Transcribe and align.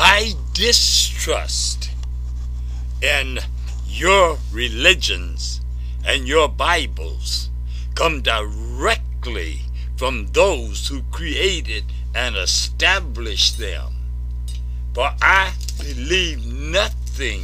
my 0.00 0.32
distrust 0.54 1.90
in 3.02 3.38
your 3.86 4.38
religions 4.50 5.60
and 6.06 6.26
your 6.26 6.48
Bibles 6.48 7.50
come 7.94 8.22
directly 8.22 9.60
from 9.98 10.28
those 10.28 10.88
who 10.88 11.02
created 11.10 11.84
and 12.14 12.34
established 12.34 13.58
them. 13.58 13.92
For 14.94 15.10
I 15.20 15.52
believe 15.78 16.46
nothing 16.46 17.42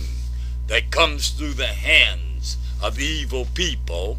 that 0.68 0.90
comes 0.90 1.28
through 1.28 1.54
the 1.60 1.66
hands 1.66 2.56
of 2.82 2.98
evil 2.98 3.46
people 3.52 4.16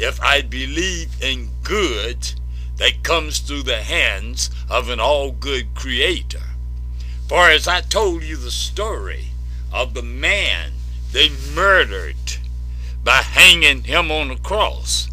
if 0.00 0.20
I 0.20 0.42
believe 0.42 1.10
in 1.22 1.50
good 1.62 2.32
that 2.78 3.04
comes 3.04 3.38
through 3.38 3.62
the 3.62 3.82
hands 3.82 4.50
of 4.68 4.88
an 4.88 4.98
all 4.98 5.30
good 5.30 5.76
creator. 5.76 6.57
For 7.28 7.50
as 7.50 7.68
I 7.68 7.82
told 7.82 8.22
you 8.22 8.36
the 8.36 8.50
story 8.50 9.26
of 9.70 9.92
the 9.92 10.02
man 10.02 10.72
they 11.12 11.28
murdered 11.54 12.38
by 13.04 13.18
hanging 13.18 13.82
him 13.82 14.10
on 14.10 14.30
a 14.30 14.38
cross, 14.38 15.10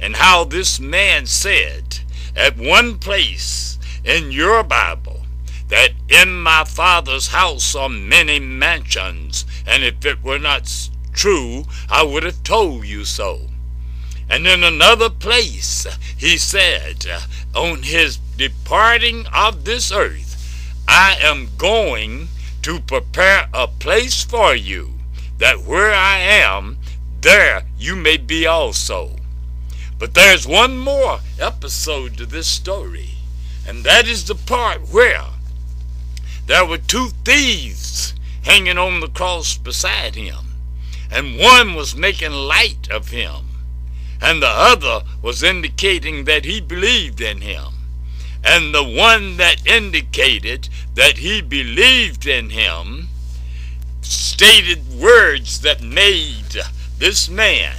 and 0.00 0.16
how 0.16 0.42
this 0.42 0.80
man 0.80 1.26
said 1.26 2.00
at 2.34 2.58
one 2.58 2.98
place 2.98 3.78
in 4.04 4.32
your 4.32 4.64
Bible 4.64 5.22
that 5.68 5.90
in 6.08 6.42
my 6.42 6.64
Father's 6.64 7.28
house 7.28 7.76
are 7.76 7.88
many 7.88 8.40
mansions, 8.40 9.46
and 9.64 9.84
if 9.84 10.04
it 10.04 10.24
were 10.24 10.40
not 10.40 10.90
true, 11.12 11.66
I 11.88 12.02
would 12.02 12.24
have 12.24 12.42
told 12.42 12.84
you 12.84 13.04
so. 13.04 13.42
And 14.28 14.46
in 14.48 14.64
another 14.64 15.08
place, 15.08 15.86
he 16.16 16.36
said, 16.36 17.06
on 17.54 17.84
his 17.84 18.16
departing 18.36 19.26
of 19.32 19.64
this 19.64 19.92
earth, 19.92 20.23
I 20.88 21.16
am 21.20 21.48
going 21.56 22.28
to 22.62 22.80
prepare 22.80 23.48
a 23.52 23.66
place 23.66 24.22
for 24.22 24.54
you, 24.54 24.94
that 25.38 25.64
where 25.64 25.92
I 25.92 26.18
am, 26.18 26.78
there 27.20 27.64
you 27.78 27.96
may 27.96 28.16
be 28.16 28.46
also. 28.46 29.16
But 29.98 30.14
there's 30.14 30.46
one 30.46 30.78
more 30.78 31.20
episode 31.38 32.16
to 32.18 32.26
this 32.26 32.46
story, 32.46 33.10
and 33.66 33.84
that 33.84 34.06
is 34.06 34.24
the 34.24 34.34
part 34.34 34.92
where 34.92 35.24
there 36.46 36.66
were 36.66 36.78
two 36.78 37.08
thieves 37.24 38.14
hanging 38.42 38.76
on 38.76 39.00
the 39.00 39.08
cross 39.08 39.56
beside 39.56 40.14
him, 40.14 40.54
and 41.10 41.38
one 41.38 41.74
was 41.74 41.96
making 41.96 42.32
light 42.32 42.88
of 42.90 43.08
him, 43.08 43.46
and 44.20 44.42
the 44.42 44.48
other 44.48 45.02
was 45.22 45.42
indicating 45.42 46.24
that 46.24 46.44
he 46.44 46.60
believed 46.60 47.20
in 47.20 47.40
him. 47.40 47.72
And 48.46 48.74
the 48.74 48.84
one 48.84 49.38
that 49.38 49.66
indicated 49.66 50.68
that 50.94 51.18
he 51.18 51.40
believed 51.40 52.26
in 52.26 52.50
him 52.50 53.08
stated 54.00 55.00
words 55.00 55.60
that 55.60 55.82
made 55.82 56.56
this 56.98 57.28
man 57.28 57.74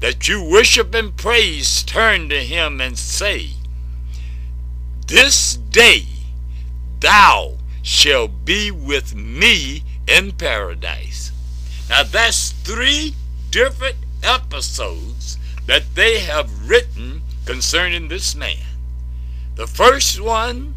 that 0.00 0.26
you 0.26 0.42
worship 0.42 0.94
and 0.94 1.16
praise 1.16 1.82
turn 1.82 2.28
to 2.30 2.40
him 2.40 2.80
and 2.80 2.98
say, 2.98 3.50
This 5.06 5.56
day 5.56 6.06
thou 7.00 7.58
shalt 7.82 8.44
be 8.44 8.70
with 8.70 9.14
me 9.14 9.82
in 10.08 10.32
paradise. 10.32 11.32
Now 11.88 12.02
that's 12.02 12.52
three 12.52 13.14
different 13.50 13.96
episodes 14.22 15.38
that 15.66 15.94
they 15.94 16.20
have 16.20 16.68
written 16.68 17.22
concerning 17.44 18.08
this 18.08 18.34
man. 18.34 18.56
The 19.56 19.66
first 19.66 20.20
one 20.20 20.74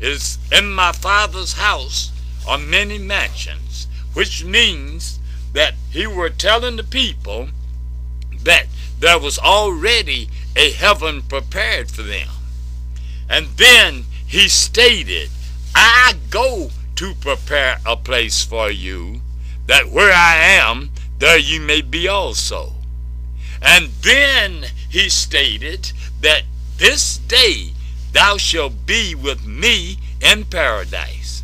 is 0.00 0.38
in 0.50 0.72
my 0.72 0.92
father's 0.92 1.54
house 1.54 2.10
are 2.48 2.58
many 2.58 2.98
mansions, 2.98 3.86
which 4.14 4.44
means 4.44 5.18
that 5.52 5.74
he 5.90 6.06
were 6.06 6.30
telling 6.30 6.76
the 6.76 6.84
people 6.84 7.48
that 8.42 8.66
there 8.98 9.18
was 9.18 9.38
already 9.38 10.28
a 10.56 10.70
heaven 10.70 11.22
prepared 11.22 11.90
for 11.90 12.02
them. 12.02 12.28
And 13.28 13.46
then 13.56 14.04
he 14.26 14.48
stated, 14.48 15.30
I 15.74 16.14
go 16.30 16.70
to 16.96 17.14
prepare 17.14 17.78
a 17.86 17.96
place 17.96 18.44
for 18.44 18.70
you, 18.70 19.20
that 19.66 19.90
where 19.90 20.12
I 20.12 20.36
am, 20.36 20.90
there 21.18 21.38
you 21.38 21.60
may 21.60 21.80
be 21.80 22.08
also. 22.08 22.72
And 23.62 23.88
then 24.02 24.66
he 24.88 25.08
stated 25.08 25.92
that 26.20 26.42
this 26.78 27.18
day 27.18 27.69
thou 28.12 28.36
shalt 28.36 28.86
be 28.86 29.14
with 29.14 29.46
me 29.46 29.98
in 30.20 30.44
paradise. 30.44 31.42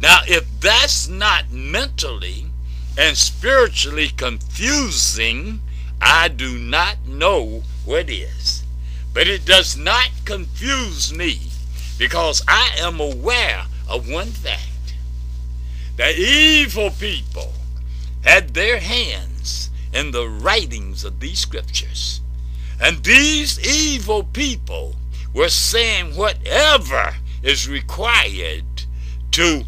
Now, 0.00 0.20
if 0.26 0.44
that's 0.60 1.08
not 1.08 1.50
mentally 1.50 2.46
and 2.98 3.16
spiritually 3.16 4.08
confusing, 4.08 5.60
I 6.00 6.28
do 6.28 6.58
not 6.58 7.06
know 7.06 7.62
what 7.84 8.10
is. 8.10 8.62
But 9.14 9.28
it 9.28 9.46
does 9.46 9.76
not 9.76 10.10
confuse 10.24 11.12
me 11.12 11.40
because 11.98 12.42
I 12.46 12.70
am 12.78 13.00
aware 13.00 13.64
of 13.88 14.08
one 14.08 14.28
fact 14.28 14.94
that 15.96 16.16
evil 16.16 16.90
people 16.90 17.52
had 18.22 18.52
their 18.52 18.78
hands 18.78 19.70
in 19.94 20.10
the 20.10 20.28
writings 20.28 21.04
of 21.04 21.20
these 21.20 21.38
scriptures. 21.38 22.20
And 22.78 23.02
these 23.02 23.58
evil 23.66 24.24
people 24.24 24.96
were 25.36 25.50
saying 25.50 26.16
whatever 26.16 27.14
is 27.42 27.68
required 27.68 28.64
to 29.30 29.62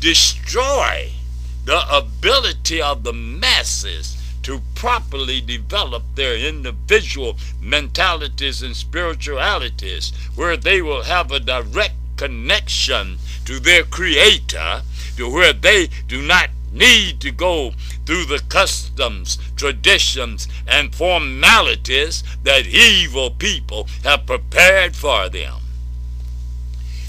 destroy 0.00 1.10
the 1.66 1.82
ability 1.94 2.80
of 2.80 3.02
the 3.02 3.12
masses 3.12 4.16
to 4.42 4.62
properly 4.74 5.42
develop 5.42 6.02
their 6.14 6.34
individual 6.34 7.36
mentalities 7.60 8.62
and 8.62 8.74
spiritualities, 8.74 10.10
where 10.34 10.56
they 10.56 10.80
will 10.80 11.02
have 11.02 11.30
a 11.30 11.38
direct 11.38 11.94
connection 12.16 13.18
to 13.44 13.60
their 13.60 13.84
Creator, 13.84 14.80
to 15.18 15.30
where 15.30 15.52
they 15.52 15.90
do 16.08 16.22
not 16.22 16.48
need 16.72 17.20
to 17.20 17.30
go 17.30 17.72
through 18.06 18.24
the 18.24 18.42
customs, 18.48 19.38
traditions, 19.56 20.48
and 20.66 20.94
formalities 20.94 22.22
that 22.42 22.66
evil 22.66 23.30
people 23.30 23.88
have 24.04 24.26
prepared 24.26 24.94
for 24.94 25.28
them. 25.28 25.54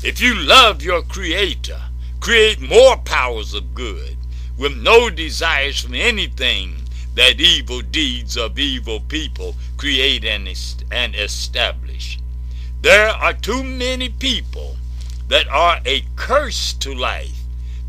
If 0.03 0.19
you 0.19 0.35
love 0.35 0.81
your 0.81 1.03
Creator, 1.03 1.79
create 2.19 2.59
more 2.59 2.97
powers 2.97 3.53
of 3.53 3.75
good 3.75 4.17
with 4.57 4.75
no 4.77 5.09
desires 5.09 5.79
from 5.79 5.95
anything 5.95 6.75
that 7.15 7.39
evil 7.39 7.81
deeds 7.81 8.37
of 8.37 8.57
evil 8.57 8.99
people 8.99 9.55
create 9.77 10.23
and, 10.23 10.47
and 10.91 11.15
establish. 11.15 12.19
There 12.81 13.09
are 13.09 13.33
too 13.33 13.63
many 13.63 14.09
people 14.09 14.77
that 15.27 15.47
are 15.47 15.79
a 15.85 16.03
curse 16.15 16.73
to 16.73 16.93
life 16.93 17.40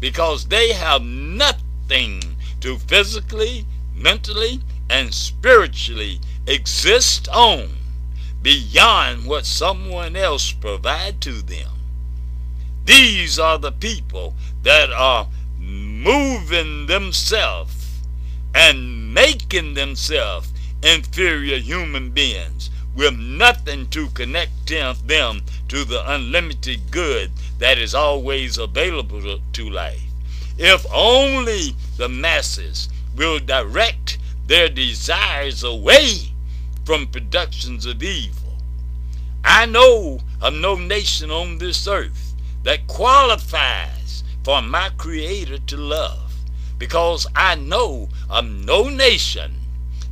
because 0.03 0.49
they 0.49 0.73
have 0.73 1.01
nothing 1.01 2.21
to 2.61 2.77
physically, 2.77 3.65
mentally, 3.95 4.61
and 4.91 5.15
spiritually 5.15 6.19
exist 6.45 7.29
on 7.29 7.69
beyond 8.43 9.25
what 9.25 9.47
someone 9.47 10.17
else 10.17 10.51
provide 10.51 11.21
to 11.21 11.41
them. 11.41 11.71
These 12.85 13.39
are 13.39 13.59
the 13.59 13.71
people 13.71 14.35
that 14.65 14.91
are 14.91 15.29
moving 15.61 16.87
themselves 16.87 18.01
and 18.53 19.15
making 19.15 19.75
themselves 19.75 20.53
inferior 20.83 21.59
human 21.59 22.11
beings 22.11 22.71
with 22.97 23.17
nothing 23.17 23.87
to 23.91 24.09
connect 24.09 24.67
them 25.07 25.43
to 25.73 25.87
the 25.87 26.13
unlimited 26.13 26.91
good 26.91 27.33
that 27.59 27.79
is 27.79 27.95
always 27.95 28.59
available 28.59 29.39
to 29.55 29.71
life. 29.71 30.03
If 30.59 30.85
only 30.93 31.75
the 31.97 32.11
masses 32.11 32.91
will 33.17 33.39
direct 33.39 34.19
their 34.47 34.69
desires 34.69 35.65
away 35.65 36.35
from 36.85 37.07
productions 37.07 37.87
of 37.87 38.03
evil. 38.03 38.53
I 39.45 39.65
know 39.65 40.21
of 40.43 40.53
no 40.53 40.75
nation 40.75 41.31
on 41.31 41.57
this 41.57 41.89
earth 41.89 42.35
that 42.65 42.87
qualifies 42.87 44.25
for 44.45 44.61
my 44.61 44.91
Creator 44.99 45.57
to 45.69 45.77
love, 45.79 46.35
because 46.77 47.27
I 47.35 47.55
know 47.55 48.11
of 48.29 48.45
no 48.45 48.91
nation 48.91 49.55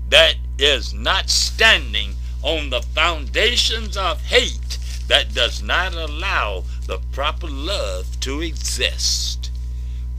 that 0.08 0.36
is 0.58 0.94
not 0.94 1.28
standing 1.28 2.14
on 2.42 2.70
the 2.70 2.80
foundations 2.80 3.98
of 3.98 4.22
hate 4.22 4.78
that 5.10 5.34
does 5.34 5.60
not 5.60 5.92
allow 5.92 6.62
the 6.86 7.00
proper 7.10 7.48
love 7.48 8.20
to 8.20 8.40
exist. 8.40 9.50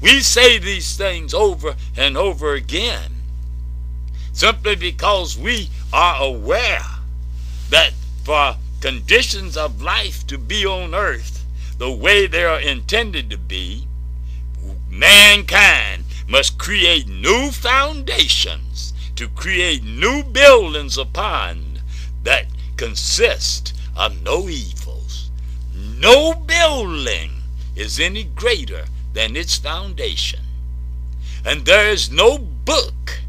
We 0.02 0.20
say 0.20 0.58
these 0.58 0.98
things 0.98 1.34
over 1.34 1.76
and 1.96 2.18
over 2.18 2.56
again 2.56 3.14
simply 4.34 4.76
because 4.76 5.38
we 5.38 5.70
are 5.94 6.22
aware 6.22 6.86
that 7.70 7.94
for 8.26 8.58
conditions 8.82 9.56
of 9.56 9.82
life 9.82 10.28
to 10.28 10.38
be 10.38 10.66
on 10.66 10.94
earth 10.94 11.46
the 11.78 11.92
way 11.92 12.28
they 12.28 12.44
are 12.44 12.60
intended 12.60 13.30
to 13.30 13.38
be, 13.38 13.88
mankind 14.90 16.04
must 16.28 16.58
create 16.58 17.08
new 17.08 17.50
foundations 17.50 18.94
to 19.16 19.30
create 19.30 19.84
new 19.84 20.22
buildings 20.22 20.98
upon 20.98 21.80
that 22.24 22.46
consist 22.76 23.74
of 23.96 24.22
no 24.24 24.48
evils. 24.50 24.81
No 26.01 26.33
building 26.33 27.30
is 27.75 28.00
any 28.00 28.24
greater 28.24 28.86
than 29.13 29.36
its 29.36 29.57
foundation. 29.57 30.39
And 31.45 31.63
there 31.63 31.88
is 31.88 32.09
no 32.09 32.39
book 32.39 33.21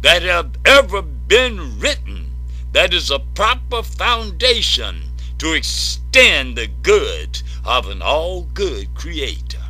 that 0.00 0.22
have 0.22 0.50
ever 0.64 1.02
been 1.02 1.78
written 1.78 2.32
that 2.72 2.92
is 2.92 3.12
a 3.12 3.20
proper 3.20 3.84
foundation 3.84 5.02
to 5.38 5.52
extend 5.52 6.58
the 6.58 6.66
good 6.66 7.42
of 7.64 7.88
an 7.88 8.02
all 8.02 8.48
good 8.54 8.92
creator. 8.96 9.62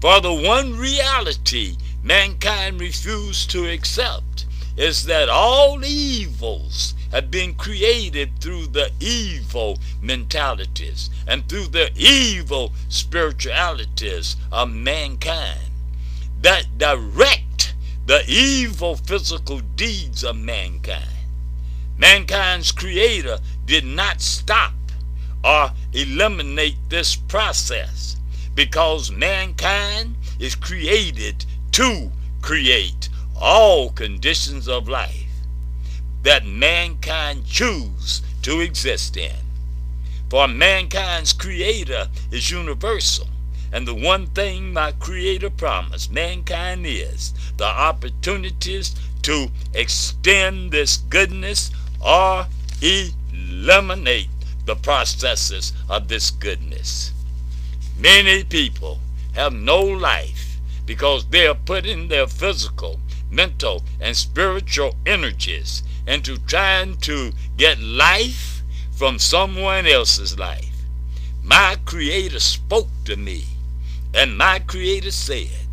For 0.00 0.18
the 0.22 0.32
one 0.32 0.78
reality 0.78 1.76
mankind 2.02 2.80
refused 2.80 3.50
to 3.50 3.68
accept 3.68 4.46
is 4.78 5.04
that 5.04 5.28
all 5.28 5.84
evils 5.84 6.94
have 7.10 7.30
been 7.30 7.54
created 7.54 8.30
through 8.40 8.66
the 8.66 8.90
evil 9.00 9.78
mentalities 10.00 11.10
and 11.26 11.48
through 11.48 11.66
the 11.66 11.90
evil 11.96 12.72
spiritualities 12.88 14.36
of 14.52 14.70
mankind 14.70 15.70
that 16.40 16.78
direct 16.78 17.74
the 18.06 18.22
evil 18.26 18.96
physical 18.96 19.60
deeds 19.76 20.24
of 20.24 20.36
mankind. 20.36 21.04
Mankind's 21.98 22.72
creator 22.72 23.38
did 23.66 23.84
not 23.84 24.20
stop 24.20 24.72
or 25.44 25.70
eliminate 25.92 26.76
this 26.88 27.14
process 27.14 28.16
because 28.54 29.10
mankind 29.10 30.16
is 30.38 30.54
created 30.54 31.44
to 31.72 32.10
create 32.40 33.08
all 33.40 33.90
conditions 33.90 34.66
of 34.68 34.88
life 34.88 35.29
that 36.22 36.44
mankind 36.46 37.46
choose 37.46 38.22
to 38.42 38.60
exist 38.60 39.16
in. 39.16 39.36
For 40.28 40.46
mankind's 40.46 41.32
creator 41.32 42.08
is 42.30 42.50
universal. 42.50 43.28
And 43.72 43.86
the 43.86 43.94
one 43.94 44.26
thing 44.28 44.72
my 44.72 44.92
creator 44.92 45.50
promised 45.50 46.10
mankind 46.10 46.86
is 46.86 47.32
the 47.56 47.66
opportunities 47.66 48.94
to 49.22 49.48
extend 49.74 50.72
this 50.72 50.96
goodness 50.96 51.70
or 52.04 52.46
eliminate 52.80 54.28
the 54.64 54.76
processes 54.76 55.72
of 55.88 56.08
this 56.08 56.30
goodness. 56.30 57.12
Many 57.98 58.44
people 58.44 58.98
have 59.34 59.52
no 59.52 59.80
life 59.82 60.58
because 60.86 61.26
they 61.26 61.46
are 61.46 61.54
putting 61.54 62.08
their 62.08 62.26
physical, 62.26 62.98
mental, 63.30 63.82
and 64.00 64.16
spiritual 64.16 64.94
energies 65.06 65.82
into 66.06 66.38
trying 66.38 66.96
to 66.98 67.32
get 67.56 67.78
life 67.80 68.62
from 68.92 69.18
someone 69.18 69.86
else's 69.86 70.38
life. 70.38 70.84
My 71.42 71.76
Creator 71.84 72.40
spoke 72.40 72.88
to 73.04 73.16
me, 73.16 73.44
and 74.12 74.36
my 74.36 74.58
Creator 74.58 75.12
said, 75.12 75.66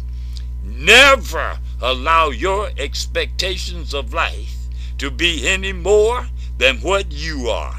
Never 0.64 1.60
allow 1.82 2.30
your 2.30 2.70
expectations 2.78 3.94
of 3.94 4.14
life 4.14 4.56
to 4.98 5.12
be 5.12 5.48
any 5.48 5.74
more 5.74 6.28
than 6.58 6.78
what 6.78 7.12
you 7.12 7.50
are. 7.50 7.76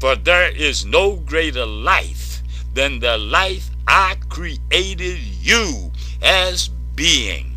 For 0.00 0.16
there 0.16 0.50
is 0.50 0.84
no 0.84 1.16
greater 1.16 1.66
life 1.66 2.42
than 2.72 3.00
the 3.00 3.16
life 3.18 3.70
I 3.86 4.16
created 4.28 5.18
you 5.18 5.92
as 6.22 6.68
being. 6.94 7.53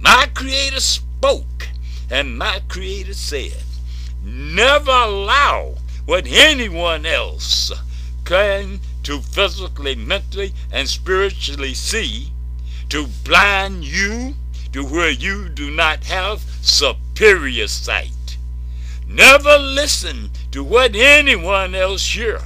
My 0.00 0.28
Creator 0.34 0.80
spoke, 0.80 1.68
and 2.08 2.38
my 2.38 2.62
Creator 2.68 3.12
said, 3.14 3.62
Never 4.24 4.90
allow 4.90 5.74
what 6.06 6.26
anyone 6.26 7.04
else 7.04 7.70
can 8.24 8.80
to 9.02 9.20
physically, 9.20 9.94
mentally, 9.94 10.54
and 10.72 10.88
spiritually 10.88 11.74
see 11.74 12.32
to 12.88 13.08
blind 13.24 13.84
you 13.84 14.34
to 14.72 14.84
where 14.84 15.10
you 15.10 15.48
do 15.48 15.70
not 15.70 16.04
have 16.04 16.40
superior 16.62 17.68
sight. 17.68 18.38
Never 19.06 19.58
listen 19.58 20.30
to 20.52 20.64
what 20.64 20.96
anyone 20.96 21.74
else 21.74 22.14
hear 22.14 22.40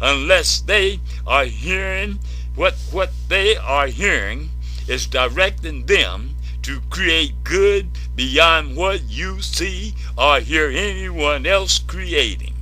unless 0.00 0.60
they 0.60 1.00
are 1.26 1.46
hearing 1.46 2.18
what 2.54 2.74
what 2.90 3.10
they 3.28 3.56
are 3.56 3.86
hearing 3.86 4.50
is 4.86 5.06
directing 5.06 5.86
them 5.86 6.31
to 6.62 6.80
create 6.90 7.44
good 7.44 7.90
beyond 8.14 8.76
what 8.76 9.02
you 9.08 9.40
see 9.40 9.94
or 10.16 10.40
hear 10.40 10.68
anyone 10.70 11.46
else 11.46 11.78
creating. 11.78 12.54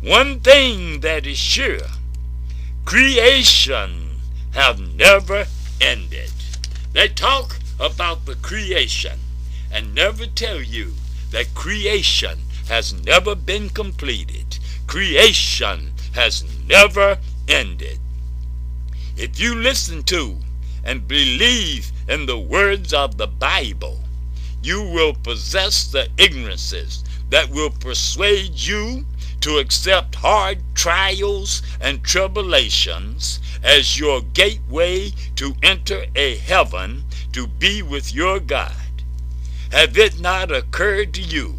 One 0.00 0.40
thing 0.40 1.00
that 1.00 1.26
is 1.26 1.38
sure, 1.38 1.88
creation 2.84 4.20
have 4.52 4.80
never 4.80 5.46
ended. 5.80 6.32
They 6.92 7.08
talk 7.08 7.58
about 7.78 8.26
the 8.26 8.36
creation 8.36 9.18
and 9.70 9.94
never 9.94 10.26
tell 10.26 10.60
you 10.62 10.94
that 11.30 11.54
creation 11.54 12.38
has 12.68 12.92
never 13.04 13.34
been 13.34 13.68
completed. 13.68 14.58
Creation 14.86 15.92
has 16.14 16.44
never 16.66 17.18
ended. 17.46 17.98
If 19.16 19.38
you 19.38 19.54
listen 19.54 20.02
to 20.04 20.36
and 20.84 21.06
believe 21.06 21.92
in 22.08 22.26
the 22.26 22.38
words 22.38 22.94
of 22.94 23.18
the 23.18 23.26
Bible, 23.26 24.00
you 24.62 24.82
will 24.82 25.14
possess 25.14 25.86
the 25.86 26.08
ignorances 26.18 27.04
that 27.30 27.50
will 27.50 27.70
persuade 27.70 28.54
you 28.54 29.04
to 29.40 29.58
accept 29.58 30.16
hard 30.16 30.58
trials 30.74 31.62
and 31.80 32.02
tribulations 32.02 33.38
as 33.62 33.98
your 33.98 34.22
gateway 34.22 35.10
to 35.36 35.54
enter 35.62 36.06
a 36.16 36.36
heaven 36.38 37.04
to 37.32 37.46
be 37.46 37.82
with 37.82 38.12
your 38.14 38.40
God. 38.40 38.72
Have 39.70 39.96
it 39.98 40.18
not 40.18 40.50
occurred 40.50 41.12
to 41.14 41.22
you 41.22 41.54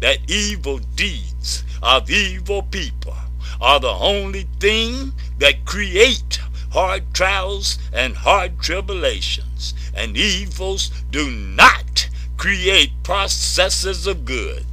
that 0.00 0.18
evil 0.28 0.78
deeds 0.96 1.62
of 1.82 2.10
evil 2.10 2.62
people 2.62 3.14
are 3.60 3.78
the 3.78 3.90
only 3.90 4.46
thing 4.58 5.12
that 5.38 5.64
create 5.66 6.40
hard 6.70 7.12
trials 7.14 7.78
and 7.92 8.16
hard 8.16 8.60
tribulations. 8.60 9.74
And 9.94 10.16
evils 10.16 10.90
do 11.10 11.30
not 11.30 12.08
create 12.36 12.92
processes 13.02 14.06
of 14.06 14.24
good. 14.24 14.64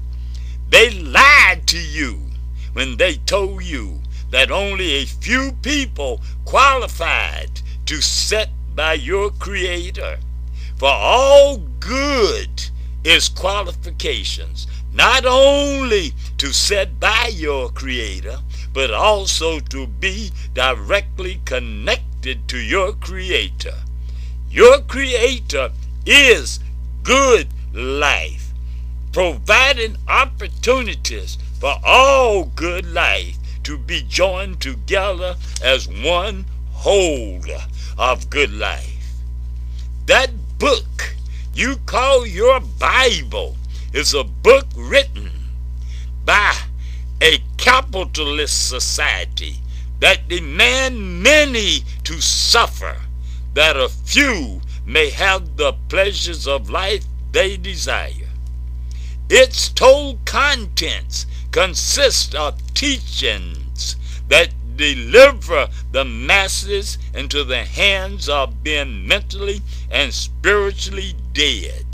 They 0.69 0.89
lied 0.89 1.67
to 1.67 1.79
you 1.79 2.21
when 2.73 2.97
they 2.97 3.15
told 3.15 3.63
you 3.63 3.99
that 4.31 4.51
only 4.51 4.93
a 4.93 5.05
few 5.05 5.53
people 5.61 6.21
qualified 6.45 7.61
to 7.85 8.01
set 8.01 8.49
by 8.75 8.93
your 8.93 9.31
Creator. 9.31 10.19
For 10.77 10.89
all 10.89 11.57
good 11.79 12.69
is 13.03 13.29
qualifications 13.29 14.67
not 14.93 15.25
only 15.25 16.13
to 16.37 16.53
set 16.53 16.99
by 16.99 17.27
your 17.33 17.69
Creator, 17.69 18.39
but 18.77 18.91
also 18.91 19.59
to 19.59 19.87
be 19.87 20.31
directly 20.53 21.41
connected 21.45 22.47
to 22.47 22.59
your 22.59 22.93
Creator. 22.93 23.73
Your 24.51 24.81
Creator 24.81 25.71
is 26.05 26.59
good 27.01 27.47
life, 27.73 28.53
providing 29.11 29.97
opportunities 30.07 31.39
for 31.59 31.73
all 31.83 32.43
good 32.55 32.85
life 32.93 33.39
to 33.63 33.79
be 33.79 34.03
joined 34.03 34.61
together 34.61 35.35
as 35.63 35.87
one 35.87 36.45
whole 36.71 37.41
of 37.97 38.29
good 38.29 38.53
life. 38.53 39.15
That 40.05 40.29
book 40.59 41.15
you 41.51 41.77
call 41.87 42.27
your 42.27 42.59
Bible 42.59 43.55
is 43.91 44.13
a 44.13 44.23
book 44.23 44.67
written 44.75 45.31
by 46.23 46.53
a 47.21 47.41
capitalist 47.57 48.69
society 48.69 49.57
that 49.99 50.27
demand 50.27 51.23
many 51.23 51.83
to 52.03 52.21
suffer, 52.21 52.97
that 53.53 53.75
a 53.75 53.89
few 53.89 54.61
may 54.85 55.09
have 55.09 55.57
the 55.57 55.73
pleasures 55.89 56.47
of 56.47 56.69
life 56.69 57.05
they 57.31 57.57
desire. 57.57 58.29
Its 59.29 59.69
told 59.69 60.23
contents 60.25 61.25
consist 61.51 62.35
of 62.35 62.73
teachings 62.73 63.95
that 64.27 64.49
deliver 64.75 65.67
the 65.91 66.05
masses 66.05 66.97
into 67.13 67.43
the 67.43 67.63
hands 67.63 68.29
of 68.29 68.63
being 68.63 69.07
mentally 69.07 69.61
and 69.89 70.13
spiritually 70.13 71.15
dead 71.33 71.87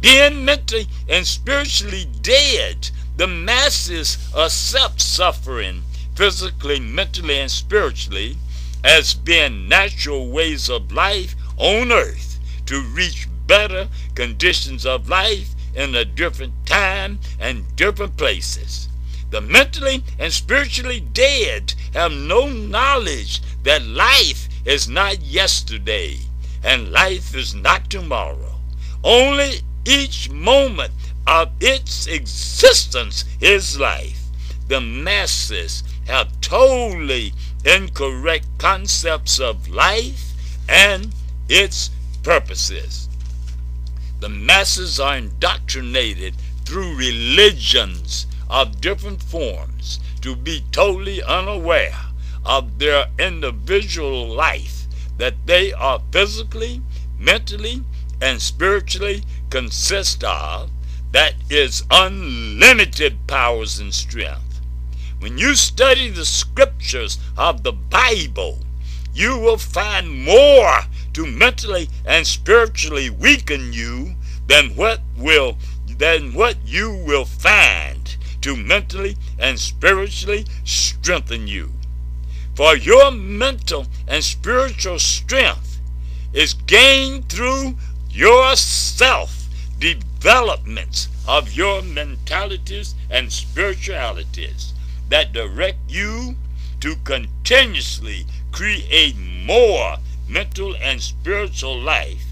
being 0.00 0.44
mentally 0.44 0.86
and 1.08 1.26
spiritually 1.26 2.06
dead, 2.22 2.90
the 3.16 3.26
masses 3.26 4.18
accept 4.36 5.00
suffering 5.00 5.82
physically, 6.14 6.78
mentally, 6.78 7.38
and 7.38 7.50
spiritually 7.50 8.36
as 8.84 9.14
being 9.14 9.68
natural 9.68 10.28
ways 10.30 10.68
of 10.68 10.92
life 10.92 11.34
on 11.56 11.90
earth 11.90 12.38
to 12.66 12.82
reach 12.82 13.28
better 13.46 13.88
conditions 14.14 14.84
of 14.84 15.08
life 15.08 15.54
in 15.74 15.94
a 15.94 16.04
different 16.04 16.52
time 16.66 17.18
and 17.38 17.64
different 17.76 18.16
places. 18.16 18.88
The 19.30 19.40
mentally 19.40 20.04
and 20.18 20.32
spiritually 20.32 21.00
dead 21.00 21.74
have 21.94 22.12
no 22.12 22.48
knowledge 22.48 23.42
that 23.62 23.82
life 23.82 24.48
is 24.64 24.88
not 24.88 25.20
yesterday 25.22 26.18
and 26.62 26.92
life 26.92 27.34
is 27.34 27.54
not 27.54 27.90
tomorrow. 27.90 28.54
Only 29.02 29.60
each 29.84 30.30
moment 30.30 30.92
of 31.26 31.50
its 31.60 32.06
existence 32.06 33.24
is 33.40 33.78
life. 33.78 34.22
The 34.68 34.80
masses 34.80 35.82
have 36.06 36.40
totally 36.40 37.32
incorrect 37.64 38.46
concepts 38.58 39.40
of 39.40 39.68
life 39.68 40.32
and 40.68 41.14
its 41.48 41.90
purposes. 42.22 43.08
The 44.20 44.28
masses 44.28 44.98
are 44.98 45.16
indoctrinated 45.16 46.34
through 46.64 46.96
religions 46.96 48.26
of 48.48 48.80
different 48.80 49.22
forms 49.22 50.00
to 50.22 50.34
be 50.34 50.64
totally 50.72 51.22
unaware 51.22 51.94
of 52.44 52.78
their 52.78 53.06
individual 53.18 54.26
life, 54.28 54.86
that 55.18 55.34
they 55.46 55.72
are 55.72 56.00
physically, 56.12 56.80
mentally, 57.18 57.82
and 58.20 58.40
spiritually 58.40 59.22
consist 59.50 60.24
of, 60.24 60.70
that 61.16 61.32
is 61.48 61.82
unlimited 61.90 63.26
powers 63.26 63.78
and 63.78 63.94
strength. 63.94 64.60
When 65.18 65.38
you 65.38 65.54
study 65.54 66.10
the 66.10 66.26
scriptures 66.26 67.16
of 67.38 67.62
the 67.62 67.72
Bible, 67.72 68.58
you 69.14 69.38
will 69.38 69.56
find 69.56 70.22
more 70.26 70.80
to 71.14 71.24
mentally 71.24 71.88
and 72.04 72.26
spiritually 72.26 73.08
weaken 73.08 73.72
you 73.72 74.14
than 74.46 74.76
what 74.76 75.00
will 75.16 75.56
than 75.96 76.34
what 76.34 76.58
you 76.66 76.92
will 76.92 77.24
find 77.24 78.18
to 78.42 78.54
mentally 78.54 79.16
and 79.38 79.58
spiritually 79.58 80.44
strengthen 80.64 81.48
you. 81.48 81.72
For 82.54 82.76
your 82.76 83.10
mental 83.10 83.86
and 84.06 84.22
spiritual 84.22 84.98
strength 84.98 85.80
is 86.34 86.52
gained 86.52 87.30
through 87.30 87.78
your 88.10 88.54
self 88.54 89.36
developments 90.26 91.06
of 91.28 91.52
your 91.52 91.80
mentalities 91.82 92.96
and 93.08 93.32
spiritualities 93.32 94.74
that 95.08 95.32
direct 95.32 95.78
you 95.86 96.34
to 96.80 96.96
continuously 97.04 98.26
create 98.50 99.14
more 99.16 99.96
mental 100.28 100.74
and 100.82 101.00
spiritual 101.00 101.78
life 101.78 102.24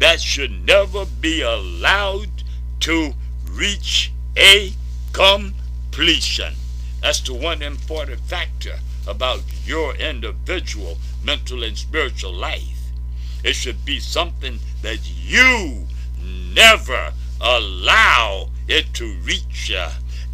that 0.00 0.20
should 0.20 0.66
never 0.66 1.04
be 1.20 1.40
allowed 1.40 2.42
to 2.80 3.12
reach 3.52 4.10
a 4.36 4.72
completion. 5.12 6.54
That's 7.00 7.20
the 7.20 7.34
one 7.34 7.62
important 7.62 8.18
factor 8.22 8.80
about 9.06 9.42
your 9.64 9.94
individual 9.94 10.98
mental 11.22 11.62
and 11.62 11.78
spiritual 11.78 12.32
life. 12.32 12.90
It 13.44 13.54
should 13.54 13.84
be 13.84 14.00
something 14.00 14.58
that 14.82 15.08
you 15.08 15.86
never 16.20 17.12
allow 17.40 18.48
it 18.66 18.92
to 18.94 19.14
reach 19.24 19.72
uh, 19.74 19.90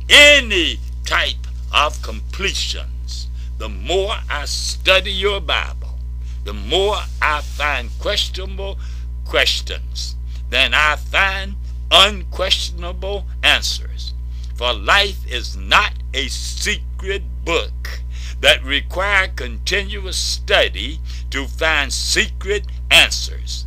any 0.08 0.78
type 1.04 1.46
of 1.72 2.00
completions. 2.02 3.28
The 3.58 3.68
more 3.68 4.16
I 4.30 4.44
study 4.46 5.12
your 5.12 5.40
Bible, 5.40 5.98
the 6.44 6.52
more 6.52 6.96
I 7.22 7.40
find 7.40 7.90
questionable 8.00 8.78
questions 9.24 10.16
than 10.50 10.74
I 10.74 10.96
find 10.96 11.54
unquestionable 11.90 13.26
answers. 13.42 14.14
For 14.54 14.72
life 14.72 15.26
is 15.26 15.56
not 15.56 15.92
a 16.12 16.28
secret 16.28 17.22
book 17.44 18.00
that 18.40 18.62
require 18.62 19.28
continuous 19.28 20.16
study 20.16 21.00
to 21.30 21.46
find 21.46 21.92
secret 21.92 22.66
answers. 22.90 23.66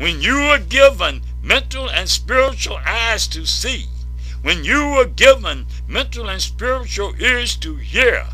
When 0.00 0.22
you 0.22 0.36
were 0.48 0.58
given 0.58 1.20
mental 1.42 1.90
and 1.90 2.08
spiritual 2.08 2.80
eyes 2.86 3.28
to 3.28 3.44
see, 3.44 3.84
when 4.40 4.64
you 4.64 4.88
were 4.88 5.04
given 5.04 5.66
mental 5.86 6.30
and 6.30 6.40
spiritual 6.40 7.14
ears 7.20 7.54
to 7.56 7.76
hear, 7.76 8.26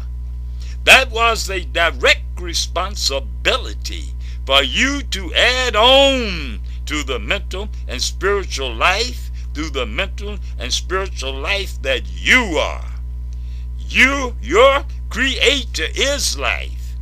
that 0.84 1.10
was 1.10 1.50
a 1.50 1.64
direct 1.64 2.40
responsibility 2.40 4.14
for 4.46 4.62
you 4.62 5.02
to 5.10 5.34
add 5.34 5.74
on 5.74 6.60
to 6.84 7.02
the 7.02 7.18
mental 7.18 7.68
and 7.88 8.00
spiritual 8.00 8.72
life 8.72 9.32
through 9.52 9.70
the 9.70 9.86
mental 9.86 10.38
and 10.60 10.72
spiritual 10.72 11.34
life 11.34 11.82
that 11.82 12.02
you 12.06 12.58
are. 12.60 12.92
You, 13.76 14.36
your 14.40 14.84
creator 15.08 15.88
is 15.96 16.38
life. 16.38 16.94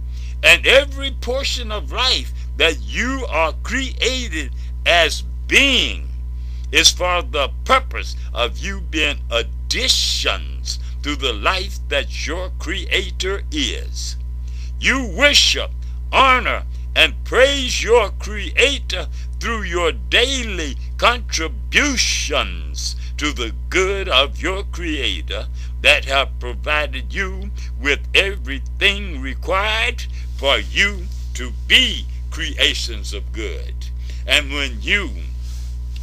And 0.43 0.67
every 0.67 1.11
portion 1.11 1.71
of 1.71 1.93
life 1.93 2.33
that 2.57 2.81
you 2.81 3.27
are 3.29 3.53
created 3.63 4.53
as 4.87 5.23
being 5.47 6.09
is 6.73 6.91
for 6.91 7.23
the 7.23 7.51
purpose 7.65 8.17
of 8.33 8.59
you 8.59 8.81
being 8.81 9.19
additions 9.31 10.79
to 11.03 11.17
the 11.17 11.33
life 11.33 11.79
that 11.89 12.27
your 12.27 12.51
creator 12.59 13.43
is. 13.53 14.17
You 14.81 15.07
worship, 15.07 15.71
honor, 16.13 16.65
and 16.97 17.23
praise 17.25 17.83
your 17.83 18.11
creator 18.11 19.09
through 19.41 19.63
your 19.63 19.93
daily 19.93 20.77
contributions 20.97 22.97
to 23.19 23.33
the 23.33 23.53
good 23.69 24.09
of 24.09 24.41
your 24.41 24.65
creator 24.65 25.47
that 25.83 26.05
have 26.07 26.39
provided 26.41 27.13
you 27.13 27.51
with 27.81 28.01
everything 28.15 29.21
required 29.21 30.07
for 30.37 30.59
you 30.59 31.03
to 31.35 31.53
be 31.69 32.07
creations 32.35 33.15
of 33.15 33.33
good. 33.33 33.75
And 34.27 34.53
when 34.53 34.83
you 34.83 35.11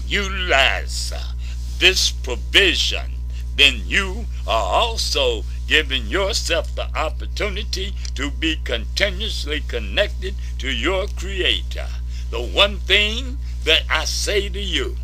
utilize 0.07 1.11
uh, 1.13 1.33
this 1.77 2.09
provision, 2.09 3.11
then 3.57 3.81
you 3.85 4.27
are 4.47 4.63
also 4.63 5.43
giving 5.67 6.07
yourself 6.07 6.73
the 6.73 6.87
opportunity 6.97 7.93
to 8.15 8.31
be 8.31 8.55
continuously 8.63 9.59
connected 9.67 10.35
to 10.59 10.71
your 10.71 11.07
Creator. 11.07 11.87
The 12.29 12.41
one 12.41 12.79
thing 12.79 13.37
that 13.65 13.83
I 13.89 14.05
say 14.05 14.47
to 14.47 14.59
you, 14.59 14.95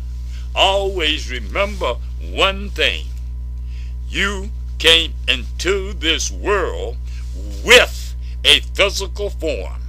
always 0.54 1.30
remember 1.30 1.96
one 2.22 2.70
thing. 2.70 3.04
You 4.08 4.48
came 4.78 5.12
into 5.28 5.92
this 5.92 6.30
world 6.30 6.96
with 7.62 8.14
a 8.46 8.60
physical 8.60 9.28
form. 9.28 9.87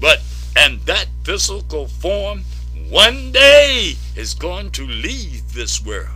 But, 0.00 0.22
and 0.56 0.80
that 0.82 1.06
physical 1.24 1.86
form 1.86 2.44
one 2.88 3.32
day 3.32 3.96
is 4.16 4.34
going 4.34 4.70
to 4.72 4.86
leave 4.86 5.52
this 5.52 5.84
world. 5.84 6.08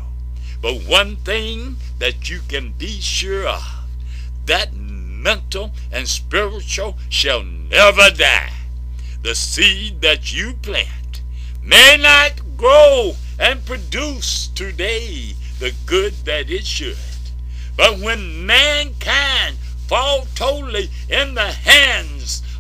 But 0.60 0.82
one 0.82 1.16
thing 1.16 1.76
that 1.98 2.28
you 2.28 2.40
can 2.48 2.72
be 2.72 3.00
sure 3.00 3.46
of, 3.46 3.62
that 4.46 4.74
mental 4.74 5.72
and 5.92 6.08
spiritual 6.08 6.96
shall 7.08 7.42
never 7.42 8.10
die. 8.10 8.52
The 9.22 9.34
seed 9.34 10.00
that 10.02 10.32
you 10.32 10.54
plant 10.54 11.22
may 11.62 11.96
not 12.00 12.32
grow 12.56 13.14
and 13.38 13.64
produce 13.64 14.48
today 14.48 15.34
the 15.58 15.72
good 15.86 16.12
that 16.24 16.50
it 16.50 16.66
should. 16.66 16.96
But 17.76 17.98
when 17.98 18.46
mankind 18.46 19.56
fall 19.86 20.26
totally 20.34 20.90
in 21.08 21.34
the 21.34 21.52
hands 21.52 21.77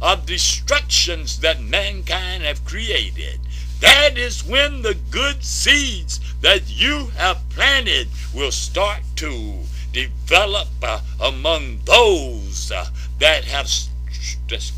of 0.00 0.26
destructions 0.26 1.40
that 1.40 1.60
mankind 1.60 2.42
have 2.42 2.64
created, 2.64 3.40
that 3.80 4.18
is 4.18 4.44
when 4.44 4.82
the 4.82 4.94
good 5.10 5.44
seeds 5.44 6.20
that 6.40 6.62
you 6.68 7.06
have 7.16 7.48
planted 7.50 8.08
will 8.34 8.52
start 8.52 9.02
to 9.16 9.60
develop 9.92 10.68
uh, 10.82 11.00
among 11.20 11.78
those 11.84 12.70
uh, 12.70 12.86
that 13.18 13.44
have 13.44 13.70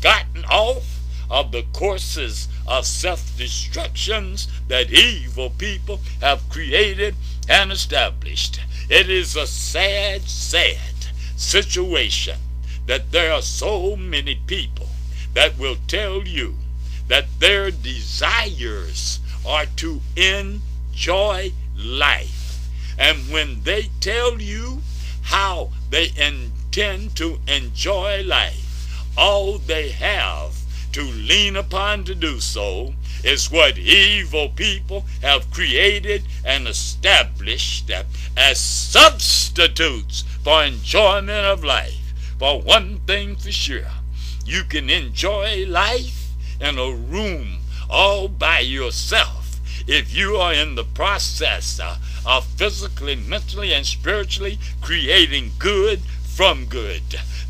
gotten 0.01 0.43
off 0.45 0.99
of 1.29 1.51
the 1.51 1.63
courses 1.73 2.47
of 2.67 2.85
self-destructions 2.85 4.47
that 4.67 4.91
evil 4.91 5.49
people 5.49 5.99
have 6.19 6.47
created 6.49 7.15
and 7.47 7.71
established. 7.71 8.59
It 8.89 9.09
is 9.09 9.35
a 9.35 9.47
sad, 9.47 10.23
sad 10.23 10.77
situation 11.37 12.37
that 12.85 13.11
there 13.11 13.31
are 13.31 13.41
so 13.41 13.95
many 13.95 14.35
people 14.47 14.80
that 15.33 15.57
will 15.57 15.77
tell 15.87 16.27
you 16.27 16.57
that 17.07 17.39
their 17.39 17.71
desires 17.71 19.19
are 19.45 19.65
to 19.77 20.01
enjoy 20.15 21.51
life. 21.75 22.69
And 22.97 23.31
when 23.31 23.63
they 23.63 23.89
tell 23.99 24.41
you 24.41 24.81
how 25.23 25.71
they 25.89 26.11
intend 26.17 27.15
to 27.17 27.39
enjoy 27.47 28.23
life, 28.23 29.01
all 29.17 29.57
they 29.57 29.89
have 29.89 30.55
to 30.93 31.03
lean 31.03 31.55
upon 31.55 32.03
to 32.03 32.15
do 32.15 32.39
so 32.39 32.93
is 33.23 33.51
what 33.51 33.77
evil 33.77 34.49
people 34.49 35.05
have 35.21 35.49
created 35.51 36.23
and 36.43 36.67
established 36.67 37.89
as 38.37 38.59
substitutes 38.59 40.23
for 40.43 40.63
enjoyment 40.63 41.45
of 41.45 41.63
life. 41.63 42.13
For 42.39 42.61
one 42.61 42.99
thing 43.01 43.35
for 43.35 43.51
sure, 43.51 43.91
you 44.45 44.63
can 44.63 44.89
enjoy 44.89 45.65
life 45.67 46.31
in 46.59 46.77
a 46.77 46.91
room 46.91 47.59
all 47.89 48.27
by 48.27 48.59
yourself 48.59 49.59
if 49.87 50.15
you 50.15 50.37
are 50.37 50.53
in 50.53 50.75
the 50.75 50.83
process 50.83 51.79
uh, 51.79 51.97
of 52.25 52.45
physically, 52.45 53.15
mentally, 53.15 53.73
and 53.73 53.85
spiritually 53.85 54.59
creating 54.79 55.51
good 55.57 56.01
from 56.23 56.65
good. 56.65 57.01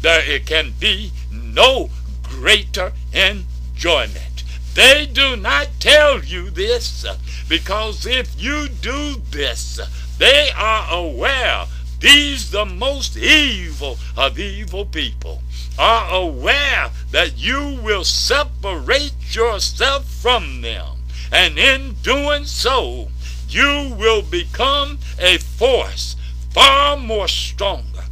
There 0.02 0.24
it 0.28 0.46
can 0.46 0.74
be 0.80 1.12
no 1.32 1.90
greater 2.24 2.94
enjoyment. 3.14 4.44
They 4.74 5.06
do 5.06 5.36
not 5.36 5.68
tell 5.80 6.24
you 6.24 6.50
this 6.50 7.04
uh, 7.06 7.18
because 7.50 8.06
if 8.06 8.42
you 8.42 8.70
do 8.70 9.16
this, 9.30 9.80
they 10.18 10.50
are 10.56 10.88
aware 10.90 11.66
these 12.00 12.50
the 12.50 12.66
most 12.66 13.16
evil 13.18 13.98
of 14.18 14.40
evil 14.40 14.86
people 14.86 15.42
are 15.82 16.14
aware 16.14 16.92
that 17.10 17.40
you 17.40 17.80
will 17.82 18.04
separate 18.04 19.16
yourself 19.36 20.06
from 20.06 20.62
them. 20.62 20.98
And 21.32 21.58
in 21.58 21.96
doing 22.04 22.46
so, 22.46 23.08
you 23.50 23.96
will 23.98 24.22
become 24.22 25.00
a 25.18 25.40
force 25.40 26.16
far 26.52 26.98
more 26.98 27.28
stronger, 27.28 28.04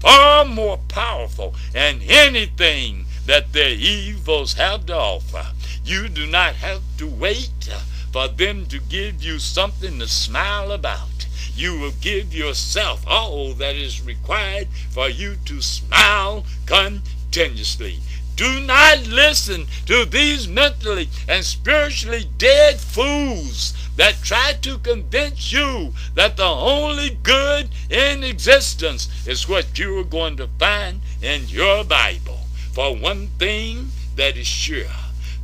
far 0.00 0.44
more 0.44 0.76
powerful, 0.88 1.54
and 1.74 2.02
anything 2.06 3.06
that 3.24 3.54
their 3.54 3.70
evils 3.70 4.52
have 4.54 4.84
to 4.86 4.94
offer. 4.94 5.46
You 5.82 6.10
do 6.10 6.26
not 6.26 6.56
have 6.56 6.82
to 6.98 7.06
wait 7.06 7.70
for 8.12 8.28
them 8.28 8.66
to 8.66 8.78
give 8.78 9.24
you 9.24 9.38
something 9.38 9.98
to 9.98 10.08
smile 10.08 10.72
about. 10.72 11.23
You 11.56 11.78
will 11.78 11.92
give 12.00 12.34
yourself 12.34 13.04
all 13.06 13.52
that 13.54 13.76
is 13.76 14.02
required 14.02 14.68
for 14.90 15.08
you 15.08 15.36
to 15.44 15.62
smile 15.62 16.44
continuously. 16.66 18.00
Do 18.36 18.60
not 18.60 19.06
listen 19.06 19.66
to 19.86 20.04
these 20.04 20.48
mentally 20.48 21.08
and 21.28 21.44
spiritually 21.44 22.28
dead 22.36 22.80
fools 22.80 23.74
that 23.96 24.22
try 24.24 24.54
to 24.62 24.78
convince 24.78 25.52
you 25.52 25.92
that 26.16 26.36
the 26.36 26.44
only 26.44 27.10
good 27.22 27.68
in 27.88 28.24
existence 28.24 29.08
is 29.24 29.48
what 29.48 29.78
you 29.78 29.96
are 30.00 30.04
going 30.04 30.36
to 30.38 30.48
find 30.58 31.00
in 31.22 31.46
your 31.46 31.84
Bible. 31.84 32.40
For 32.72 32.96
one 32.96 33.28
thing 33.38 33.90
that 34.16 34.36
is 34.36 34.48
sure, 34.48 34.90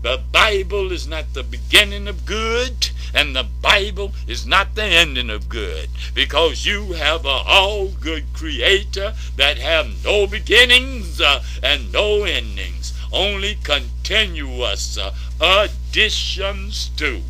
the 0.02 0.20
Bible 0.32 0.90
is 0.90 1.06
not 1.06 1.32
the 1.32 1.44
beginning 1.44 2.08
of 2.08 2.26
good, 2.26 2.90
and 3.14 3.34
the 3.34 3.46
Bible 3.62 4.12
is 4.26 4.46
not 4.46 4.74
the 4.74 4.84
ending 4.84 5.30
of 5.30 5.48
good 5.48 5.88
because 6.14 6.66
you 6.66 6.92
have 6.92 7.24
a 7.24 7.28
all 7.28 7.88
good 7.88 8.24
creator 8.32 9.14
that 9.36 9.58
have 9.58 10.04
no 10.04 10.26
beginnings 10.26 11.20
uh, 11.20 11.42
and 11.62 11.92
no 11.92 12.24
endings 12.24 12.92
only 13.12 13.56
continuous 13.62 14.96
uh, 14.96 15.14
additions 15.40 16.90
to. 16.96 17.22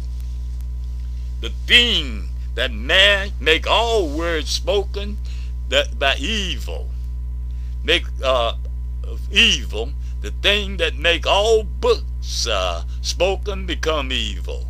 The 1.41 1.51
thing 1.67 2.29
that 2.55 2.73
man 2.73 3.33
make 3.41 3.67
all 3.67 4.09
words 4.09 4.51
spoken 4.51 5.19
that 5.69 5.99
by 5.99 6.17
evil 6.17 6.91
make 7.83 8.05
uh, 8.23 8.55
evil 9.31 9.93
the 10.21 10.33
thing 10.43 10.77
that 10.77 10.97
make 10.97 11.27
all 11.27 11.63
books 11.63 12.47
uh, 12.47 12.85
spoken 13.01 13.65
become 13.65 14.13
evil 14.13 14.70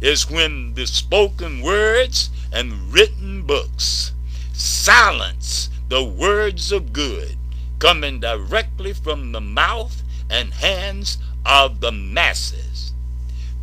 is 0.00 0.30
when 0.30 0.74
the 0.74 0.86
spoken 0.86 1.60
words 1.60 2.30
and 2.52 2.92
written 2.92 3.42
books 3.42 4.12
silence 4.52 5.68
the 5.88 6.02
words 6.02 6.72
of 6.72 6.92
good 6.92 7.36
coming 7.78 8.20
directly 8.20 8.92
from 8.92 9.32
the 9.32 9.40
mouth 9.40 10.02
and 10.28 10.54
hands 10.54 11.18
of 11.44 11.80
the 11.80 11.90
masses. 11.90 12.92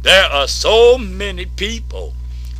There 0.01 0.25
are 0.25 0.47
so 0.47 0.97
many 0.97 1.45
people 1.45 2.13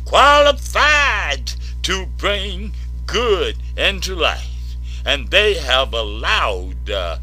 qualified 0.04 1.52
to 1.82 2.06
bring 2.06 2.72
good 3.06 3.56
into 3.76 4.14
life, 4.14 4.76
and 5.04 5.28
they 5.28 5.54
have 5.54 5.92
allowed 5.92 6.90
uh, 6.90 7.18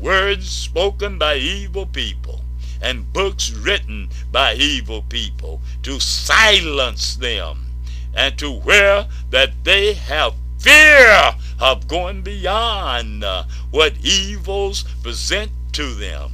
words 0.00 0.50
spoken 0.50 1.18
by 1.18 1.36
evil 1.36 1.86
people 1.86 2.41
and 2.82 3.12
books 3.12 3.50
written 3.50 4.08
by 4.30 4.54
evil 4.54 5.02
people 5.02 5.60
to 5.82 6.00
silence 6.00 7.16
them 7.16 7.66
and 8.14 8.36
to 8.38 8.50
where 8.50 9.06
that 9.30 9.52
they 9.64 9.94
have 9.94 10.34
fear 10.58 11.34
of 11.60 11.88
going 11.88 12.22
beyond 12.22 13.24
uh, 13.24 13.44
what 13.70 13.94
evils 14.02 14.84
present 15.02 15.50
to 15.72 15.94
them. 15.94 16.30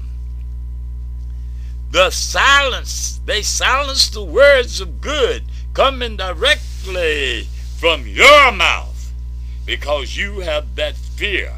The 1.90 2.10
silence, 2.10 3.20
they 3.24 3.42
silence 3.42 4.08
the 4.08 4.24
words 4.24 4.80
of 4.80 5.00
good 5.00 5.44
coming 5.72 6.16
directly 6.16 7.48
from 7.78 8.06
your 8.06 8.52
mouth 8.52 9.12
because 9.64 10.16
you 10.16 10.40
have 10.40 10.74
that 10.74 10.96
fear 10.96 11.54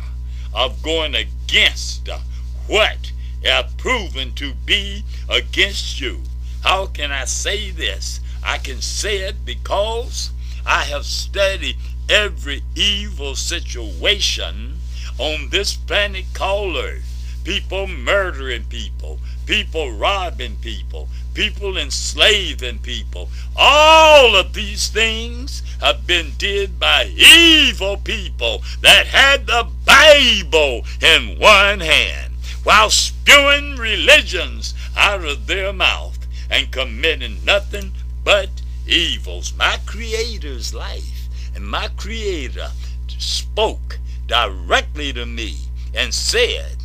of 0.52 0.82
going 0.82 1.14
against 1.14 2.08
uh, 2.08 2.18
what 2.66 3.09
have 3.44 3.76
proven 3.76 4.32
to 4.34 4.52
be 4.66 5.04
against 5.28 6.00
you. 6.00 6.20
How 6.62 6.86
can 6.86 7.10
I 7.10 7.24
say 7.24 7.70
this? 7.70 8.20
I 8.42 8.58
can 8.58 8.80
say 8.80 9.18
it 9.18 9.44
because 9.44 10.30
I 10.66 10.84
have 10.84 11.04
studied 11.04 11.76
every 12.08 12.62
evil 12.74 13.34
situation 13.34 14.78
on 15.18 15.48
this 15.50 15.76
planet 15.76 16.26
called 16.34 16.76
Earth. 16.76 17.06
People 17.44 17.86
murdering 17.86 18.64
people, 18.64 19.18
people 19.46 19.92
robbing 19.92 20.56
people, 20.56 21.08
people 21.32 21.78
enslaving 21.78 22.78
people. 22.80 23.30
All 23.56 24.36
of 24.36 24.52
these 24.52 24.88
things 24.88 25.62
have 25.80 26.06
been 26.06 26.32
did 26.36 26.78
by 26.78 27.06
evil 27.16 27.96
people 27.96 28.62
that 28.82 29.06
had 29.06 29.46
the 29.46 29.66
Bible 29.86 30.84
in 31.00 31.38
one 31.38 31.80
hand 31.80 32.29
while 32.62 32.90
spewing 32.90 33.76
religions 33.76 34.74
out 34.96 35.24
of 35.24 35.46
their 35.46 35.72
mouth 35.72 36.26
and 36.50 36.70
committing 36.70 37.42
nothing 37.44 37.92
but 38.22 38.50
evils. 38.86 39.54
My 39.56 39.78
Creator's 39.86 40.74
life 40.74 41.28
and 41.54 41.66
my 41.66 41.88
Creator 41.96 42.70
spoke 43.08 43.98
directly 44.26 45.12
to 45.12 45.24
me 45.26 45.56
and 45.94 46.12
said, 46.12 46.76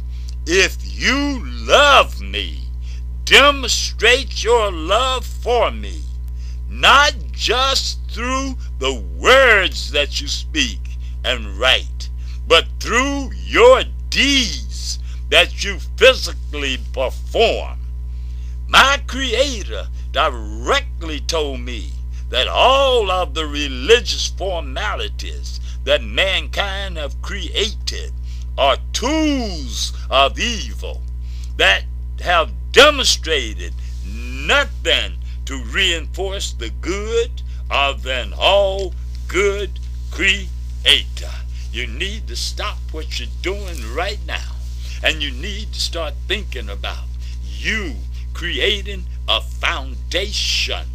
If 0.46 0.78
you 0.82 1.44
love 1.46 2.22
me, 2.22 2.70
demonstrate 3.26 4.44
your 4.44 4.72
love 4.72 5.26
for 5.26 5.72
me, 5.72 6.02
not 6.70 7.14
just 7.32 8.00
through 8.10 8.56
the 8.80 8.94
words 9.18 9.92
that 9.92 10.22
you 10.22 10.28
speak 10.28 10.80
and 11.24 11.60
write, 11.60 12.10
but 12.48 12.66
through 12.80 13.32
your 13.34 13.84
deeds 14.10 14.75
that 15.30 15.64
you 15.64 15.80
physically 15.98 16.78
perform. 16.94 17.80
My 18.68 19.02
Creator 19.08 19.88
directly 20.12 21.20
told 21.22 21.60
me 21.62 21.92
that 22.30 22.48
all 22.48 23.12
of 23.12 23.34
the 23.34 23.46
religious 23.46 24.28
formalities 24.28 25.60
that 25.84 26.04
mankind 26.04 26.98
have 26.98 27.22
created 27.22 28.12
are 28.58 28.78
tools 28.94 29.94
of 30.10 30.40
evil 30.40 31.02
that 31.58 31.84
have 32.22 32.52
demonstrated 32.72 33.74
nothing 34.06 35.18
to 35.46 35.64
reinforce 35.66 36.54
the 36.54 36.70
good 36.82 37.42
of 37.70 38.06
an 38.08 38.34
all 38.38 38.94
good 39.28 39.80
creator. 40.12 41.32
You 41.72 41.88
need 41.88 42.28
to 42.28 42.36
stop 42.36 42.78
what 42.92 43.20
you're 43.20 43.30
doing 43.42 43.94
right 43.94 44.20
now 44.26 44.55
and 45.06 45.22
you 45.22 45.30
need 45.30 45.72
to 45.72 45.80
start 45.80 46.16
thinking 46.28 46.68
about 46.68 47.06
you 47.44 47.94
creating 48.34 49.06
a 49.30 49.40
foundation 49.40 50.88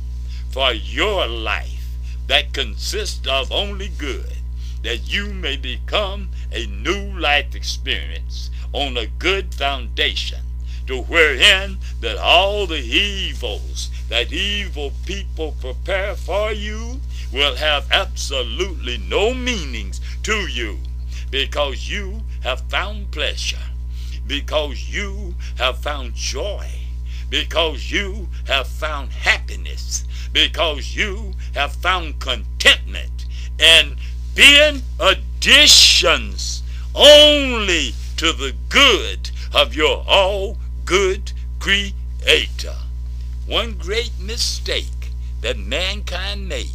for 0.50 0.72
your 0.72 1.28
life 1.28 1.86
that 2.26 2.52
consists 2.52 3.26
of 3.28 3.52
only 3.52 3.88
good, 3.88 4.38
that 4.82 5.12
you 5.12 5.32
may 5.32 5.56
become 5.56 6.28
a 6.52 6.66
new 6.66 7.20
life 7.20 7.54
experience 7.54 8.50
on 8.72 8.96
a 8.96 9.06
good 9.06 9.54
foundation, 9.54 10.40
to 10.88 11.02
wherein 11.02 11.78
that 12.00 12.18
all 12.18 12.66
the 12.66 12.82
evils 12.82 13.90
that 14.08 14.32
evil 14.32 14.92
people 15.06 15.54
prepare 15.60 16.16
for 16.16 16.50
you 16.50 17.00
will 17.32 17.54
have 17.54 17.86
absolutely 17.92 18.98
no 18.98 19.32
meanings 19.32 20.00
to 20.24 20.48
you 20.48 20.78
because 21.30 21.88
you 21.88 22.22
have 22.42 22.60
found 22.62 23.08
pleasure 23.12 23.70
because 24.30 24.88
you 24.88 25.34
have 25.58 25.76
found 25.78 26.14
joy 26.14 26.64
because 27.28 27.90
you 27.90 28.28
have 28.46 28.68
found 28.68 29.10
happiness, 29.12 30.04
because 30.32 30.94
you 30.94 31.34
have 31.52 31.72
found 31.72 32.20
contentment, 32.20 33.26
and 33.58 33.96
being 34.36 34.82
additions 35.00 36.62
only 36.94 37.92
to 38.16 38.32
the 38.32 38.54
good 38.68 39.32
of 39.52 39.74
your 39.74 40.04
all 40.06 40.56
good 40.84 41.32
creator. 41.58 42.76
One 43.48 43.74
great 43.74 44.12
mistake 44.20 45.10
that 45.40 45.58
mankind 45.58 46.48
made 46.48 46.70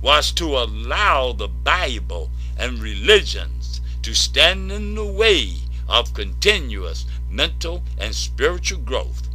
was 0.00 0.30
to 0.32 0.56
allow 0.56 1.32
the 1.32 1.48
Bible 1.48 2.30
and 2.56 2.80
religions 2.80 3.80
to 4.02 4.14
stand 4.14 4.70
in 4.70 4.94
the 4.94 5.04
way 5.04 5.56
of 5.90 6.14
continuous 6.14 7.04
mental 7.28 7.82
and 7.98 8.14
spiritual 8.14 8.78
growth. 8.78 9.28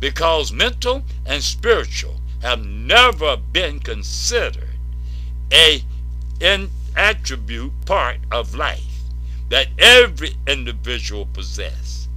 Because 0.00 0.50
mental 0.50 1.04
and 1.24 1.42
spiritual 1.42 2.20
have 2.40 2.64
never 2.64 3.36
been 3.36 3.78
considered 3.78 4.70
a 5.52 5.84
an 6.40 6.70
attribute 6.96 7.72
part 7.84 8.18
of 8.32 8.54
life 8.54 9.02
that 9.48 9.68
every 9.78 10.34
individual 10.46 11.26
possesses. 11.26 12.08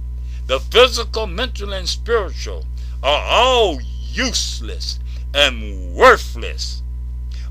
The 0.46 0.58
physical, 0.58 1.26
mental, 1.26 1.72
and 1.72 1.88
spiritual 1.88 2.64
are 3.02 3.22
all 3.22 3.78
useless 3.80 4.98
and 5.34 5.94
worthless 5.94 6.82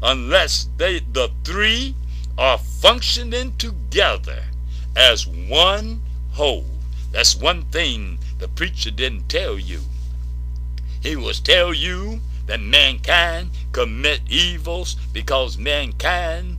unless 0.01 0.69
they 0.77 0.99
the 0.99 1.29
three 1.43 1.95
are 2.37 2.57
functioning 2.57 3.55
together 3.57 4.43
as 4.95 5.27
one 5.27 6.01
whole. 6.35 6.65
That's 7.11 7.35
one 7.35 7.63
thing 7.63 8.19
the 8.39 8.47
preacher 8.47 8.91
didn't 8.91 9.29
tell 9.29 9.57
you. 9.57 9.81
He 11.01 11.15
was 11.15 11.39
tell 11.39 11.73
you 11.73 12.19
that 12.47 12.59
mankind 12.59 13.51
commit 13.71 14.21
evils 14.27 14.95
because 15.13 15.57
mankind 15.57 16.57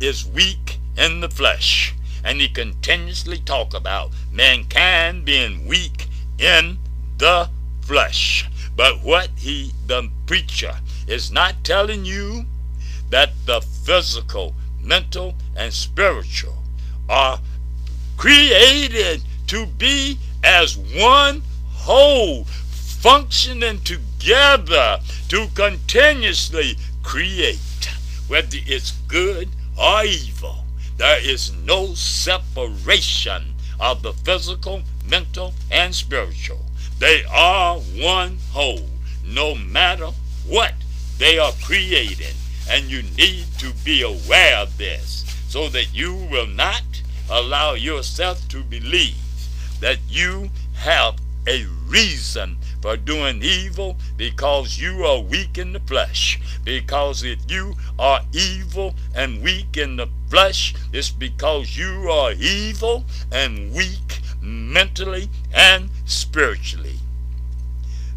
is 0.00 0.26
weak 0.26 0.78
in 0.96 1.20
the 1.20 1.30
flesh. 1.30 1.94
And 2.22 2.40
he 2.40 2.48
continuously 2.48 3.38
talk 3.38 3.74
about 3.74 4.12
mankind 4.30 5.24
being 5.24 5.66
weak 5.66 6.08
in 6.38 6.78
the 7.18 7.48
flesh. 7.80 8.48
But 8.76 9.02
what 9.02 9.30
he, 9.36 9.72
the 9.86 10.10
preacher, 10.26 10.80
is 11.06 11.30
not 11.30 11.64
telling 11.64 12.04
you 12.04 12.44
that 13.10 13.32
the 13.46 13.60
physical, 13.60 14.54
mental, 14.80 15.34
and 15.56 15.72
spiritual 15.72 16.58
are 17.08 17.40
created 18.16 19.22
to 19.48 19.66
be 19.66 20.18
as 20.42 20.76
one 20.76 21.42
whole, 21.72 22.44
functioning 22.44 23.80
together 23.80 24.98
to 25.28 25.46
continuously 25.54 26.76
create, 27.02 27.90
whether 28.28 28.58
it's 28.66 28.92
good 29.08 29.48
or 29.78 30.04
evil. 30.04 30.64
There 30.96 31.20
is 31.20 31.52
no 31.64 31.94
separation 31.94 33.54
of 33.80 34.02
the 34.02 34.12
physical, 34.12 34.82
mental, 35.08 35.52
and 35.70 35.94
spiritual. 35.94 36.64
They 36.98 37.24
are 37.24 37.78
one 37.78 38.38
whole, 38.52 38.88
no 39.24 39.54
matter 39.54 40.10
what 40.46 40.74
they 41.18 41.38
are 41.38 41.52
created. 41.62 42.34
And 42.70 42.84
you 42.84 43.02
need 43.02 43.46
to 43.58 43.72
be 43.84 44.02
aware 44.02 44.56
of 44.56 44.78
this 44.78 45.24
so 45.48 45.68
that 45.68 45.94
you 45.94 46.14
will 46.14 46.46
not 46.46 47.02
allow 47.30 47.74
yourself 47.74 48.46
to 48.48 48.62
believe 48.62 49.16
that 49.80 49.98
you 50.08 50.50
have 50.74 51.16
a 51.46 51.66
reason 51.86 52.56
for 52.80 52.96
doing 52.96 53.42
evil 53.42 53.96
because 54.16 54.78
you 54.78 55.04
are 55.04 55.20
weak 55.20 55.58
in 55.58 55.72
the 55.72 55.80
flesh. 55.80 56.40
Because 56.64 57.22
if 57.22 57.38
you 57.48 57.74
are 57.98 58.20
evil 58.32 58.94
and 59.14 59.42
weak 59.42 59.76
in 59.76 59.96
the 59.96 60.08
flesh, 60.28 60.74
it's 60.92 61.10
because 61.10 61.76
you 61.76 62.10
are 62.10 62.32
evil 62.32 63.04
and 63.30 63.74
weak 63.74 64.20
mentally 64.40 65.28
and 65.52 65.90
spiritually. 66.04 66.98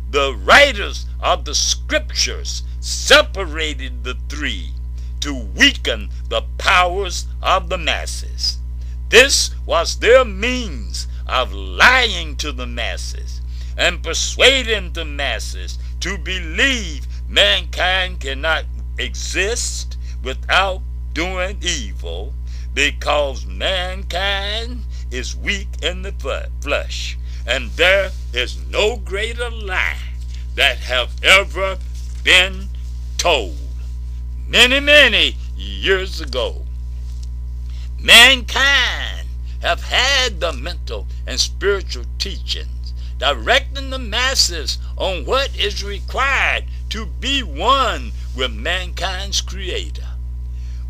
The 0.09 0.33
writers 0.35 1.05
of 1.21 1.45
the 1.45 1.55
scriptures 1.55 2.63
separated 2.79 4.03
the 4.03 4.17
three 4.29 4.71
to 5.19 5.33
weaken 5.33 6.09
the 6.29 6.43
powers 6.57 7.25
of 7.41 7.69
the 7.69 7.77
masses. 7.77 8.57
This 9.09 9.51
was 9.65 9.99
their 9.99 10.25
means 10.25 11.07
of 11.25 11.53
lying 11.53 12.35
to 12.37 12.51
the 12.51 12.67
masses 12.67 13.41
and 13.77 14.03
persuading 14.03 14.93
the 14.93 15.05
masses 15.05 15.77
to 16.01 16.17
believe 16.17 17.07
mankind 17.29 18.19
cannot 18.19 18.65
exist 18.97 19.97
without 20.23 20.81
doing 21.13 21.57
evil 21.61 22.33
because 22.73 23.45
mankind 23.45 24.83
is 25.09 25.37
weak 25.37 25.69
in 25.81 26.01
the 26.01 26.49
flesh. 26.61 27.17
And 27.45 27.69
there 27.71 28.11
is 28.33 28.57
no 28.67 28.97
greater 28.97 29.49
lie 29.49 29.97
that 30.55 30.79
have 30.79 31.11
ever 31.23 31.77
been 32.23 32.67
told 33.17 33.57
many 34.47 34.79
many 34.79 35.35
years 35.55 36.19
ago 36.21 36.66
mankind 38.07 39.27
have 39.61 39.83
had 39.83 40.39
the 40.39 40.53
mental 40.53 41.05
and 41.27 41.39
spiritual 41.39 42.05
teachings, 42.17 42.93
directing 43.19 43.89
the 43.89 43.99
masses 43.99 44.77
on 44.97 45.25
what 45.25 45.55
is 45.55 45.83
required 45.83 46.63
to 46.89 47.05
be 47.05 47.43
one 47.43 48.11
with 48.35 48.51
mankind's 48.51 49.41
creator. 49.41 50.07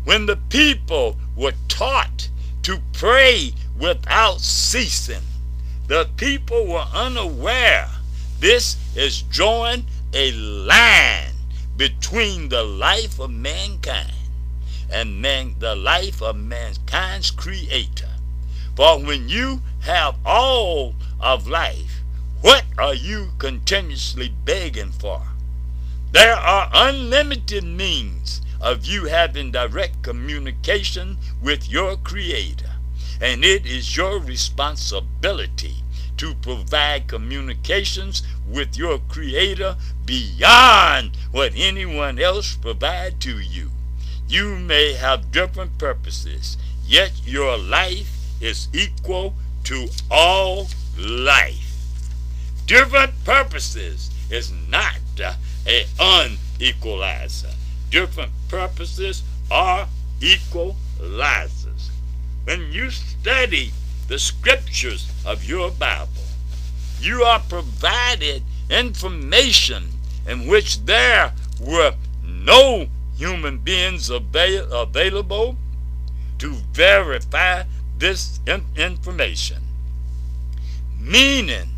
When 0.04 0.26
the 0.26 0.36
people 0.36 1.16
were 1.36 1.54
taught 1.66 2.28
to 2.62 2.78
pray 2.92 3.52
without 3.76 4.40
ceasing, 4.40 5.24
the 5.88 6.08
people 6.16 6.66
were 6.66 6.86
unaware 6.94 7.88
this 8.40 8.76
is 8.94 9.22
drawing 9.22 9.84
a 10.12 10.30
line 10.30 11.34
between 11.76 12.48
the 12.48 12.62
life 12.62 13.18
of 13.18 13.30
mankind 13.30 14.12
and 14.90 15.20
man, 15.20 15.56
the 15.58 15.74
life 15.74 16.22
of 16.22 16.36
mankind's 16.36 17.30
creator. 17.30 18.10
For 18.76 18.98
when 18.98 19.28
you 19.28 19.62
have 19.80 20.16
all 20.24 20.94
of 21.20 21.48
life, 21.48 22.02
what 22.40 22.64
are 22.78 22.94
you 22.94 23.32
continuously 23.38 24.32
begging 24.44 24.92
for? 24.92 25.22
There 26.12 26.36
are 26.36 26.70
unlimited 26.72 27.64
means 27.64 28.40
of 28.60 28.86
you 28.86 29.04
having 29.06 29.50
direct 29.50 30.02
communication 30.02 31.18
with 31.42 31.68
your 31.68 31.96
Creator, 31.96 32.70
and 33.20 33.44
it 33.44 33.66
is 33.66 33.96
your 33.96 34.18
responsibility 34.18 35.82
to 36.16 36.34
provide 36.36 37.08
communications 37.08 38.22
with 38.46 38.76
your 38.76 38.98
Creator 39.00 39.76
beyond 40.04 41.16
what 41.30 41.52
anyone 41.54 42.18
else 42.18 42.54
provide 42.56 43.20
to 43.20 43.38
you. 43.38 43.70
You 44.28 44.56
may 44.56 44.92
have 44.92 45.32
different 45.32 45.78
purposes, 45.78 46.58
yet 46.84 47.12
your 47.24 47.56
life 47.56 48.14
is 48.42 48.68
equal 48.74 49.34
to 49.64 49.88
all 50.10 50.68
life. 50.98 51.64
Different 52.66 53.12
purposes 53.24 54.10
is 54.30 54.52
not 54.68 54.98
a 55.66 55.86
unequalizer. 55.98 57.54
Different 57.90 58.32
purposes 58.48 59.22
are 59.50 59.88
equalizers. 60.20 61.88
When 62.44 62.70
you 62.70 62.90
study 62.90 63.72
the 64.08 64.18
scriptures 64.18 65.10
of 65.24 65.44
your 65.44 65.70
Bible, 65.70 66.08
you 67.00 67.22
are 67.22 67.40
provided 67.40 68.42
information 68.68 69.88
in 70.26 70.46
which 70.46 70.84
there 70.84 71.32
were 71.58 71.94
no 72.22 72.88
human 73.18 73.58
beings 73.58 74.08
avail- 74.08 74.72
available 74.72 75.56
to 76.38 76.52
verify 76.72 77.64
this 77.98 78.38
information. 78.76 79.58
Meaning 81.00 81.70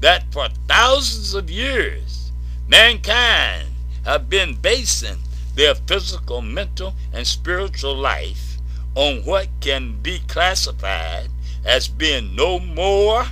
that 0.00 0.32
for 0.32 0.48
thousands 0.66 1.34
of 1.34 1.50
years, 1.50 2.32
mankind 2.66 3.68
have 4.06 4.30
been 4.30 4.54
basing 4.54 5.18
their 5.54 5.74
physical, 5.74 6.40
mental, 6.40 6.94
and 7.12 7.26
spiritual 7.26 7.94
life 7.94 8.56
on 8.94 9.24
what 9.24 9.48
can 9.60 10.00
be 10.00 10.20
classified 10.26 11.28
as 11.66 11.86
being 11.86 12.34
no 12.34 12.58
more 12.58 13.26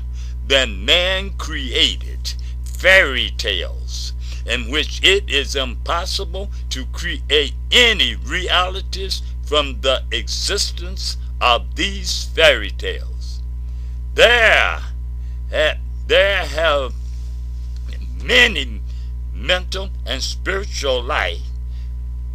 than 0.46 0.84
man 0.84 1.30
created 1.38 2.34
fairy 2.62 3.30
tales 3.38 4.12
in 4.46 4.70
which 4.70 5.02
it 5.02 5.28
is 5.28 5.54
impossible 5.54 6.50
to 6.70 6.86
create 6.86 7.54
any 7.70 8.14
realities 8.14 9.22
from 9.44 9.80
the 9.80 10.02
existence 10.10 11.16
of 11.40 11.74
these 11.74 12.24
fairy 12.24 12.70
tales. 12.70 13.40
There, 14.14 14.80
there 16.06 16.46
have 16.46 16.94
many 18.22 18.80
mental 19.32 19.90
and 20.04 20.22
spiritual 20.22 21.02
life 21.02 21.40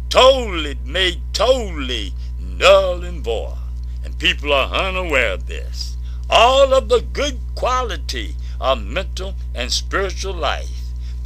totally 0.08 0.76
made 0.84 1.20
totally 1.32 2.12
null 2.40 3.04
and 3.04 3.22
void. 3.22 3.58
And 4.04 4.18
people 4.18 4.52
are 4.52 4.72
unaware 4.72 5.32
of 5.32 5.46
this. 5.46 5.96
All 6.28 6.74
of 6.74 6.88
the 6.88 7.00
good 7.00 7.38
quality 7.54 8.34
of 8.60 8.82
mental 8.82 9.34
and 9.54 9.70
spiritual 9.72 10.34
life 10.34 10.75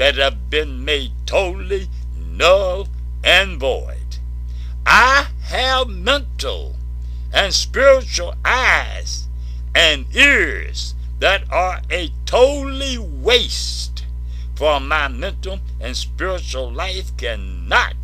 that 0.00 0.16
have 0.16 0.48
been 0.48 0.82
made 0.82 1.12
totally 1.26 1.86
null 2.16 2.88
and 3.22 3.60
void. 3.60 4.16
I 4.86 5.26
have 5.42 5.88
mental 5.88 6.76
and 7.34 7.52
spiritual 7.52 8.34
eyes 8.42 9.28
and 9.74 10.06
ears 10.16 10.94
that 11.18 11.44
are 11.52 11.82
a 11.90 12.10
totally 12.24 12.96
waste 12.96 14.06
for 14.54 14.80
my 14.80 15.06
mental 15.08 15.60
and 15.78 15.94
spiritual 15.94 16.72
life 16.72 17.14
cannot 17.18 17.94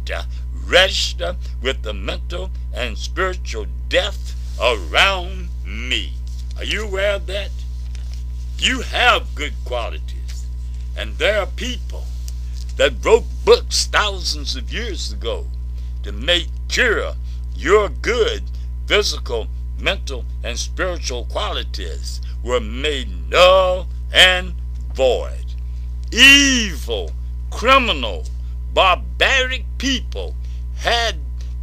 register 0.66 1.34
with 1.62 1.80
the 1.80 1.94
mental 1.94 2.50
and 2.74 2.98
spiritual 2.98 3.64
death 3.88 4.36
around 4.60 5.48
me. 5.64 6.12
Are 6.58 6.64
you 6.64 6.84
aware 6.84 7.14
of 7.14 7.26
that? 7.28 7.52
You 8.58 8.82
have 8.82 9.34
good 9.34 9.54
qualities, 9.64 10.15
and 10.96 11.16
there 11.18 11.40
are 11.40 11.46
people 11.46 12.04
that 12.76 13.04
wrote 13.04 13.24
books 13.44 13.86
thousands 13.86 14.56
of 14.56 14.72
years 14.72 15.12
ago 15.12 15.46
to 16.02 16.12
make 16.12 16.48
cure 16.68 17.14
your 17.54 17.88
good 17.88 18.42
physical, 18.86 19.48
mental, 19.78 20.24
and 20.42 20.58
spiritual 20.58 21.24
qualities 21.24 22.20
were 22.42 22.60
made 22.60 23.08
null 23.28 23.88
and 24.12 24.54
void. 24.94 25.44
Evil, 26.12 27.10
criminal, 27.50 28.24
barbaric 28.72 29.64
people 29.78 30.34
had 30.76 31.16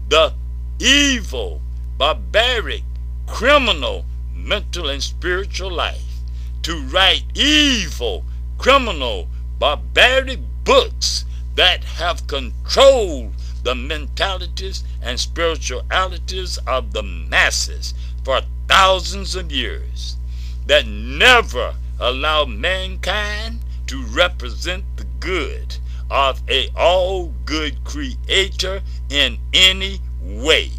the 0.10 0.34
evil, 0.80 1.62
barbaric, 1.98 2.84
criminal, 3.28 4.06
mental, 4.36 4.89
and 4.89 5.02
spiritual 5.02 5.72
life 5.72 6.19
to 6.63 6.82
write 6.88 7.24
evil, 7.36 8.26
criminal, 8.58 9.28
barbaric 9.60 10.39
books 10.63 11.26
that 11.56 11.84
have 11.84 12.28
controlled 12.28 13.34
the 13.63 13.76
mentalities 13.76 14.84
and 15.02 15.20
spiritualities 15.20 16.58
of 16.68 16.94
the 16.94 17.04
masses 17.04 17.94
for 18.24 18.42
thousands 18.68 19.36
of 19.36 19.52
years 19.52 20.18
that 20.66 20.88
never 20.88 21.76
allowed 22.00 22.50
mankind 22.50 23.60
to 23.88 24.04
represent 24.04 24.84
the 24.98 25.06
good 25.20 25.78
of 26.10 26.42
a 26.50 26.70
all 26.76 27.34
good 27.46 27.84
creator 27.84 28.82
in 29.10 29.38
any 29.54 30.00
way. 30.22 30.70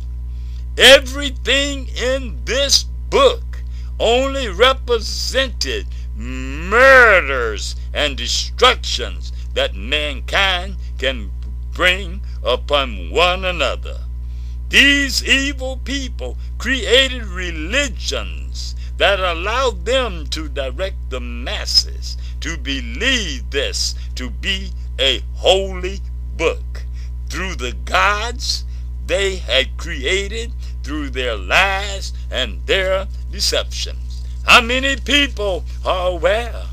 Everything 0.77 1.89
in 1.89 2.41
this 2.45 2.85
book 3.11 3.63
only 3.99 4.49
represented 4.49 5.87
murders 6.17 7.77
and 7.93 8.17
destructions 8.17 9.33
that 9.55 9.75
mankind 9.75 10.77
can 10.99 11.31
bring 11.73 12.21
upon 12.43 13.11
one 13.11 13.45
another. 13.45 13.99
These 14.69 15.25
evil 15.25 15.77
people 15.79 16.37
created 16.59 17.27
religions 17.27 18.75
that 18.97 19.21
allowed 19.21 19.85
them 19.85 20.27
to 20.29 20.49
direct 20.49 21.11
the 21.11 21.21
masses 21.21 22.17
to 22.41 22.57
believe 22.57 23.51
this 23.51 23.95
to 24.15 24.31
be 24.31 24.71
a 24.99 25.23
holy 25.35 26.01
book 26.37 26.85
through 27.29 27.57
the 27.57 27.73
gods 27.73 28.65
they 29.07 29.37
had 29.37 29.77
created 29.77 30.53
through 30.83 31.11
their 31.11 31.37
lies 31.37 32.13
and 32.31 32.65
their 32.67 33.07
deceptions. 33.31 34.04
How 34.45 34.61
many 34.61 34.97
people 34.97 35.65
are 35.85 36.09
aware 36.09 36.65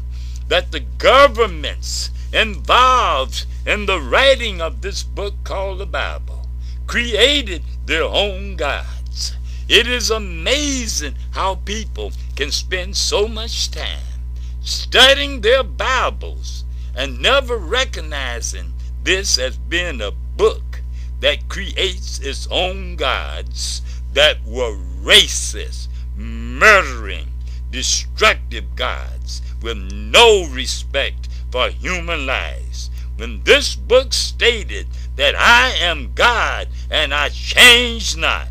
that 0.50 0.72
the 0.72 0.82
governments 0.82 2.12
involved 2.34 3.46
in 3.66 3.86
the 3.86 4.00
writing 4.00 4.62
of 4.62 4.82
this 4.82 5.04
book 5.04 5.34
called 5.44 5.80
the 5.80 5.86
Bible 5.86 6.48
created 6.86 7.64
their 7.86 8.04
own 8.04 8.58
gods? 8.58 9.36
It 9.70 9.88
is 9.88 10.12
amazing 10.12 11.16
how 11.32 11.56
people 11.56 12.12
can 12.36 12.52
spend 12.52 12.98
so 12.98 13.28
much 13.28 13.72
time 13.72 14.20
studying 14.62 15.40
their 15.42 15.64
Bibles 15.64 16.66
and 16.94 17.22
never 17.22 17.58
recognizing 17.58 18.74
this 19.04 19.40
as 19.40 19.58
being 19.58 20.02
a 20.02 20.12
book 20.12 20.82
that 21.22 21.48
creates 21.48 22.20
its 22.20 22.48
own 22.52 22.98
gods 22.98 23.82
that 24.14 24.44
were 24.46 24.76
racist, 25.02 25.88
murdering, 26.18 27.31
destructive 27.72 28.76
gods 28.76 29.42
with 29.62 29.78
no 29.78 30.48
respect 30.50 31.30
for 31.52 31.70
human 31.70 32.26
lives. 32.26 32.90
When 33.16 33.44
this 33.44 33.76
book 33.76 34.14
stated 34.14 34.88
that 35.16 35.36
I 35.38 35.70
am 35.80 36.14
God 36.14 36.68
and 36.90 37.14
I 37.14 37.30
change 37.30 38.18
not, 38.18 38.48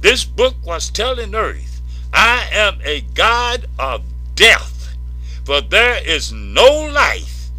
this 0.00 0.24
book 0.24 0.54
was 0.64 0.90
telling 0.90 1.34
earth, 1.34 1.80
I 2.12 2.48
am 2.52 2.78
a 2.84 3.00
God 3.00 3.66
of 3.78 4.02
death, 4.34 4.96
for 5.44 5.60
there 5.60 6.00
is 6.04 6.32
no 6.32 6.88
life 6.92 7.50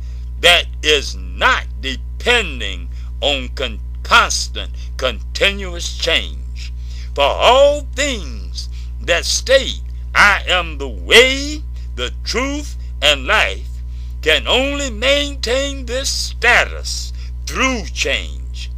that 0.42 0.66
is 0.82 1.16
not 1.16 1.66
depending 1.82 2.90
on 3.22 3.50
con- 3.50 3.80
constant, 4.04 4.72
continuous 4.98 5.98
change. 5.98 6.74
For 7.14 7.24
all 7.24 7.82
things 7.96 8.70
that 9.02 9.26
state, 9.26 9.82
I 10.16 10.44
am 10.48 10.78
the 10.78 10.88
way, 10.88 11.64
the 11.96 12.14
truth, 12.24 12.76
and 13.02 13.26
life, 13.26 13.68
can 14.22 14.48
only 14.48 14.90
maintain 14.90 15.86
this 15.86 16.10
status 16.10 17.14
through 17.46 17.86
change. 17.94 18.72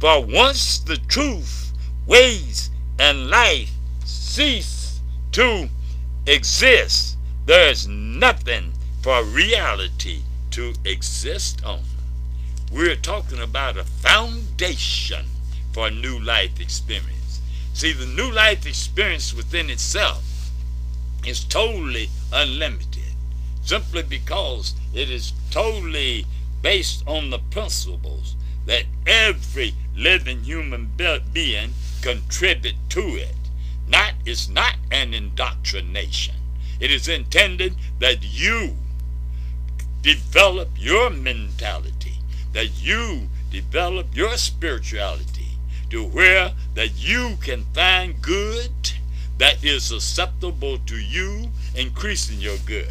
For 0.00 0.24
once 0.24 0.78
the 0.78 0.96
truth, 0.96 1.72
ways, 2.06 2.70
and 2.98 3.30
life 3.30 3.70
cease 4.04 5.00
to 5.32 5.68
exist, 6.26 7.16
there 7.46 7.68
is 7.70 7.88
nothing 7.88 8.72
for 9.02 9.24
reality 9.24 10.22
to 10.50 10.74
exist 10.84 11.64
on. 11.64 11.80
We're 12.70 12.96
talking 12.96 13.40
about 13.40 13.76
a 13.76 13.84
foundation 13.84 15.26
for 15.72 15.88
a 15.88 15.90
new 15.90 16.18
life 16.18 16.60
experience. 16.60 17.40
See, 17.74 17.92
the 17.92 18.06
new 18.06 18.30
life 18.30 18.66
experience 18.66 19.34
within 19.34 19.70
itself 19.70 20.22
is 21.26 21.44
totally 21.44 22.08
unlimited 22.32 23.02
simply 23.62 24.02
because 24.02 24.74
it 24.92 25.08
is 25.08 25.32
totally 25.50 26.26
based 26.62 27.02
on 27.06 27.30
the 27.30 27.38
principles 27.38 28.36
that 28.66 28.84
every 29.06 29.74
living 29.96 30.42
human 30.44 30.90
being 31.32 31.72
contribute 32.00 32.76
to 32.88 33.00
it. 33.00 33.34
Not 33.88 34.14
it's 34.24 34.48
not 34.48 34.76
an 34.90 35.14
indoctrination. 35.14 36.34
It 36.80 36.90
is 36.90 37.08
intended 37.08 37.74
that 37.98 38.22
you 38.22 38.76
develop 40.02 40.70
your 40.76 41.10
mentality, 41.10 42.18
that 42.52 42.82
you 42.82 43.28
develop 43.50 44.16
your 44.16 44.36
spirituality 44.36 45.58
to 45.90 46.04
where 46.04 46.52
that 46.74 46.90
you 46.96 47.36
can 47.40 47.64
find 47.74 48.20
good 48.22 48.92
that 49.38 49.64
is 49.64 49.90
acceptable 49.90 50.78
to 50.86 50.96
you, 50.96 51.50
increasing 51.74 52.40
your 52.40 52.58
good. 52.58 52.88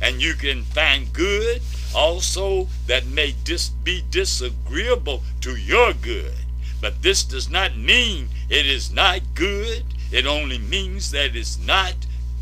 And 0.00 0.20
you 0.20 0.34
can 0.34 0.64
find 0.64 1.12
good 1.12 1.62
also 1.94 2.68
that 2.86 3.06
may 3.06 3.34
dis- 3.44 3.70
be 3.70 4.04
disagreeable 4.10 5.22
to 5.40 5.56
your 5.56 5.92
good. 5.94 6.34
But 6.80 7.02
this 7.02 7.24
does 7.24 7.48
not 7.48 7.76
mean 7.76 8.28
it 8.48 8.66
is 8.66 8.92
not 8.92 9.20
good. 9.34 9.84
It 10.12 10.26
only 10.26 10.58
means 10.58 11.10
that 11.12 11.34
it's 11.34 11.58
not 11.58 11.94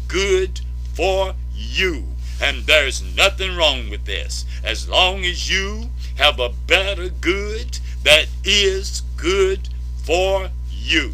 good 0.09 0.61
for 0.95 1.35
you. 1.55 2.05
And 2.43 2.65
there's 2.67 3.03
nothing 3.17 3.57
wrong 3.57 3.91
with 3.91 4.05
this. 4.05 4.45
As 4.65 4.89
long 4.89 5.25
as 5.25 5.49
you 5.49 5.91
have 6.17 6.41
a 6.41 6.49
better 6.49 7.09
good 7.09 7.79
that 8.03 8.27
is 8.45 9.03
good 9.17 9.69
for 10.05 10.51
you. 10.71 11.13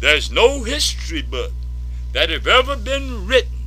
There's 0.00 0.30
no 0.30 0.62
history 0.62 1.22
book 1.22 1.52
that 2.12 2.30
have 2.30 2.46
ever 2.46 2.76
been 2.76 3.26
written 3.26 3.66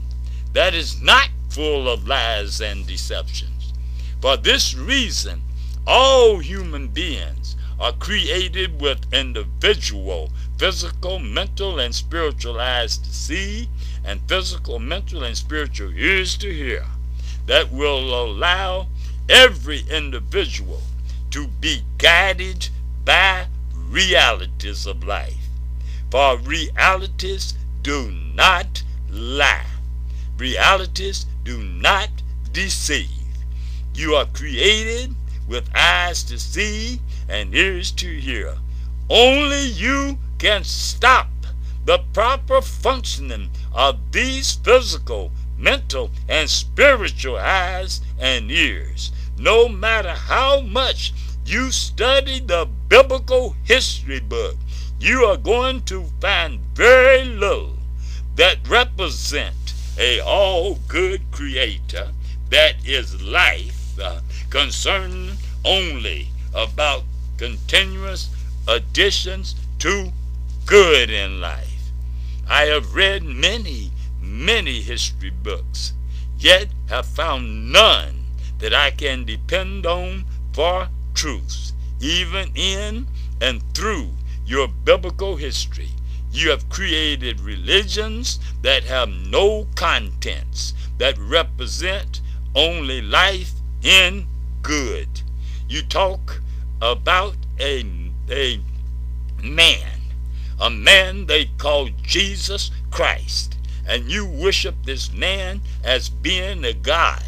that 0.53 0.73
is 0.73 1.01
not 1.01 1.29
full 1.49 1.89
of 1.89 2.07
lies 2.07 2.61
and 2.61 2.85
deceptions. 2.85 3.73
For 4.21 4.37
this 4.37 4.75
reason, 4.75 5.41
all 5.87 6.39
human 6.39 6.89
beings 6.89 7.55
are 7.79 7.93
created 7.93 8.81
with 8.81 9.11
individual 9.13 10.29
physical, 10.59 11.19
mental, 11.19 11.79
and 11.79 11.95
spiritual 11.95 12.59
eyes 12.59 12.97
to 12.97 13.09
see 13.13 13.69
and 14.03 14.19
physical, 14.27 14.77
mental, 14.77 15.23
and 15.23 15.37
spiritual 15.37 15.91
ears 15.93 16.35
to 16.37 16.53
hear 16.53 16.85
that 17.45 17.71
will 17.71 18.13
allow 18.13 18.87
every 19.29 19.83
individual 19.89 20.81
to 21.31 21.47
be 21.47 21.81
guided 21.97 22.67
by 23.05 23.47
realities 23.73 24.85
of 24.85 25.03
life. 25.03 25.38
For 26.11 26.37
realities 26.39 27.53
do 27.83 28.11
not 28.33 28.83
lie. 29.09 29.65
Realities 30.37 31.27
do 31.43 31.59
not 31.59 32.09
deceive. 32.51 33.09
You 33.93 34.15
are 34.15 34.25
created 34.25 35.15
with 35.47 35.69
eyes 35.75 36.23
to 36.23 36.39
see 36.39 37.01
and 37.27 37.53
ears 37.53 37.91
to 37.91 38.19
hear. 38.19 38.55
Only 39.09 39.63
you 39.65 40.17
can 40.39 40.63
stop 40.63 41.27
the 41.85 41.99
proper 42.13 42.61
functioning 42.61 43.49
of 43.73 44.11
these 44.11 44.53
physical, 44.53 45.31
mental, 45.57 46.11
and 46.27 46.49
spiritual 46.49 47.37
eyes 47.37 48.01
and 48.17 48.51
ears. 48.51 49.11
No 49.37 49.69
matter 49.69 50.13
how 50.13 50.61
much 50.61 51.13
you 51.45 51.71
study 51.71 52.39
the 52.39 52.67
biblical 52.87 53.55
history 53.63 54.19
book, 54.19 54.55
you 54.99 55.23
are 55.23 55.37
going 55.37 55.81
to 55.83 56.03
find 56.19 56.59
very 56.73 57.23
little 57.23 57.77
that 58.35 58.57
represent 58.67 59.73
a 59.97 60.19
all 60.19 60.75
good 60.89 61.21
creator 61.31 62.09
that 62.49 62.75
is 62.85 63.21
life 63.21 63.97
uh, 63.97 64.19
concerned 64.49 65.37
only 65.63 66.27
about 66.53 67.03
continuous 67.37 68.29
additions 68.67 69.55
to 69.77 70.11
good 70.65 71.09
in 71.09 71.39
life. 71.39 71.91
I 72.49 72.63
have 72.63 72.93
read 72.93 73.23
many, 73.23 73.91
many 74.21 74.81
history 74.81 75.29
books, 75.29 75.93
yet 76.37 76.67
have 76.89 77.05
found 77.05 77.71
none 77.71 78.25
that 78.57 78.73
I 78.73 78.91
can 78.91 79.23
depend 79.23 79.85
on 79.85 80.25
for 80.51 80.89
truth, 81.13 81.71
even 82.01 82.51
in 82.55 83.07
and 83.39 83.61
through 83.73 84.09
your 84.49 84.67
biblical 84.67 85.35
history. 85.35 85.89
You 86.31 86.49
have 86.49 86.69
created 86.69 87.39
religions 87.39 88.39
that 88.63 88.83
have 88.85 89.09
no 89.09 89.67
contents, 89.75 90.73
that 90.97 91.19
represent 91.19 92.21
only 92.55 92.99
life 92.99 93.51
in 93.83 94.25
good. 94.63 95.07
You 95.67 95.83
talk 95.83 96.41
about 96.81 97.35
a, 97.59 97.85
a 98.31 98.59
man, 99.43 100.01
a 100.59 100.71
man 100.71 101.27
they 101.27 101.45
call 101.59 101.89
Jesus 102.01 102.71
Christ, 102.89 103.55
and 103.87 104.09
you 104.09 104.25
worship 104.25 104.75
this 104.83 105.13
man 105.13 105.61
as 105.83 106.09
being 106.09 106.65
a 106.65 106.73
God, 106.73 107.21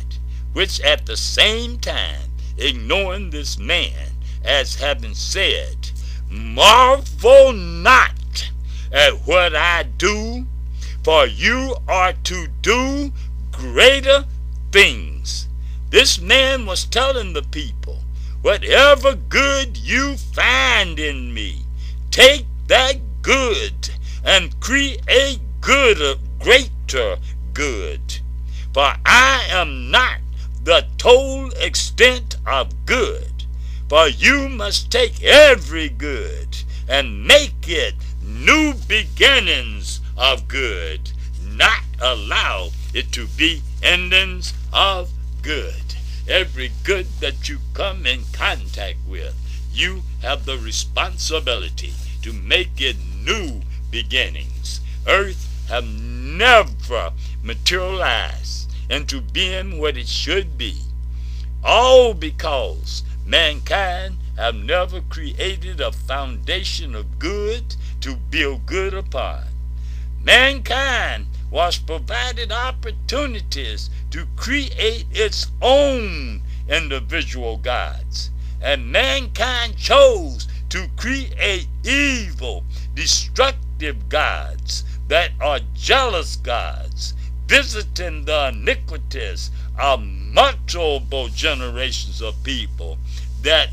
which 0.53 0.81
at 0.81 1.05
the 1.05 1.17
same 1.17 1.77
time 1.77 2.31
ignoring 2.57 3.29
this 3.29 3.59
man 3.59 4.09
as 4.43 4.75
having 4.75 5.13
said, 5.13 5.90
Marvel 6.31 7.51
not 7.51 8.49
at 8.89 9.27
what 9.27 9.53
I 9.53 9.83
do, 9.83 10.45
for 11.03 11.27
you 11.27 11.75
are 11.89 12.13
to 12.13 12.47
do 12.61 13.11
greater 13.51 14.23
things. 14.71 15.49
This 15.89 16.21
man 16.21 16.65
was 16.65 16.85
telling 16.85 17.33
the 17.33 17.43
people, 17.43 17.99
whatever 18.41 19.13
good 19.13 19.75
you 19.75 20.15
find 20.15 20.97
in 20.97 21.33
me, 21.33 21.63
take 22.11 22.45
that 22.67 22.95
good 23.21 23.89
and 24.23 24.57
create 24.61 25.41
good, 25.59 26.17
greater 26.39 27.17
good. 27.53 28.19
For 28.73 28.93
I 29.05 29.45
am 29.49 29.91
not 29.91 30.19
the 30.63 30.87
total 30.97 31.51
extent 31.57 32.37
of 32.45 32.85
good, 32.85 33.30
for 33.91 34.07
you 34.07 34.47
must 34.47 34.89
take 34.89 35.21
every 35.21 35.89
good 35.89 36.47
and 36.87 37.27
make 37.27 37.67
it 37.67 37.93
new 38.23 38.73
beginnings 38.87 39.99
of 40.17 40.47
good, 40.47 41.11
not 41.45 41.83
allow 41.99 42.69
it 42.93 43.11
to 43.11 43.27
be 43.27 43.61
endings 43.83 44.53
of 44.71 45.11
good. 45.41 45.83
Every 46.25 46.71
good 46.85 47.05
that 47.19 47.49
you 47.49 47.59
come 47.73 48.05
in 48.05 48.21
contact 48.31 48.99
with, 49.05 49.35
you 49.73 50.03
have 50.21 50.45
the 50.45 50.57
responsibility 50.57 51.91
to 52.21 52.31
make 52.31 52.79
it 52.79 52.95
new 53.25 53.59
beginnings. 53.89 54.79
Earth 55.05 55.65
have 55.67 55.83
never 55.85 57.11
materialized 57.43 58.71
into 58.89 59.19
being 59.19 59.79
what 59.79 59.97
it 59.97 60.07
should 60.07 60.57
be. 60.57 60.77
All 61.61 62.13
because 62.13 63.03
mankind 63.31 64.17
have 64.35 64.55
never 64.55 64.99
created 64.99 65.79
a 65.79 65.89
foundation 65.89 66.93
of 66.93 67.17
good 67.17 67.63
to 68.01 68.13
build 68.29 68.65
good 68.65 68.93
upon. 68.93 69.41
Mankind 70.21 71.25
was 71.49 71.77
provided 71.77 72.51
opportunities 72.51 73.89
to 74.09 74.25
create 74.35 75.05
its 75.11 75.47
own 75.61 76.41
individual 76.67 77.55
gods. 77.55 78.31
And 78.61 78.91
mankind 78.91 79.77
chose 79.77 80.49
to 80.67 80.89
create 80.97 81.67
evil, 81.85 82.65
destructive 82.93 84.09
gods 84.09 84.83
that 85.07 85.31
are 85.39 85.61
jealous 85.73 86.35
gods, 86.35 87.13
visiting 87.47 88.25
the 88.25 88.49
iniquities 88.49 89.51
of 89.79 90.03
multiple 90.03 91.27
generations 91.29 92.21
of 92.21 92.41
people 92.43 92.97
that 93.41 93.69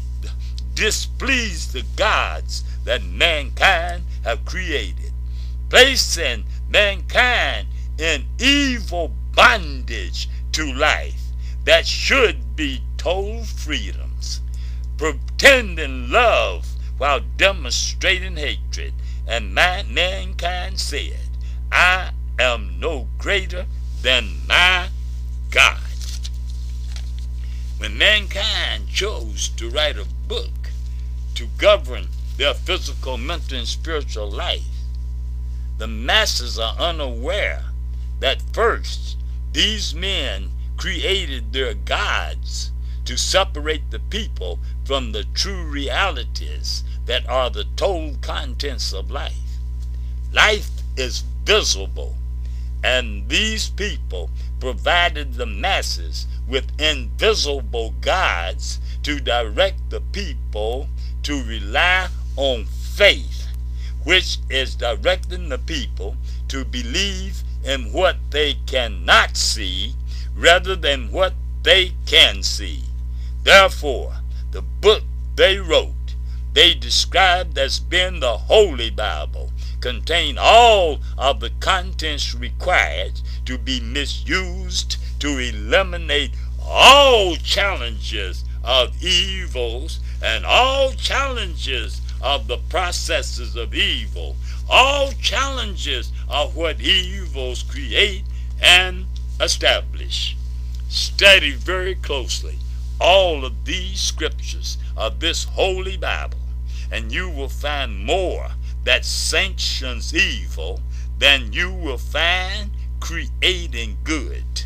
displease 0.75 1.73
the 1.73 1.85
gods 1.97 2.65
that 2.85 3.03
mankind 3.05 4.05
have 4.25 4.45
created, 4.45 5.13
placing 5.69 6.45
mankind 6.69 7.67
in 7.99 8.25
evil 8.39 9.13
bondage 9.35 10.29
to 10.53 10.73
life 10.73 11.21
that 11.65 11.87
should 11.87 12.57
be 12.57 12.83
total 12.97 13.45
freedoms, 13.45 14.41
pretending 14.97 16.11
love 16.11 16.67
while 16.97 17.21
demonstrating 17.37 18.37
hatred. 18.37 18.95
And 19.27 19.55
man, 19.55 19.93
mankind 19.93 20.81
said, 20.81 21.29
I 21.71 22.11
am 22.39 22.81
no 22.81 23.09
greater 23.19 23.67
than 24.01 24.47
my 24.47 24.89
God. 25.51 25.88
When 27.79 27.97
mankind 27.97 28.89
chose 28.89 29.51
to 29.51 29.71
write 29.71 29.97
a 29.97 30.05
book 30.05 30.71
to 31.37 31.47
govern 31.59 32.09
their 32.37 32.53
physical, 32.53 33.17
mental, 33.17 33.57
and 33.57 33.69
spiritual 33.69 34.29
life, 34.29 34.65
the 35.79 35.87
masses 35.87 36.59
are 36.59 36.75
unaware 36.77 37.67
that 38.19 38.43
first 38.53 39.17
these 39.53 39.95
men 39.95 40.51
created 40.77 41.53
their 41.53 41.73
gods 41.75 42.73
to 43.05 43.17
separate 43.17 43.93
the 43.93 44.01
people 44.01 44.59
from 44.85 45.13
the 45.13 45.25
true 45.33 45.63
realities 45.63 46.83
that 47.07 47.29
are 47.29 47.49
the 47.49 47.67
total 47.77 48.17
contents 48.21 48.93
of 48.93 49.09
life. 49.09 49.59
Life 50.33 50.71
is 50.97 51.21
visible, 51.45 52.17
and 52.83 53.29
these 53.29 53.71
people 53.71 54.31
provided 54.61 55.35
the 55.35 55.47
masses 55.47 56.27
with 56.47 56.67
invisible 56.81 57.95
gods 58.01 58.81
to 59.03 59.21
direct 59.21 59.91
the 59.91 60.01
people 60.01 60.89
to 61.23 61.43
rely 61.45 62.09
on 62.37 62.65
faith 62.65 63.49
which 64.09 64.39
is 64.49 64.75
directing 64.75 65.51
the 65.51 65.59
people 65.59 66.17
to 66.49 66.65
believe 66.65 67.43
in 67.63 67.93
what 67.93 68.17
they 68.31 68.55
cannot 68.67 69.37
see 69.37 69.95
rather 70.35 70.75
than 70.75 71.13
what 71.13 71.35
they 71.63 71.93
can 72.07 72.43
see. 72.43 72.83
Therefore, 73.43 74.15
the 74.51 74.63
book 74.63 75.03
they 75.37 75.59
wrote, 75.59 75.93
they 76.55 76.73
described 76.73 77.59
as 77.59 77.79
being 77.79 78.21
the 78.21 78.39
Holy 78.39 78.89
Bible, 78.89 79.53
contain 79.81 80.37
all 80.39 81.01
of 81.17 81.41
the 81.41 81.51
contents 81.61 82.35
required 82.35 83.21
to 83.45 83.59
be 83.59 83.81
misused 83.81 84.97
to 85.21 85.39
eliminate 85.39 86.33
all 86.63 87.37
challenges 87.37 88.45
of 88.63 89.03
evils 89.03 90.01
and 90.23 90.45
all 90.45 90.93
challenges 90.93 92.01
of 92.21 92.47
the 92.49 92.59
processes 92.69 93.57
of 93.57 93.75
evil. 93.75 94.37
All 94.69 95.13
challenges 95.13 96.13
of 96.29 96.57
what 96.57 96.81
evils 96.81 97.63
create 97.63 98.25
and 98.61 99.07
establish. 99.41 100.37
Study 100.89 101.53
very 101.53 101.95
closely 101.95 102.59
all 103.01 103.45
of 103.45 103.65
these 103.65 104.01
scriptures 104.01 104.77
of 104.97 105.21
this 105.21 105.45
holy 105.45 105.97
Bible, 105.97 106.39
and 106.91 107.13
you 107.13 107.31
will 107.31 107.49
find 107.49 108.05
more 108.05 108.49
that 108.89 109.05
sanctions 109.05 110.15
evil 110.15 110.81
than 111.19 111.53
you 111.53 111.71
will 111.71 111.99
find 111.99 112.71
creating 113.01 113.99
good. 114.03 114.65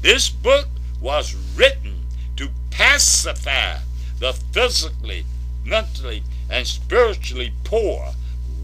This 0.00 0.30
book 0.30 0.68
was 1.00 1.34
written 1.56 2.04
to 2.36 2.50
pacify 2.70 3.78
the 4.20 4.32
physically, 4.32 5.24
mentally, 5.64 6.22
and 6.48 6.64
spiritually 6.64 7.52
poor, 7.64 8.12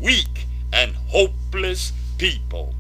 weak, 0.01 0.47
and 0.73 0.95
hopeless 1.09 1.93
people. 2.17 2.73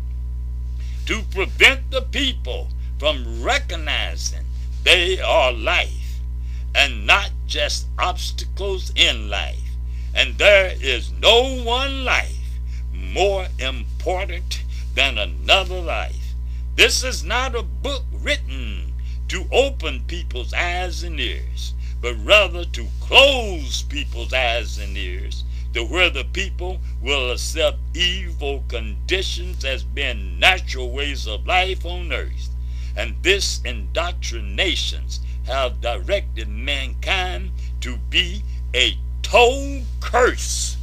To 1.06 1.22
prevent 1.32 1.90
the 1.90 2.02
people 2.02 2.68
from 3.00 3.42
recognizing 3.42 4.44
they 4.84 5.20
are 5.20 5.52
life 5.52 6.20
and 6.76 7.08
not 7.08 7.32
just 7.48 7.88
obstacles 7.98 8.92
in 8.94 9.28
life. 9.28 9.69
And 10.14 10.36
there 10.38 10.74
is 10.80 11.12
no 11.12 11.62
one 11.62 12.04
life 12.04 12.58
more 12.92 13.46
important 13.58 14.62
than 14.94 15.18
another 15.18 15.80
life. 15.80 16.34
This 16.76 17.04
is 17.04 17.24
not 17.24 17.54
a 17.54 17.62
book 17.62 18.04
written 18.12 18.92
to 19.28 19.46
open 19.52 20.04
people's 20.06 20.52
eyes 20.52 21.02
and 21.02 21.20
ears, 21.20 21.74
but 22.00 22.14
rather 22.24 22.64
to 22.64 22.88
close 23.00 23.82
people's 23.82 24.32
eyes 24.32 24.78
and 24.78 24.96
ears 24.96 25.44
to 25.72 25.84
where 25.84 26.10
the 26.10 26.24
people 26.24 26.80
will 27.00 27.30
accept 27.30 27.78
evil 27.94 28.64
conditions 28.68 29.64
as 29.64 29.84
being 29.84 30.38
natural 30.38 30.90
ways 30.90 31.26
of 31.28 31.46
life 31.46 31.84
on 31.86 32.12
earth. 32.12 32.48
And 32.96 33.14
this 33.22 33.60
indoctrinations 33.64 35.20
have 35.46 35.80
directed 35.80 36.48
mankind 36.48 37.52
to 37.82 37.96
be 37.96 38.42
a 38.74 38.96
total 39.22 39.82
curse 40.00 40.76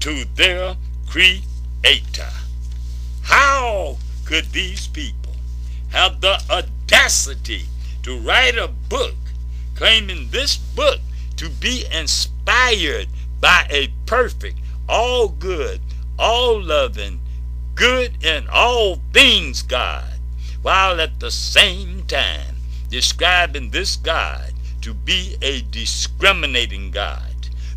to 0.00 0.24
their 0.34 0.76
creator. 1.08 2.32
How 3.22 3.98
could 4.24 4.46
these 4.52 4.88
people 4.88 5.34
have 5.90 6.20
the 6.20 6.42
audacity 6.50 7.66
to 8.02 8.18
write 8.18 8.56
a 8.56 8.68
book 8.68 9.14
claiming 9.74 10.28
this 10.30 10.56
book 10.56 11.00
to 11.36 11.48
be 11.48 11.84
inspired 11.92 13.08
by 13.40 13.66
a 13.70 13.88
perfect, 14.06 14.58
all 14.88 15.28
good, 15.28 15.80
all 16.18 16.62
loving, 16.62 17.20
good 17.74 18.24
in 18.24 18.46
all 18.48 19.00
things 19.12 19.62
God, 19.62 20.14
while 20.62 21.00
at 21.00 21.20
the 21.20 21.30
same 21.30 22.02
time 22.06 22.56
describing 22.90 23.70
this 23.70 23.96
God 23.96 24.52
to 24.82 24.94
be 24.94 25.36
a 25.42 25.62
discriminating 25.62 26.90
God 26.90 27.31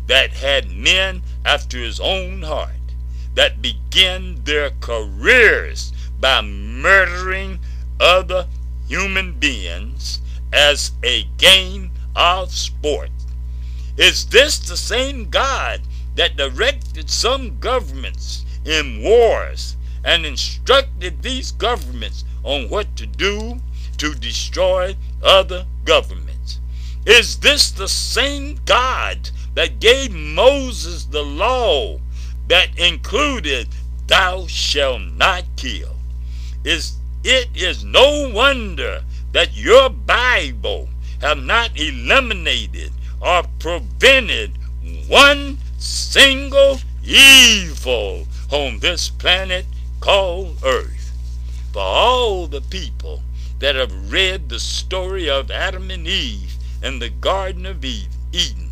that 0.06 0.32
had 0.32 0.70
men 0.70 1.22
after 1.44 1.78
his 1.78 2.00
own 2.00 2.42
heart 2.42 2.70
that 3.34 3.60
began 3.60 4.42
their 4.44 4.70
careers 4.80 5.92
by 6.20 6.40
murdering 6.40 7.58
other 8.00 8.46
human 8.88 9.32
beings 9.38 10.20
as 10.52 10.92
a 11.02 11.24
game 11.36 11.90
of 12.14 12.50
sport. 12.52 13.10
Is 13.96 14.26
this 14.26 14.58
the 14.58 14.76
same 14.76 15.28
God 15.28 15.82
that 16.14 16.36
directed 16.36 17.10
some 17.10 17.58
governments 17.58 18.44
in 18.64 19.02
wars 19.02 19.76
and 20.04 20.24
instructed 20.24 21.22
these 21.22 21.52
governments 21.52 22.24
on 22.42 22.68
what 22.68 22.94
to 22.96 23.06
do 23.06 23.60
to 23.98 24.14
destroy 24.14 24.96
other 25.22 25.66
governments? 25.84 26.60
Is 27.04 27.38
this 27.38 27.70
the 27.70 27.88
same 27.88 28.58
God 28.64 29.30
that 29.56 29.80
gave 29.80 30.12
Moses 30.12 31.06
the 31.06 31.22
law 31.22 31.98
that 32.46 32.68
included 32.78 33.66
thou 34.06 34.46
shalt 34.46 35.02
not 35.16 35.44
kill? 35.56 35.96
Is 36.64 36.96
it 37.24 37.48
is 37.54 37.82
no 37.82 38.30
wonder 38.32 39.02
that 39.32 39.56
your 39.56 39.90
Bible 39.90 40.88
have 41.20 41.42
not 41.42 41.70
eliminated 41.74 42.92
or 43.20 43.42
prevented 43.58 44.52
one 45.08 45.58
single 45.78 46.78
evil 47.04 48.26
on 48.52 48.78
this 48.78 49.08
planet 49.08 49.66
called 50.00 50.56
Earth. 50.64 51.12
For 51.72 51.82
all 51.82 52.46
the 52.46 52.60
people 52.60 53.22
that 53.58 53.74
have 53.74 54.12
read 54.12 54.48
the 54.48 54.60
story 54.60 55.28
of 55.28 55.50
Adam 55.50 55.90
and 55.90 56.06
Eve 56.06 56.54
in 56.82 56.98
the 56.98 57.08
Garden 57.08 57.66
of 57.66 57.84
Eden, 57.84 58.65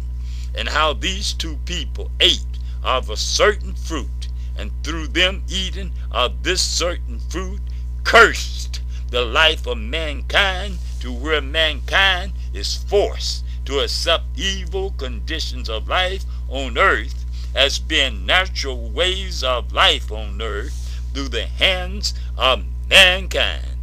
and 0.55 0.69
how 0.69 0.93
these 0.93 1.33
two 1.33 1.57
people 1.65 2.11
ate 2.21 2.41
of 2.83 3.11
a 3.11 3.17
certain 3.17 3.75
fruit, 3.75 4.29
and 4.57 4.71
through 4.83 5.09
them 5.09 5.43
eating 5.49 5.93
of 6.11 6.43
this 6.43 6.63
certain 6.63 7.19
fruit, 7.29 7.61
cursed 8.05 8.81
the 9.11 9.23
life 9.23 9.67
of 9.67 9.79
mankind 9.79 10.79
to 11.01 11.13
where 11.13 11.41
mankind 11.41 12.33
is 12.53 12.77
forced 12.77 13.45
to 13.65 13.81
accept 13.81 14.25
evil 14.37 14.91
conditions 14.93 15.69
of 15.69 15.89
life 15.89 16.25
on 16.49 16.77
earth 16.77 17.25
as 17.55 17.79
being 17.79 18.27
natural 18.27 18.91
ways 18.91 19.43
of 19.43 19.73
life 19.73 20.11
on 20.11 20.41
earth 20.43 21.01
through 21.15 21.29
the 21.29 21.47
hands 21.47 22.15
of 22.37 22.65
mankind, 22.89 23.79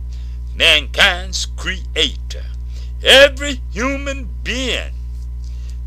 mankind's 0.55 1.45
creator. 1.45 2.45
Every 3.03 3.61
human 3.71 4.29
being 4.43 4.91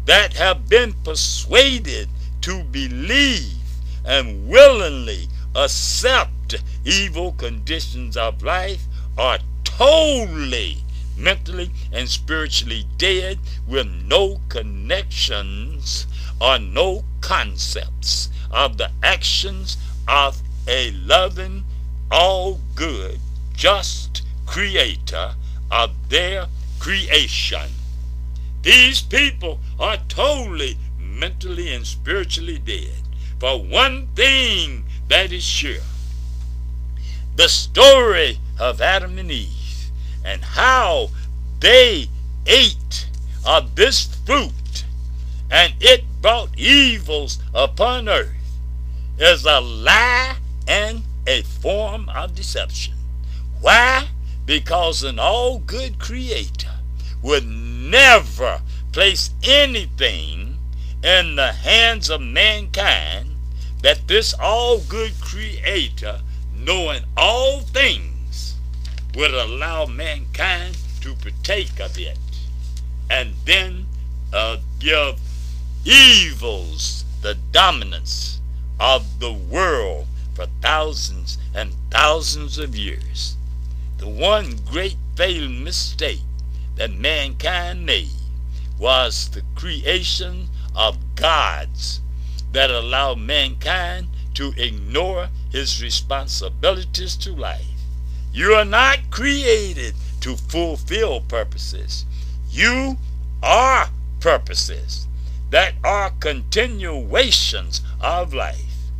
that 0.06 0.34
have 0.34 0.68
been 0.68 0.92
persuaded 1.04 2.08
to 2.42 2.62
believe 2.64 3.58
and 4.04 4.48
willingly 4.48 5.28
accept 5.54 6.56
evil 6.84 7.32
conditions 7.32 8.16
of 8.16 8.42
life 8.42 8.84
are 9.16 9.38
totally 9.64 10.78
mentally 11.16 11.70
and 11.92 12.08
spiritually 12.08 12.84
dead 12.98 13.38
with 13.66 13.86
no 14.06 14.40
connections 14.48 16.06
or 16.40 16.58
no 16.58 17.04
concepts 17.20 18.28
of 18.50 18.76
the 18.76 18.90
actions 19.02 19.76
of 20.06 20.42
a 20.66 20.90
loving, 20.92 21.64
all 22.10 22.60
good, 22.74 23.18
just 23.54 24.22
creator 24.46 25.34
of 25.70 25.90
their 26.08 26.46
creation. 26.78 27.70
These 28.64 29.02
people 29.02 29.60
are 29.78 29.98
totally 30.08 30.78
mentally 30.98 31.74
and 31.74 31.86
spiritually 31.86 32.58
dead. 32.58 33.02
For 33.38 33.62
one 33.62 34.08
thing 34.16 34.84
that 35.08 35.32
is 35.32 35.44
sure 35.44 35.82
the 37.36 37.48
story 37.48 38.38
of 38.58 38.80
Adam 38.80 39.18
and 39.18 39.30
Eve 39.30 39.90
and 40.24 40.42
how 40.42 41.10
they 41.60 42.08
ate 42.46 43.08
of 43.44 43.74
this 43.74 44.06
fruit 44.24 44.84
and 45.50 45.74
it 45.80 46.04
brought 46.22 46.58
evils 46.58 47.40
upon 47.52 48.08
earth 48.08 48.32
is 49.18 49.44
a 49.44 49.60
lie 49.60 50.36
and 50.66 51.02
a 51.26 51.42
form 51.42 52.08
of 52.08 52.34
deception. 52.34 52.94
Why? 53.60 54.08
Because 54.46 55.02
an 55.02 55.18
all 55.18 55.58
good 55.58 55.98
creator 55.98 56.73
would 57.24 57.46
never 57.46 58.60
place 58.92 59.30
anything 59.42 60.58
in 61.02 61.36
the 61.36 61.52
hands 61.52 62.10
of 62.10 62.20
mankind 62.20 63.30
that 63.82 64.06
this 64.06 64.34
all 64.34 64.78
good 64.78 65.12
creator, 65.20 66.20
knowing 66.54 67.02
all 67.16 67.60
things, 67.60 68.56
would 69.14 69.32
allow 69.32 69.86
mankind 69.86 70.76
to 71.00 71.14
partake 71.14 71.80
of 71.80 71.98
it 71.98 72.18
and 73.10 73.32
then 73.46 73.86
uh, 74.32 74.58
give 74.78 75.18
evils 75.84 77.04
the 77.22 77.34
dominance 77.52 78.40
of 78.78 79.18
the 79.20 79.32
world 79.32 80.06
for 80.34 80.46
thousands 80.60 81.38
and 81.54 81.72
thousands 81.90 82.58
of 82.58 82.76
years. 82.76 83.36
The 83.98 84.08
one 84.08 84.56
great 84.70 84.96
fatal 85.16 85.48
mistake 85.48 86.20
that 86.76 86.92
mankind 86.92 87.86
made 87.86 88.08
was 88.78 89.30
the 89.30 89.42
creation 89.54 90.48
of 90.74 90.98
gods 91.14 92.00
that 92.52 92.70
allowed 92.70 93.18
mankind 93.18 94.08
to 94.34 94.52
ignore 94.56 95.28
his 95.50 95.82
responsibilities 95.82 97.16
to 97.16 97.32
life. 97.32 97.64
You 98.32 98.54
are 98.54 98.64
not 98.64 99.10
created 99.10 99.94
to 100.20 100.36
fulfill 100.36 101.20
purposes. 101.20 102.04
You 102.50 102.98
are 103.42 103.90
purposes 104.20 105.06
that 105.50 105.74
are 105.84 106.10
continuations 106.10 107.80
of 108.00 108.34
life. 108.34 108.90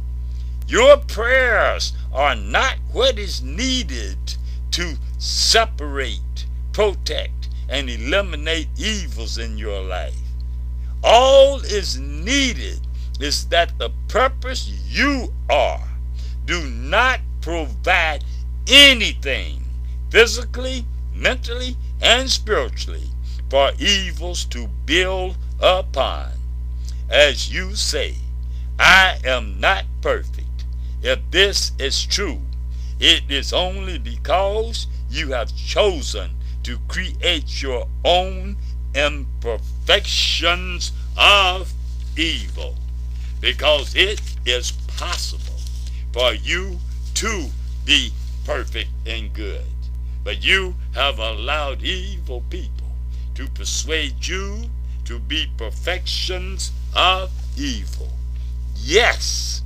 Your 0.69 0.97
prayers 0.97 1.93
are 2.13 2.37
not 2.37 2.77
what 2.93 3.19
is 3.19 3.43
needed 3.43 4.37
to 4.71 4.95
separate, 5.19 6.47
protect, 6.73 7.44
and 7.75 7.91
eliminate 7.91 8.69
evils 8.79 9.37
in 9.37 9.59
your 9.59 9.83
life. 9.83 10.15
All 11.03 11.57
is 11.57 11.99
needed 11.99 12.79
is 13.19 13.47
that 13.47 13.77
the 13.79 13.91
purpose 14.07 14.69
you 14.89 15.33
are 15.51 15.83
do 16.47 16.65
not 16.69 17.19
provide 17.41 18.23
anything 18.69 19.65
physically, 20.09 20.87
mentally, 21.13 21.77
and 22.01 22.31
spiritually 22.31 23.09
for 23.51 23.73
evils 23.81 24.45
to 24.45 24.69
build 24.87 25.37
upon. 25.59 26.31
As 27.11 27.53
you 27.53 27.75
say, 27.75 28.15
I 28.79 29.19
am 29.25 29.59
not 29.59 29.85
perfect. 30.01 30.65
If 31.03 31.19
this 31.33 31.73
is 31.81 32.07
true, 32.07 32.41
it 33.01 33.25
is 33.29 33.53
only 33.53 33.99
because 33.99 34.87
you 35.11 35.33
have 35.33 35.57
chosen 35.57 36.31
to 36.65 36.79
create 36.89 37.63
your 37.63 37.87
own 38.05 38.57
imperfections 38.95 40.93
of 41.17 41.73
evil. 42.17 42.77
Because 43.41 43.95
it 43.95 44.21
is 44.45 44.73
possible 44.73 45.61
for 46.13 46.35
you 46.35 46.79
to 47.15 47.47
be 47.85 48.13
perfect 48.45 48.91
and 49.07 49.33
good. 49.33 49.65
But 50.23 50.43
you 50.43 50.75
have 50.95 51.19
allowed 51.19 51.83
evil 51.83 52.43
people 52.49 52.89
to 53.35 53.47
persuade 53.49 54.27
you 54.27 54.71
to 55.05 55.19
be 55.19 55.47
perfections 55.59 56.73
of 56.95 57.31
evil. 57.57 58.09
Yes, 58.77 59.63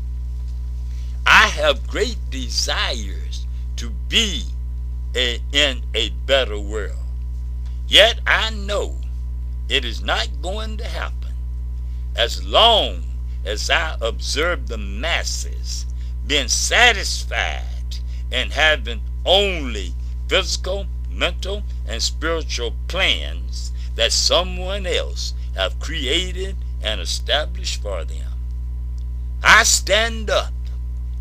I 1.27 1.47
have 1.47 1.87
great 1.87 2.19
desires 2.31 3.47
to 3.77 3.91
be 4.09 4.45
a, 5.15 5.41
in 5.53 5.83
a 5.95 6.11
better 6.27 6.59
world. 6.59 6.99
Yet 7.87 8.21
I 8.27 8.51
know 8.51 8.97
it 9.69 9.85
is 9.85 10.03
not 10.03 10.29
going 10.43 10.77
to 10.79 10.85
happen 10.85 11.35
as 12.17 12.45
long 12.45 13.05
as 13.45 13.71
I 13.71 13.97
observe 14.01 14.69
the 14.69 14.79
masses 14.79 15.87
being 16.27 16.49
satisfied 16.49 17.99
and 18.31 18.53
having 18.53 19.01
only 19.25 19.95
physical, 20.29 20.87
mental, 21.11 21.63
and 21.87 22.03
spiritual 22.03 22.75
plans 22.89 23.73
that 23.95 24.13
someone 24.13 24.87
else 24.87 25.35
have 25.55 25.81
created 25.81 26.57
and 26.83 27.01
established 27.01 27.83
for 27.83 28.05
them. 28.05 28.33
I 29.43 29.63
stand 29.63 30.31
up 30.31 30.53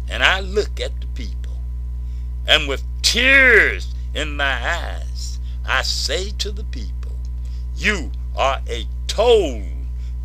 and 0.09 0.23
I 0.23 0.39
look 0.39 0.79
at 0.79 0.99
the 0.99 1.07
people, 1.07 1.36
and 2.47 2.67
with 2.67 2.83
tears 3.01 3.93
in 4.13 4.37
my 4.37 4.45
eyes, 4.45 5.39
I 5.65 5.81
say 5.81 6.31
to 6.37 6.51
the 6.51 6.63
people, 6.63 7.11
You 7.75 8.11
are 8.35 8.61
a 8.67 8.87
total 9.07 9.63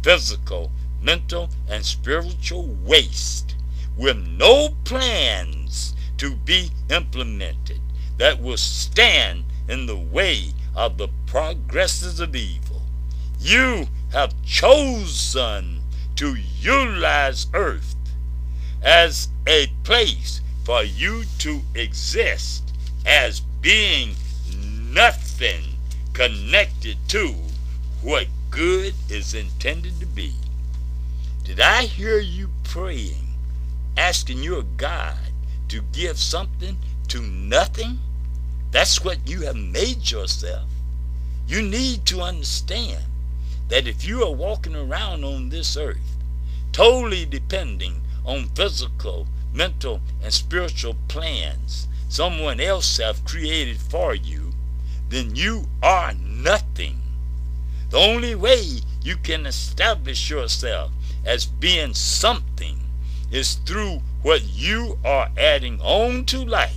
physical, 0.02 0.70
mental, 1.00 1.50
and 1.68 1.84
spiritual 1.84 2.76
waste 2.84 3.54
with 3.96 4.16
no 4.16 4.70
plans 4.84 5.94
to 6.18 6.34
be 6.36 6.70
implemented 6.90 7.80
that 8.18 8.40
will 8.40 8.56
stand 8.56 9.44
in 9.68 9.86
the 9.86 9.96
way 9.96 10.52
of 10.74 10.98
the 10.98 11.08
progresses 11.26 12.20
of 12.20 12.36
evil. 12.36 12.82
You 13.40 13.88
have 14.12 14.40
chosen 14.44 15.80
to 16.16 16.36
utilize 16.60 17.46
earth 17.54 17.96
as 18.82 19.28
a 19.46 19.68
place 19.84 20.41
for 20.64 20.82
you 20.82 21.24
to 21.38 21.62
exist 21.74 22.72
as 23.04 23.40
being 23.60 24.14
nothing 24.56 25.76
connected 26.12 26.96
to 27.08 27.34
what 28.02 28.26
good 28.50 28.94
is 29.08 29.34
intended 29.34 29.98
to 30.00 30.06
be. 30.06 30.34
Did 31.44 31.60
I 31.60 31.84
hear 31.84 32.18
you 32.18 32.50
praying, 32.64 33.34
asking 33.96 34.42
your 34.42 34.62
God 34.62 35.16
to 35.68 35.80
give 35.92 36.18
something 36.18 36.76
to 37.08 37.22
nothing? 37.22 37.98
That's 38.70 39.04
what 39.04 39.28
you 39.28 39.42
have 39.42 39.56
made 39.56 40.10
yourself. 40.10 40.68
You 41.48 41.62
need 41.62 42.06
to 42.06 42.20
understand 42.20 43.04
that 43.68 43.86
if 43.86 44.04
you 44.04 44.22
are 44.22 44.32
walking 44.32 44.76
around 44.76 45.24
on 45.24 45.48
this 45.48 45.76
earth, 45.76 46.16
totally 46.72 47.26
depending 47.26 48.02
on 48.24 48.48
physical, 48.54 49.26
mental, 49.52 50.00
and 50.22 50.32
spiritual 50.32 50.96
plans 51.08 51.88
someone 52.08 52.60
else 52.60 52.98
have 52.98 53.24
created 53.24 53.78
for 53.78 54.14
you, 54.14 54.52
then 55.08 55.34
you 55.34 55.66
are 55.82 56.12
nothing. 56.14 57.00
The 57.90 57.98
only 57.98 58.34
way 58.34 58.80
you 59.02 59.16
can 59.16 59.46
establish 59.46 60.28
yourself 60.28 60.92
as 61.24 61.46
being 61.46 61.94
something 61.94 62.80
is 63.30 63.54
through 63.54 64.02
what 64.22 64.42
you 64.44 64.98
are 65.04 65.30
adding 65.36 65.80
on 65.80 66.24
to 66.26 66.44
life 66.44 66.76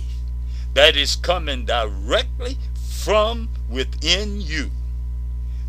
that 0.74 0.96
is 0.96 1.16
coming 1.16 1.64
directly 1.64 2.56
from 2.74 3.48
within 3.68 4.40
you. 4.40 4.70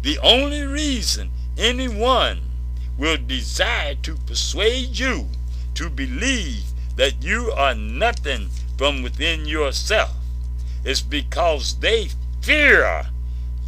The 0.02 0.18
only 0.20 0.64
reason 0.64 1.32
anyone 1.58 2.40
will 2.98 3.18
desire 3.18 3.96
to 3.96 4.16
persuade 4.16 4.98
you 4.98 5.28
to 5.76 5.90
believe 5.90 6.64
that 6.98 7.24
you 7.24 7.52
are 7.56 7.76
nothing 7.76 8.50
from 8.78 9.04
within 9.04 9.46
yourself 9.46 10.16
is 10.84 11.02
because 11.02 11.80
they 11.80 12.10
fear 12.42 13.06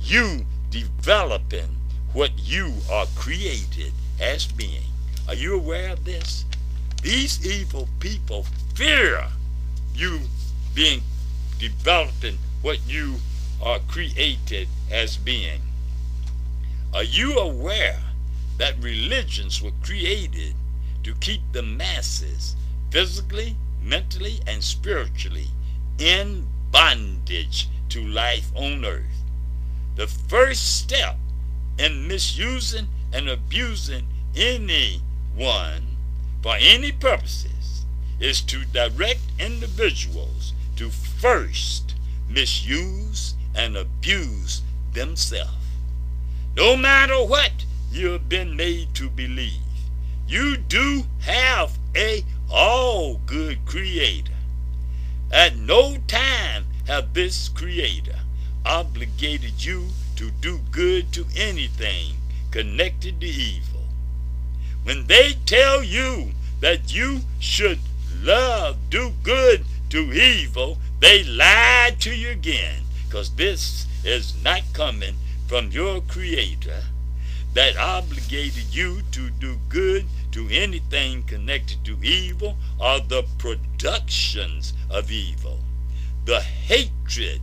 you 0.02 0.46
developing 0.72 1.78
what 2.14 2.32
you 2.38 2.74
are 2.92 3.06
created 3.16 3.94
as 4.20 4.48
being. 4.48 4.84
Are 5.28 5.36
you 5.36 5.56
aware 5.56 5.92
of 5.92 6.06
this? 6.06 6.44
These 7.04 7.46
evil 7.46 7.88
people 8.00 8.46
fear 8.74 9.28
you 9.94 10.22
being 10.74 11.02
developing 11.60 12.38
what 12.62 12.80
you 12.88 13.16
are 13.62 13.80
created 13.88 14.68
as 14.92 15.18
being. 15.18 15.62
Are 16.94 17.04
you 17.04 17.38
aware 17.38 18.00
that 18.58 18.82
religions 18.82 19.62
were 19.62 19.72
created 19.84 20.56
to 21.04 21.14
keep 21.16 21.42
the 21.52 21.62
masses 21.62 22.56
physically, 22.92 23.56
mentally, 23.82 24.40
and 24.48 24.64
spiritually 24.64 25.48
in 25.98 26.48
bondage 26.72 27.68
to 27.90 28.02
life 28.02 28.52
on 28.56 28.86
earth? 28.86 29.24
The 29.96 30.08
first 30.08 30.80
step 30.80 31.18
in 31.78 32.08
misusing 32.08 32.88
and 33.12 33.30
abusing 33.30 34.08
anyone 34.36 35.98
for 36.42 36.56
any 36.60 36.92
purposes 36.92 37.86
is 38.20 38.42
to 38.42 38.66
direct 38.66 39.22
individuals 39.40 40.54
to 40.76 40.90
first 40.90 41.96
misuse 42.30 43.36
and 43.56 43.76
abuse 43.76 44.62
themselves. 44.94 45.52
No 46.56 46.78
matter 46.78 47.16
what 47.24 47.66
you 47.92 48.12
have 48.12 48.30
been 48.30 48.56
made 48.56 48.94
to 48.96 49.10
believe, 49.10 49.62
you 50.28 50.58
do 50.58 51.04
have 51.22 51.78
a 51.96 52.24
all 52.52 53.20
good 53.26 53.66
creator. 53.66 54.34
At 55.32 55.56
no 55.58 55.98
time 56.08 56.66
have 56.88 57.14
this 57.14 57.50
creator 57.50 58.20
obligated 58.66 59.64
you 59.64 59.90
to 60.16 60.32
do 60.32 60.60
good 60.72 61.14
to 61.14 61.26
anything 61.36 62.16
connected 62.52 63.22
to 63.22 63.28
evil. 63.28 63.84
When 64.84 65.08
they 65.08 65.34
tell 65.46 65.84
you 65.84 66.32
that 66.62 66.94
you 66.94 67.22
should 67.40 67.80
love, 68.22 68.78
do 68.90 69.14
good 69.24 69.66
to 69.90 70.12
evil, 70.12 70.78
they 71.00 71.24
lie 71.24 71.96
to 72.00 72.14
you 72.14 72.30
again 72.32 72.84
because 73.06 73.32
this 73.36 73.88
is 74.04 74.34
not 74.44 74.62
coming 74.74 75.16
from 75.48 75.72
your 75.72 76.02
creator 76.02 76.84
that 77.54 77.78
obligated 77.78 78.74
you 78.74 79.02
to 79.12 79.30
do 79.30 79.58
good 79.70 80.06
to 80.32 80.48
anything 80.50 81.24
connected 81.24 81.84
to 81.86 81.98
evil 82.04 82.58
or 82.80 83.00
the 83.00 83.24
productions 83.38 84.74
of 84.90 85.12
evil. 85.12 85.60
The 86.26 86.42
hatred 86.42 87.42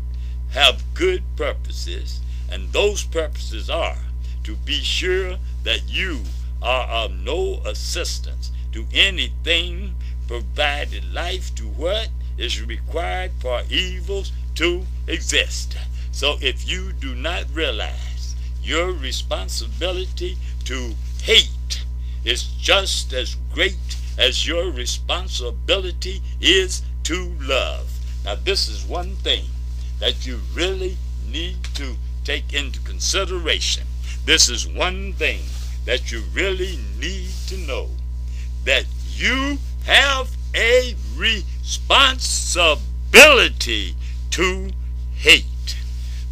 have 0.51 0.95
good 0.95 1.23
purposes, 1.37 2.21
and 2.51 2.73
those 2.73 3.05
purposes 3.05 3.69
are 3.69 3.99
to 4.45 4.55
be 4.55 4.81
sure 4.81 5.39
that 5.65 5.89
you 5.89 6.21
are 6.63 6.87
of 6.87 7.13
no 7.13 7.61
assistance 7.65 8.53
to 8.73 8.87
anything 8.93 9.95
provided 10.29 11.13
life 11.13 11.55
to 11.57 11.65
what 11.65 12.09
is 12.39 12.63
required 12.63 13.33
for 13.41 13.63
evils 13.71 14.33
to 14.55 14.87
exist. 15.07 15.77
So 16.13 16.37
if 16.41 16.69
you 16.69 16.93
do 16.93 17.15
not 17.15 17.45
realize 17.53 18.37
your 18.63 18.93
responsibility 18.93 20.37
to 20.65 20.95
hate 21.23 21.51
is 22.27 22.43
just 22.61 23.13
as 23.13 23.37
great 23.55 23.97
as 24.19 24.47
your 24.47 24.71
responsibility 24.71 26.21
is 26.41 26.83
to 27.05 27.33
love. 27.41 27.89
Now 28.25 28.35
this 28.35 28.69
is 28.69 28.85
one 28.85 29.15
thing 29.17 29.45
that 30.01 30.27
you 30.27 30.41
really 30.53 30.97
need 31.31 31.63
to 31.75 31.95
take 32.25 32.53
into 32.53 32.81
consideration. 32.81 33.85
This 34.25 34.49
is 34.49 34.67
one 34.67 35.13
thing 35.13 35.43
that 35.85 36.11
you 36.11 36.25
really 36.35 36.81
need 36.99 37.31
to 37.47 37.57
know 37.57 37.91
that 38.65 38.87
you 39.15 39.59
have 39.85 40.29
a 40.53 40.97
responsibility 41.15 43.95
to 44.31 44.71
hate. 45.15 45.77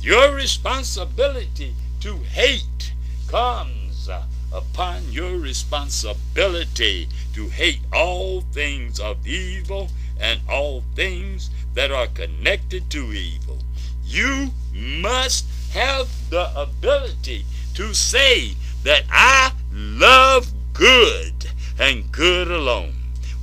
Your 0.01 0.35
responsibility 0.35 1.77
to 2.01 2.17
hate 2.17 2.93
comes 3.29 4.09
upon 4.55 5.11
your 5.11 5.37
responsibility 5.37 7.09
to 7.35 7.49
hate 7.49 7.81
all 7.93 8.41
things 8.41 9.01
of 9.01 9.27
evil 9.27 9.91
and 10.21 10.41
all 10.49 10.85
things 10.95 11.51
that 11.75 11.91
are 11.91 12.07
connected 12.07 12.89
to 12.91 13.13
evil. 13.13 13.59
You 14.05 14.51
must 14.73 15.47
have 15.73 16.09
the 16.31 16.49
ability 16.59 17.45
to 17.75 17.93
say 17.93 18.55
that 18.85 19.03
I 19.11 19.53
love 19.73 20.53
good 20.73 21.51
and 21.79 22.11
good 22.13 22.51
alone. 22.51 22.95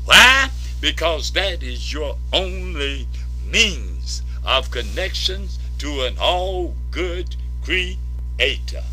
Why? 0.06 0.50
Because 0.80 1.32
that 1.32 1.62
is 1.62 1.92
your 1.92 2.18
only 2.32 3.08
means 3.46 4.22
of 4.46 4.72
connections 4.72 5.60
to 5.80 6.04
an 6.04 6.16
all 6.20 6.74
good 6.92 7.36
creator. 7.64 8.84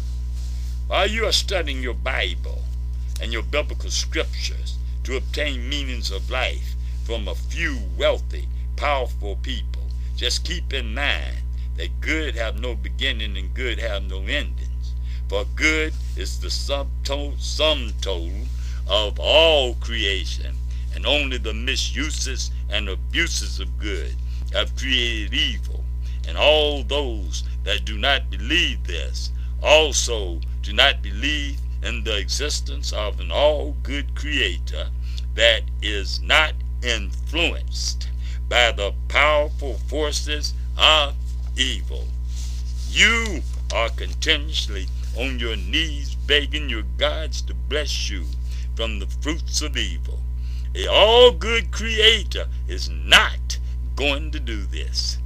While 0.89 1.11
you 1.11 1.27
are 1.27 1.33
studying 1.33 1.83
your 1.83 1.93
Bible 1.93 2.63
and 3.21 3.31
your 3.31 3.43
biblical 3.43 3.91
scriptures 3.91 4.79
to 5.05 5.19
obtain 5.19 5.69
meanings 5.69 6.11
of 6.11 6.31
life 6.31 6.77
from 7.05 7.29
a 7.29 7.35
few 7.35 7.79
wealthy, 7.99 8.49
powerful 8.75 9.37
people, 9.37 9.83
just 10.17 10.45
keep 10.45 10.73
in 10.73 10.95
mind 10.95 11.43
that 11.77 12.01
good 12.01 12.37
have 12.37 12.59
no 12.59 12.75
beginning 12.75 13.37
and 13.37 13.53
good 13.53 13.79
have 13.79 14.05
no 14.05 14.23
endings. 14.23 14.95
For 15.29 15.45
good 15.55 15.93
is 16.17 16.41
the 16.41 16.51
sum 16.51 16.89
total 17.05 18.33
of 18.87 19.21
all 19.21 19.75
creation, 19.75 20.57
and 20.95 21.05
only 21.05 21.37
the 21.37 21.53
misuses 21.53 22.51
and 22.71 22.89
abuses 22.89 23.61
of 23.61 23.79
good 23.79 24.17
have 24.55 24.75
created 24.75 25.35
evil. 25.35 25.85
And 26.27 26.39
all 26.39 26.83
those 26.83 27.45
that 27.65 27.85
do 27.85 27.99
not 27.99 28.31
believe 28.31 28.85
this 28.85 29.33
also 29.63 30.41
do 30.69 30.75
not 30.75 31.01
believe 31.01 31.59
in 31.83 32.05
the 32.05 32.19
existence 32.19 32.93
of 32.93 33.21
an 33.21 33.31
all 33.31 33.75
good 33.83 34.15
creator 34.15 34.89
that 35.35 35.63
is 35.81 36.21
not 36.21 36.53
influenced 36.83 38.11
by 38.51 38.71
the 38.73 38.93
powerful 39.09 39.79
forces 39.89 40.53
of 40.77 41.15
evil. 41.57 42.05
You 42.91 43.41
are 43.73 43.89
continuously 43.89 44.89
on 45.17 45.39
your 45.39 45.57
knees 45.57 46.15
begging 46.15 46.69
your 46.69 46.85
gods 46.99 47.41
to 47.43 47.55
bless 47.55 48.11
you 48.11 48.27
from 48.77 48.99
the 48.99 49.07
fruits 49.07 49.63
of 49.63 49.75
evil. 49.75 50.21
A 50.75 50.87
all 50.87 51.33
good 51.33 51.71
creator 51.71 52.47
is 52.67 52.91
not 52.91 53.57
going 53.97 54.31
to 54.33 54.39
do 54.39 54.67
this. 54.67 55.17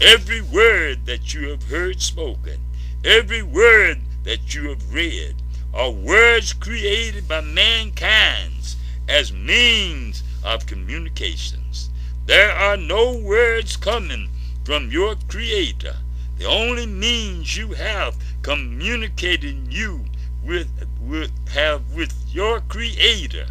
Every 0.00 0.42
word 0.42 1.06
that 1.06 1.34
you 1.34 1.48
have 1.48 1.64
heard 1.64 2.00
spoken, 2.00 2.60
every 3.04 3.42
word 3.42 3.98
that 4.24 4.54
you 4.54 4.68
have 4.68 4.92
read, 4.92 5.34
are 5.74 5.90
words 5.90 6.52
created 6.52 7.26
by 7.26 7.40
mankind 7.40 8.76
as 9.08 9.32
means 9.32 10.22
of 10.44 10.66
communications. 10.66 11.90
There 12.26 12.52
are 12.52 12.76
no 12.76 13.16
words 13.16 13.76
coming 13.76 14.28
from 14.64 14.90
your 14.90 15.16
creator. 15.28 15.96
The 16.38 16.44
only 16.44 16.86
means 16.86 17.56
you 17.56 17.72
have 17.74 18.16
communicating 18.42 19.66
you 19.70 20.04
with, 20.44 20.68
with 21.00 21.30
have 21.50 21.92
with 21.94 22.14
your 22.28 22.60
creator 22.60 23.46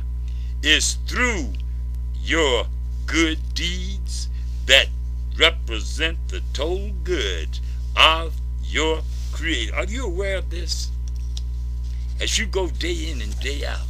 is 0.61 0.97
through 1.07 1.53
your 2.21 2.65
good 3.05 3.39
deeds 3.53 4.29
that 4.65 4.87
represent 5.37 6.17
the 6.27 6.41
total 6.53 6.91
good 7.03 7.59
of 7.95 8.33
your 8.63 9.01
creator. 9.41 9.75
Are 9.75 9.85
you 9.85 10.05
aware 10.05 10.37
of 10.37 10.51
this? 10.51 10.91
As 12.21 12.37
you 12.37 12.45
go 12.45 12.67
day 12.67 13.09
in 13.09 13.21
and 13.21 13.39
day 13.39 13.65
out, 13.65 13.87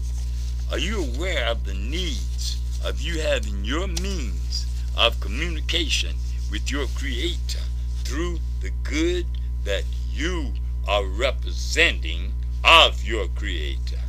are 0.71 0.79
you 0.79 1.03
aware 1.03 1.47
of 1.47 1.65
the 1.65 1.73
needs 1.73 2.57
of 2.85 3.01
you 3.01 3.19
having 3.19 3.65
your 3.65 3.87
means 3.87 4.65
of 4.95 5.19
communication 5.19 6.15
with 6.49 6.71
your 6.71 6.87
Creator 6.95 7.59
through 8.05 8.39
the 8.61 8.71
good 8.83 9.25
that 9.65 9.83
you 10.09 10.53
are 10.87 11.03
representing 11.05 12.31
of 12.63 13.03
your 13.03 13.27
Creator. 13.27 13.99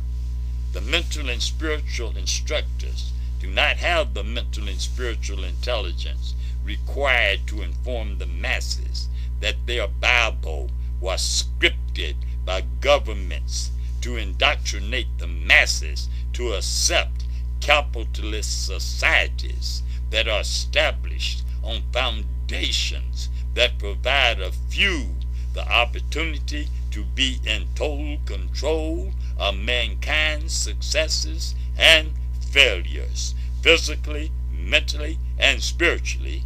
The 0.71 0.79
mental 0.79 1.27
and 1.27 1.41
spiritual 1.41 2.15
instructors 2.15 3.11
do 3.41 3.49
not 3.49 3.75
have 3.77 4.13
the 4.13 4.23
mental 4.23 4.69
and 4.69 4.79
spiritual 4.79 5.43
intelligence 5.43 6.35
required 6.63 7.45
to 7.47 7.63
inform 7.63 8.17
the 8.17 8.27
masses 8.27 9.09
that 9.41 9.57
their 9.67 9.89
Bible 9.89 10.69
was 11.03 11.43
scripted 11.59 12.15
by 12.45 12.61
governments 12.79 13.71
to 13.99 14.15
indoctrinate 14.15 15.17
the 15.17 15.27
masses 15.27 16.07
to 16.31 16.53
accept 16.53 17.25
capitalist 17.59 18.65
societies 18.65 19.83
that 20.11 20.29
are 20.29 20.39
established 20.39 21.43
on 21.61 21.83
foundations 21.91 23.27
that 23.53 23.77
provide 23.77 24.39
a 24.39 24.53
few 24.53 25.09
the 25.53 25.69
opportunity 25.69 26.69
to 26.89 27.03
be 27.03 27.39
in 27.45 27.67
total 27.75 28.17
control 28.25 29.11
of 29.37 29.55
mankind's 29.57 30.53
successes 30.53 31.53
and 31.77 32.11
failures, 32.39 33.35
physically, 33.61 34.31
mentally, 34.51 35.19
and 35.37 35.61
spiritually, 35.61 36.43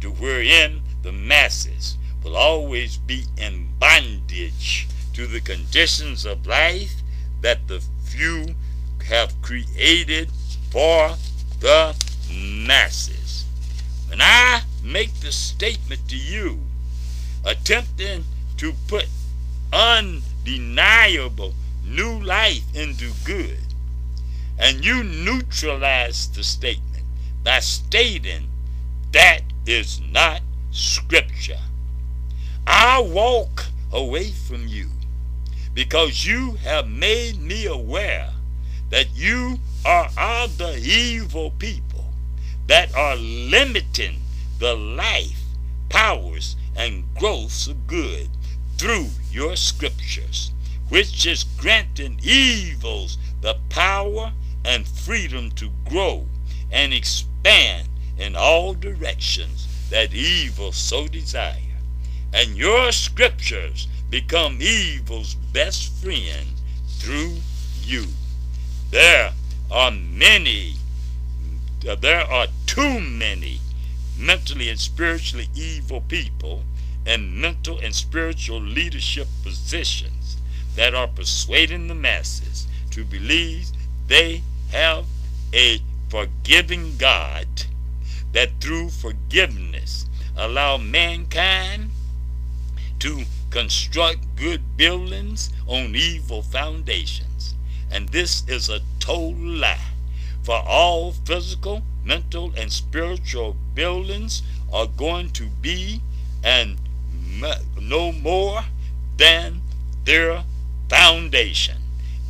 to 0.00 0.10
wherein 0.10 0.80
the 1.02 1.12
masses 1.12 1.98
will 2.28 2.36
always 2.36 2.98
be 2.98 3.24
in 3.38 3.68
bondage 3.78 4.86
to 5.14 5.26
the 5.26 5.40
conditions 5.40 6.26
of 6.26 6.46
life 6.46 6.96
that 7.40 7.66
the 7.68 7.82
few 8.04 8.54
have 9.06 9.40
created 9.40 10.30
for 10.70 11.14
the 11.60 11.96
masses. 12.30 13.46
When 14.08 14.20
I 14.20 14.62
make 14.82 15.14
the 15.20 15.32
statement 15.32 16.06
to 16.08 16.16
you, 16.16 16.60
attempting 17.44 18.24
to 18.58 18.74
put 18.88 19.06
undeniable 19.72 21.54
new 21.82 22.20
life 22.20 22.64
into 22.74 23.12
good. 23.24 23.58
And 24.58 24.84
you 24.84 25.02
neutralize 25.02 26.28
the 26.28 26.42
statement 26.42 27.04
by 27.42 27.60
stating 27.60 28.48
that 29.12 29.40
is 29.66 30.00
not 30.12 30.42
scripture. 30.70 31.60
I 32.70 33.00
walk 33.00 33.64
away 33.90 34.30
from 34.30 34.68
you 34.68 34.90
because 35.72 36.26
you 36.26 36.56
have 36.64 36.86
made 36.86 37.40
me 37.40 37.64
aware 37.64 38.28
that 38.90 39.06
you 39.14 39.58
are 39.86 40.10
of 40.18 40.58
the 40.58 40.76
evil 40.76 41.50
people 41.52 42.04
that 42.66 42.94
are 42.94 43.16
limiting 43.16 44.20
the 44.58 44.74
life, 44.74 45.40
powers, 45.88 46.56
and 46.76 47.04
growths 47.14 47.66
of 47.68 47.86
good 47.86 48.28
through 48.76 49.08
your 49.32 49.56
scriptures, 49.56 50.52
which 50.90 51.24
is 51.24 51.44
granting 51.56 52.20
evils 52.22 53.16
the 53.40 53.56
power 53.70 54.32
and 54.62 54.86
freedom 54.86 55.50
to 55.52 55.70
grow 55.88 56.26
and 56.70 56.92
expand 56.92 57.88
in 58.18 58.36
all 58.36 58.74
directions 58.74 59.88
that 59.88 60.12
evil 60.12 60.70
so 60.70 61.08
desire. 61.08 61.67
And 62.32 62.56
your 62.56 62.92
scriptures 62.92 63.88
become 64.10 64.58
evil's 64.60 65.34
best 65.34 65.92
friend 66.02 66.48
through 66.88 67.38
you. 67.82 68.06
There 68.90 69.32
are 69.70 69.90
many, 69.90 70.74
uh, 71.88 71.94
there 71.94 72.22
are 72.22 72.46
too 72.66 73.00
many 73.00 73.60
mentally 74.18 74.68
and 74.68 74.80
spiritually 74.80 75.48
evil 75.54 76.00
people 76.02 76.64
in 77.06 77.40
mental 77.40 77.78
and 77.78 77.94
spiritual 77.94 78.60
leadership 78.60 79.28
positions 79.42 80.36
that 80.74 80.94
are 80.94 81.08
persuading 81.08 81.88
the 81.88 81.94
masses 81.94 82.66
to 82.90 83.04
believe 83.04 83.68
they 84.06 84.42
have 84.70 85.04
a 85.52 85.80
forgiving 86.08 86.96
God 86.98 87.46
that 88.32 88.60
through 88.60 88.90
forgiveness 88.90 90.06
allow 90.36 90.76
mankind 90.76 91.90
to 93.00 93.22
construct 93.50 94.36
good 94.36 94.76
buildings 94.76 95.50
on 95.66 95.94
evil 95.94 96.42
foundations. 96.42 97.54
And 97.90 98.08
this 98.08 98.46
is 98.48 98.68
a 98.68 98.80
total 98.98 99.34
lie. 99.34 99.78
For 100.42 100.62
all 100.66 101.12
physical 101.12 101.82
mental 102.04 102.52
and 102.56 102.72
spiritual 102.72 103.56
buildings 103.74 104.42
are 104.72 104.86
going 104.86 105.30
to 105.30 105.46
be 105.60 106.00
and 106.42 106.78
no 107.80 108.12
more 108.12 108.60
than 109.16 109.60
their 110.04 110.44
foundation 110.88 111.76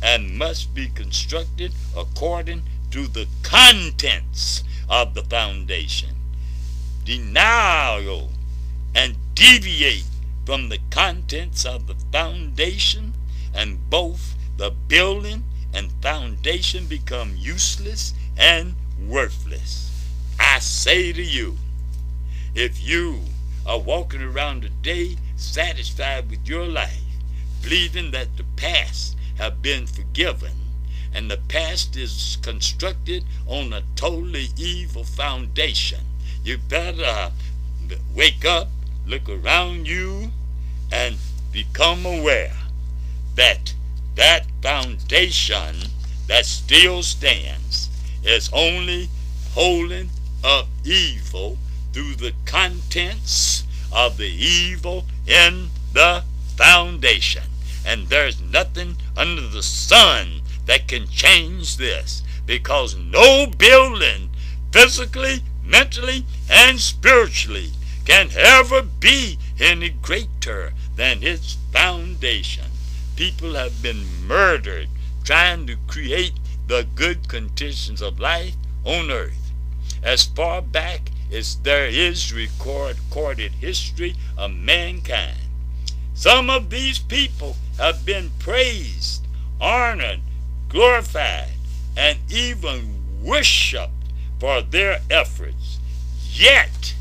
and 0.01 0.37
must 0.37 0.73
be 0.73 0.87
constructed 0.87 1.73
according 1.95 2.63
to 2.91 3.07
the 3.07 3.27
contents 3.43 4.63
of 4.89 5.13
the 5.13 5.23
foundation. 5.23 6.15
Denial 7.05 8.29
and 8.95 9.15
deviate 9.35 10.08
from 10.49 10.69
the 10.69 10.79
contents 10.89 11.63
of 11.63 11.85
the 11.85 11.93
foundation, 12.11 13.13
and 13.53 13.87
both 13.87 14.35
the 14.57 14.71
building 14.87 15.43
and 15.75 15.91
foundation 16.01 16.87
become 16.87 17.35
useless 17.37 18.15
and 18.35 18.73
worthless. 19.07 20.09
I 20.39 20.57
say 20.57 21.13
to 21.13 21.21
you, 21.21 21.57
if 22.55 22.81
you 22.81 23.19
are 23.63 23.77
walking 23.77 24.23
around 24.23 24.63
today 24.63 25.17
satisfied 25.35 26.31
with 26.31 26.47
your 26.47 26.65
life, 26.65 27.03
believing 27.61 28.09
that 28.09 28.35
the 28.35 28.45
past 28.55 29.15
have 29.37 29.61
been 29.61 29.85
forgiven 29.85 30.53
and 31.13 31.29
the 31.29 31.37
past 31.47 31.95
is 31.95 32.39
constructed 32.41 33.23
on 33.45 33.71
a 33.71 33.83
totally 33.95 34.47
evil 34.57 35.03
foundation, 35.03 35.99
you 36.43 36.57
better 36.57 37.33
wake 38.15 38.45
up, 38.45 38.69
look 39.05 39.29
around 39.29 39.87
you, 39.87 40.31
and 40.91 41.17
become 41.51 42.05
aware 42.05 42.55
that 43.35 43.73
that 44.15 44.45
foundation 44.61 45.75
that 46.27 46.45
still 46.45 47.01
stands 47.01 47.89
is 48.23 48.49
only 48.53 49.09
holding 49.53 50.09
up 50.43 50.67
evil 50.83 51.57
through 51.93 52.15
the 52.15 52.33
contents 52.45 53.63
of 53.91 54.17
the 54.17 54.29
evil 54.29 55.05
in 55.25 55.69
the 55.93 56.23
foundation. 56.55 57.43
And 57.85 58.07
there's 58.07 58.41
nothing 58.41 58.97
under 59.17 59.47
the 59.47 59.63
sun 59.63 60.41
that 60.65 60.87
can 60.87 61.07
change 61.07 61.77
this 61.77 62.23
because 62.45 62.95
no 62.95 63.47
building, 63.47 64.29
physically, 64.71 65.43
mentally, 65.63 66.25
and 66.49 66.79
spiritually, 66.79 67.71
can 68.05 68.29
ever 68.35 68.81
be 68.81 69.37
any 69.59 69.89
greater 69.89 70.73
than 70.95 71.23
its 71.23 71.57
foundation. 71.71 72.65
People 73.15 73.55
have 73.55 73.81
been 73.81 74.05
murdered 74.25 74.87
trying 75.23 75.67
to 75.67 75.75
create 75.87 76.33
the 76.67 76.87
good 76.95 77.27
conditions 77.27 78.01
of 78.01 78.19
life 78.19 78.55
on 78.85 79.11
earth. 79.11 79.51
As 80.01 80.25
far 80.25 80.61
back 80.61 81.11
as 81.31 81.57
there 81.57 81.87
is 81.87 82.33
recorded 82.33 83.51
history 83.51 84.15
of 84.37 84.51
mankind, 84.51 85.37
some 86.13 86.49
of 86.49 86.69
these 86.69 86.99
people 86.99 87.55
have 87.77 88.05
been 88.05 88.31
praised, 88.39 89.25
honored, 89.59 90.21
glorified, 90.69 91.51
and 91.95 92.19
even 92.29 93.03
worshiped 93.21 93.91
for 94.39 94.61
their 94.61 95.01
efforts. 95.09 95.79
Yet, 96.31 96.93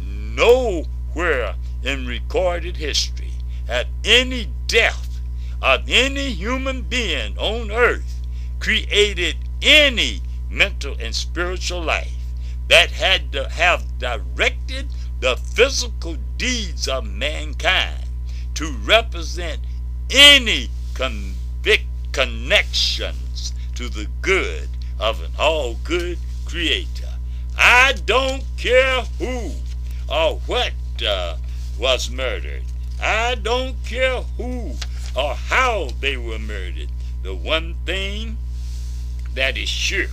nowhere 0.00 1.54
in 1.86 2.06
recorded 2.06 2.76
history 2.76 3.32
had 3.66 3.86
any 4.04 4.48
death 4.66 5.20
of 5.62 5.82
any 5.88 6.30
human 6.30 6.82
being 6.82 7.36
on 7.38 7.70
earth 7.70 8.22
created 8.58 9.36
any 9.62 10.20
mental 10.50 10.96
and 11.00 11.14
spiritual 11.14 11.80
life 11.80 12.12
that 12.68 12.90
had 12.90 13.30
to 13.32 13.48
have 13.48 13.98
directed 13.98 14.88
the 15.20 15.36
physical 15.36 16.16
deeds 16.36 16.88
of 16.88 17.06
mankind 17.06 18.04
to 18.54 18.70
represent 18.84 19.60
any 20.10 20.68
convict 20.94 21.84
connections 22.12 23.52
to 23.74 23.88
the 23.88 24.06
good 24.22 24.68
of 24.98 25.22
an 25.22 25.30
all 25.38 25.76
good 25.84 26.18
creator. 26.44 27.12
I 27.58 27.94
don't 28.04 28.44
care 28.56 29.02
who 29.18 29.52
or 30.08 30.40
what 30.46 30.72
uh, 31.06 31.36
was 31.78 32.10
murdered. 32.10 32.62
I 33.00 33.34
don't 33.34 33.76
care 33.84 34.22
who 34.36 34.74
or 35.14 35.34
how 35.34 35.90
they 36.00 36.16
were 36.16 36.38
murdered. 36.38 36.88
The 37.22 37.34
one 37.34 37.74
thing 37.84 38.38
that 39.34 39.56
is 39.56 39.68
sure, 39.68 40.06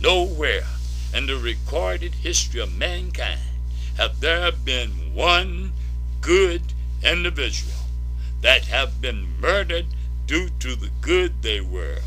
nowhere 0.00 0.66
in 1.12 1.26
the 1.26 1.36
recorded 1.36 2.14
history 2.14 2.60
of 2.60 2.76
mankind 2.76 3.40
have 3.96 4.20
there 4.20 4.52
been 4.52 4.90
one 5.14 5.72
good 6.20 6.62
individual 7.02 7.72
that 8.40 8.66
have 8.66 9.00
been 9.00 9.40
murdered 9.40 9.86
due 10.26 10.48
to 10.58 10.74
the 10.74 10.90
good 11.00 11.42
they 11.42 11.60
were, 11.60 12.00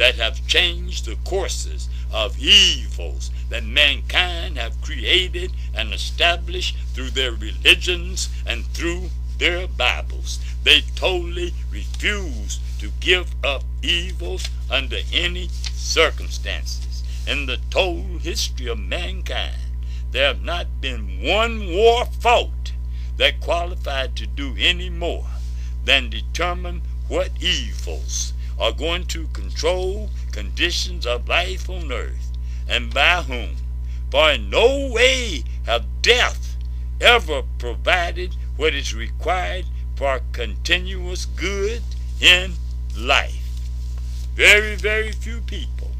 that 0.00 0.14
have 0.14 0.46
changed 0.46 1.04
the 1.04 1.16
courses 1.28 1.86
of 2.10 2.38
evils 2.38 3.30
that 3.50 3.62
mankind 3.62 4.56
have 4.56 4.80
created 4.80 5.52
and 5.74 5.92
established 5.92 6.74
through 6.94 7.10
their 7.10 7.32
religions 7.32 8.30
and 8.46 8.64
through 8.68 9.10
their 9.36 9.68
Bibles. 9.68 10.40
They 10.64 10.80
totally 10.94 11.52
refuse 11.70 12.60
to 12.78 12.90
give 13.00 13.34
up 13.44 13.62
evils 13.82 14.48
under 14.70 15.00
any 15.12 15.48
circumstances. 15.74 17.02
In 17.26 17.44
the 17.44 17.58
total 17.68 18.20
history 18.20 18.68
of 18.68 18.78
mankind, 18.78 19.60
there 20.12 20.28
have 20.28 20.42
not 20.42 20.80
been 20.80 21.20
one 21.22 21.68
war 21.76 22.06
fought 22.06 22.72
that 23.18 23.42
qualified 23.42 24.16
to 24.16 24.26
do 24.26 24.56
any 24.58 24.88
more 24.88 25.26
than 25.84 26.08
determine 26.08 26.80
what 27.06 27.32
evils 27.38 28.32
are 28.60 28.72
going 28.72 29.06
to 29.06 29.26
control 29.28 30.10
conditions 30.30 31.06
of 31.06 31.26
life 31.26 31.70
on 31.70 31.90
earth 31.90 32.30
and 32.68 32.92
by 32.92 33.22
whom. 33.22 33.56
For 34.10 34.32
in 34.32 34.50
no 34.50 34.88
way 34.92 35.44
have 35.64 36.02
death 36.02 36.56
ever 37.00 37.42
provided 37.58 38.36
what 38.56 38.74
is 38.74 38.94
required 38.94 39.64
for 39.96 40.20
continuous 40.32 41.24
good 41.24 41.82
in 42.20 42.52
life. 42.96 43.60
Very, 44.34 44.76
very 44.76 45.12
few 45.12 45.40
people 45.40 45.92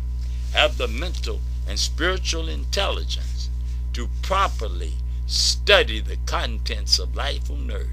have 0.52 0.76
the 0.76 0.88
mental 0.88 1.40
and 1.66 1.78
spiritual 1.78 2.48
intelligence 2.48 3.48
to 3.92 4.08
properly 4.22 4.94
study 5.26 6.00
the 6.00 6.16
contents 6.26 6.98
of 6.98 7.14
life 7.14 7.50
on 7.50 7.70
earth 7.70 7.88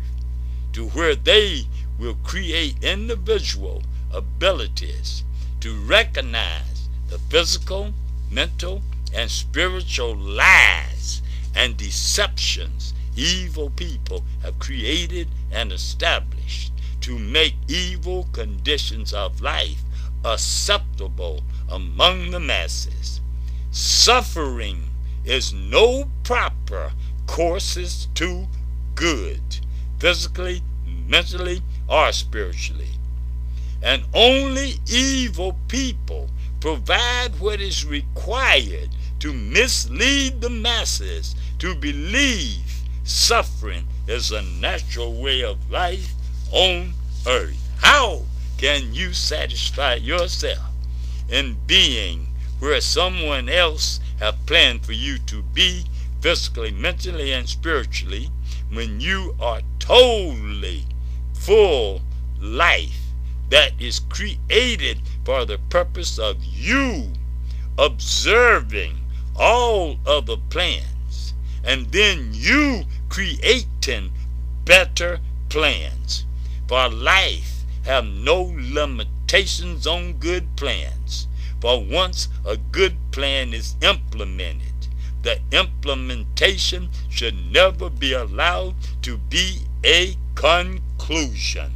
to 0.74 0.88
where 0.90 1.16
they 1.16 1.68
will 2.00 2.16
create 2.24 2.84
individual 2.84 3.84
abilities 4.12 5.24
to 5.60 5.80
recognize 5.82 6.90
the 7.10 7.18
physical, 7.18 7.94
mental, 8.32 8.82
and 9.14 9.30
spiritual 9.32 10.16
lies 10.16 11.22
and 11.56 11.78
deceptions 11.78 12.94
evil 13.18 13.72
people 13.72 14.24
have 14.44 14.60
created 14.60 15.28
and 15.52 15.72
established 15.72 16.72
to 17.02 17.18
make 17.18 17.56
evil 17.68 18.28
conditions 18.32 19.14
of 19.14 19.42
life 19.42 19.82
acceptable 20.24 21.44
among 21.70 22.32
the 22.32 22.40
masses. 22.40 23.22
Suffering 23.72 24.90
is 25.26 25.54
no 25.54 26.10
proper 26.24 26.92
courses 27.26 28.08
to 28.16 28.48
good, 28.96 29.60
physically, 30.00 30.62
mentally, 30.86 31.62
or 31.88 32.12
spiritually. 32.12 32.97
And 33.82 34.04
only 34.14 34.76
evil 34.88 35.56
people 35.68 36.30
provide 36.60 37.40
what 37.40 37.62
is 37.62 37.86
required 37.86 38.90
to 39.20 39.34
mislead 39.34 40.42
the 40.42 40.50
masses 40.50 41.36
to 41.60 41.76
believe 41.76 42.82
suffering 43.04 43.88
is 44.08 44.32
a 44.32 44.42
natural 44.42 45.14
way 45.14 45.44
of 45.44 45.70
life 45.72 46.14
on 46.52 46.94
earth. 47.28 47.58
How 47.80 48.24
can 48.58 48.94
you 48.94 49.14
satisfy 49.14 49.96
yourself 49.96 50.72
in 51.30 51.58
being 51.68 52.28
where 52.60 52.82
someone 52.82 53.50
else 53.50 54.00
have 54.20 54.46
planned 54.46 54.86
for 54.86 54.94
you 54.94 55.20
to 55.20 55.44
be 55.44 55.86
physically, 56.22 56.72
mentally, 56.72 57.32
and 57.32 57.48
spiritually 57.48 58.32
when 58.72 59.00
you 59.00 59.36
are 59.40 59.62
totally 59.80 60.86
full 61.34 62.02
life 62.40 63.07
that 63.50 63.72
is 63.80 64.00
created 64.00 65.02
for 65.24 65.46
the 65.46 65.58
purpose 65.70 66.20
of 66.20 66.44
you 66.44 67.14
observing 67.78 68.98
all 69.36 69.98
other 70.06 70.38
plans 70.50 71.34
and 71.64 71.92
then 71.92 72.30
you 72.32 72.84
creating 73.10 74.12
better 74.66 75.20
plans. 75.50 76.26
For 76.68 76.90
life 76.90 77.64
have 77.86 78.06
no 78.06 78.54
limitations 78.58 79.88
on 79.88 80.14
good 80.14 80.56
plans. 80.56 81.28
For 81.62 81.84
once 81.84 82.28
a 82.46 82.58
good 82.58 82.98
plan 83.12 83.54
is 83.54 83.76
implemented 83.82 84.78
the 85.28 85.40
implementation 85.52 86.90
should 87.10 87.52
never 87.52 87.90
be 87.90 88.14
allowed 88.14 88.76
to 89.02 89.18
be 89.18 89.60
a 89.84 90.16
conclusion, 90.36 91.74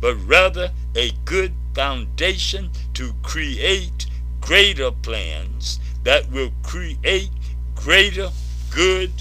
but 0.00 0.14
rather 0.26 0.70
a 0.94 1.12
good 1.24 1.52
foundation 1.74 2.70
to 2.94 3.12
create 3.22 4.06
greater 4.40 4.90
plans 4.90 5.80
that 6.04 6.30
will 6.30 6.52
create 6.62 7.30
greater 7.74 8.30
good 8.70 9.12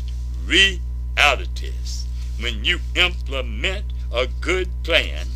realities. 0.45 2.05
When 2.39 2.63
you 2.63 2.79
implement 2.95 3.85
a 4.13 4.27
good 4.41 4.69
plan, 4.83 5.27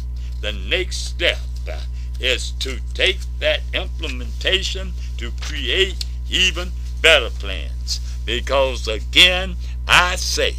the 0.42 0.52
next 0.52 0.98
step 1.06 1.40
uh, 1.70 1.80
is 2.20 2.52
to 2.52 2.80
take 2.94 3.20
that 3.40 3.62
implementation 3.74 4.94
to 5.18 5.32
create 5.42 6.06
even 6.30 6.72
better 7.02 7.30
plans. 7.30 8.00
Because 8.26 8.88
again, 8.88 9.56
I 9.88 10.16
say, 10.16 10.56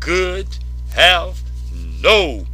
good 0.00 0.58
have 0.94 1.40
no 2.02 2.46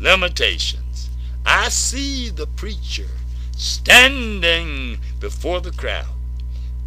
limitations. 0.00 1.10
I 1.44 1.68
see 1.68 2.28
the 2.30 2.46
preacher 2.46 3.08
standing 3.56 4.98
before 5.20 5.60
the 5.60 5.72
crowd, 5.72 6.14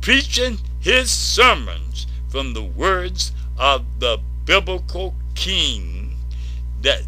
preaching 0.01 0.59
his 0.79 1.09
sermons 1.09 2.07
from 2.29 2.53
the 2.53 2.63
words 2.63 3.31
of 3.57 3.85
the 3.99 4.19
biblical 4.45 5.15
king 5.35 6.17
that 6.81 7.03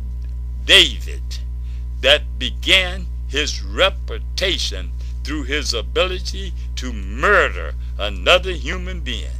David 0.65 1.21
that 2.01 2.39
began 2.39 3.07
his 3.27 3.61
reputation 3.63 4.91
through 5.23 5.43
his 5.43 5.73
ability 5.73 6.53
to 6.75 6.91
murder 6.91 7.73
another 7.97 8.51
human 8.51 8.99
being. 9.01 9.39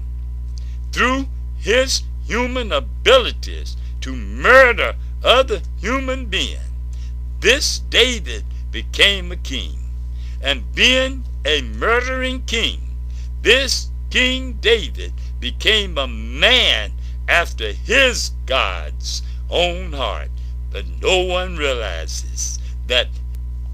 Through 0.92 1.28
his 1.58 2.04
human 2.26 2.72
abilities 2.72 3.76
to 4.02 4.16
murder 4.16 4.96
other 5.24 5.62
human 5.80 6.26
being, 6.26 6.58
this 7.40 7.80
David 7.80 8.44
became 8.72 9.32
a 9.32 9.38
king. 9.38 9.78
And 10.42 10.74
being 10.74 11.24
a 11.46 11.62
murdering 11.62 12.44
king, 12.44 12.80
this 13.42 13.90
King 14.10 14.54
David 14.62 15.14
became 15.40 15.98
a 15.98 16.08
man 16.08 16.92
after 17.28 17.72
his 17.72 18.32
God's 18.46 19.22
own 19.50 19.94
heart. 19.94 20.30
But 20.70 20.86
no 21.02 21.22
one 21.22 21.56
realizes 21.56 22.60
that 22.88 23.08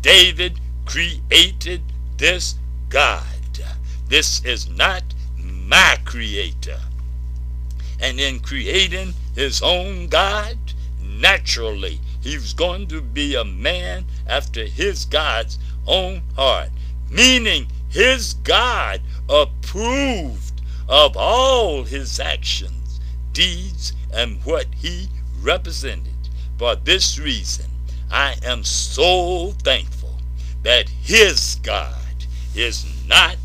David 0.02 0.60
created 0.86 1.82
this 2.18 2.56
God. 2.90 3.24
This 4.08 4.44
is 4.46 4.70
not 4.70 5.04
my 5.44 5.98
creator. 6.06 6.80
And 8.00 8.20
in 8.20 8.40
creating 8.40 9.14
his 9.36 9.62
own 9.62 10.08
God, 10.08 10.58
naturally, 11.20 12.00
he 12.22 12.36
was 12.36 12.54
going 12.54 12.88
to 12.88 13.02
be 13.02 13.36
a 13.36 13.44
man 13.44 14.06
after 14.28 14.66
his 14.66 15.06
God's 15.06 15.58
own 15.86 16.22
heart. 16.36 16.70
Meaning 17.10 17.68
his 17.90 18.34
God 18.34 19.02
approved 19.30 20.62
of 20.88 21.16
all 21.16 21.84
his 21.84 22.20
actions, 22.20 23.00
deeds, 23.34 23.94
and 24.14 24.44
what 24.44 24.68
he 24.76 25.10
represented. 25.42 26.14
For 26.58 26.76
this 26.76 27.20
reason, 27.20 27.66
I 28.10 28.36
am 28.44 28.64
so 28.64 29.52
thankful 29.64 30.18
that 30.64 30.90
his 30.90 31.56
God 31.62 32.26
is 32.56 32.86
not 33.08 33.38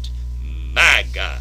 my 0.72 1.04
God. 1.12 1.40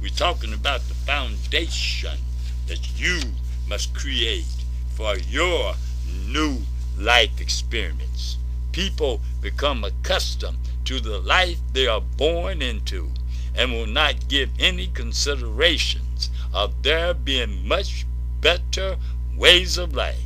We're 0.00 0.08
talking 0.08 0.52
about 0.52 0.82
the 0.82 0.94
foundation 0.94 2.18
that 2.66 2.98
you 2.98 3.20
must 3.66 3.94
create 3.94 4.59
for 5.00 5.16
your 5.30 5.72
new 6.28 6.58
life 6.98 7.40
experience. 7.40 8.36
People 8.70 9.18
become 9.40 9.82
accustomed 9.82 10.58
to 10.84 11.00
the 11.00 11.18
life 11.20 11.56
they 11.72 11.86
are 11.86 12.02
born 12.02 12.60
into 12.60 13.08
and 13.54 13.72
will 13.72 13.86
not 13.86 14.28
give 14.28 14.50
any 14.58 14.88
considerations 14.88 16.28
of 16.52 16.82
there 16.82 17.14
being 17.14 17.66
much 17.66 18.04
better 18.42 18.98
ways 19.34 19.78
of 19.78 19.94
life. 19.94 20.20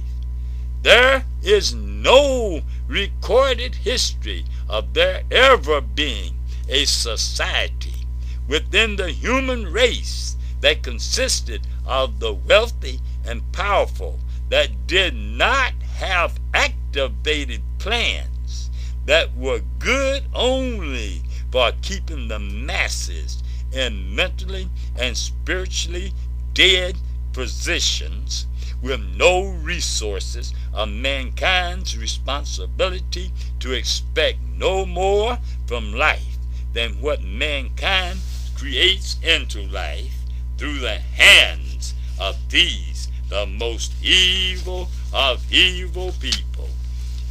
There 0.82 1.24
is 1.40 1.72
no 1.72 2.62
recorded 2.88 3.76
history 3.76 4.44
of 4.68 4.92
there 4.92 5.22
ever 5.30 5.80
being 5.80 6.34
a 6.68 6.84
society 6.84 8.08
within 8.48 8.96
the 8.96 9.12
human 9.12 9.72
race 9.72 10.34
that 10.62 10.82
consisted 10.82 11.60
of 11.86 12.18
the 12.18 12.32
wealthy 12.32 12.98
and 13.24 13.52
powerful 13.52 14.18
that 14.54 14.86
did 14.86 15.12
not 15.16 15.72
have 15.96 16.38
activated 16.54 17.60
plans 17.80 18.70
that 19.04 19.36
were 19.36 19.60
good 19.80 20.22
only 20.32 21.20
for 21.50 21.72
keeping 21.82 22.28
the 22.28 22.38
masses 22.38 23.42
in 23.72 24.14
mentally 24.14 24.70
and 24.96 25.16
spiritually 25.16 26.12
dead 26.52 26.96
positions 27.32 28.46
with 28.80 29.00
no 29.16 29.42
resources 29.42 30.54
of 30.72 30.88
mankind's 30.88 31.98
responsibility 31.98 33.32
to 33.58 33.72
expect 33.72 34.38
no 34.56 34.86
more 34.86 35.36
from 35.66 35.92
life 35.92 36.38
than 36.74 36.92
what 37.00 37.20
mankind 37.24 38.20
creates 38.54 39.16
into 39.20 39.62
life 39.62 40.14
through 40.56 40.78
the 40.78 40.98
hands 40.98 41.94
of 42.20 42.36
these, 42.50 42.93
the 43.34 43.46
most 43.46 43.92
evil 44.00 44.88
of 45.12 45.52
evil 45.52 46.12
people. 46.20 46.68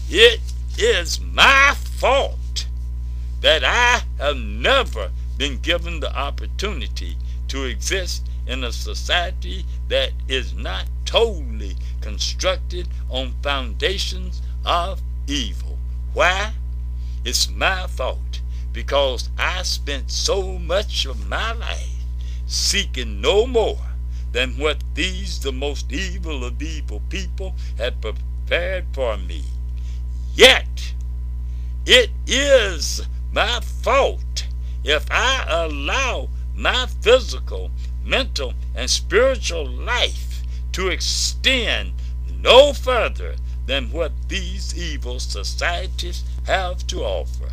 It 0.10 0.42
is 0.78 1.22
my 1.22 1.74
fault 1.78 2.68
that 3.40 3.64
I 3.64 4.02
have 4.22 4.36
never 4.36 5.12
been 5.38 5.60
given 5.60 6.02
the 6.02 6.14
opportunity 6.14 7.16
to 7.48 7.64
exist 7.64 8.28
in 8.46 8.66
a 8.66 8.74
society 8.74 9.64
that 9.88 10.12
is 10.28 10.54
not 10.54 10.88
totally 11.06 11.78
constructed 12.02 12.90
on 13.10 13.36
foundations 13.42 14.42
of 14.66 15.02
evil. 15.26 15.78
Why? 16.14 16.52
It's 17.24 17.50
my 17.50 17.88
fault 17.88 18.42
because 18.74 19.30
I 19.38 19.64
spent 19.64 20.12
so 20.12 20.60
much 20.60 21.06
of 21.06 21.30
my 21.30 21.54
life 21.54 22.04
seeking 22.46 23.22
no 23.22 23.48
more 23.48 23.93
than 24.34 24.58
what 24.58 24.84
these, 24.96 25.40
the 25.40 25.54
most 25.54 25.92
evil 25.92 26.44
of 26.44 26.62
evil 26.62 27.02
people, 27.08 27.56
had 27.78 28.02
prepared 28.02 28.86
for 28.92 29.16
me. 29.16 29.44
Yet, 30.36 30.94
it 31.86 32.10
is 32.28 33.04
my 33.32 33.60
fault 33.62 34.48
if 34.84 35.06
I 35.10 35.46
allow 35.48 36.30
my 36.56 36.88
physical, 37.02 37.72
mental, 38.04 38.54
and 38.76 38.90
spiritual 38.90 39.68
life 39.68 40.42
to 40.74 40.90
extend 40.90 41.94
no 42.42 42.74
further 42.74 43.36
than 43.68 43.92
what 43.92 44.12
these 44.28 44.78
evil 44.78 45.20
societies 45.20 46.24
have 46.46 46.86
to 46.88 47.04
offer. 47.04 47.52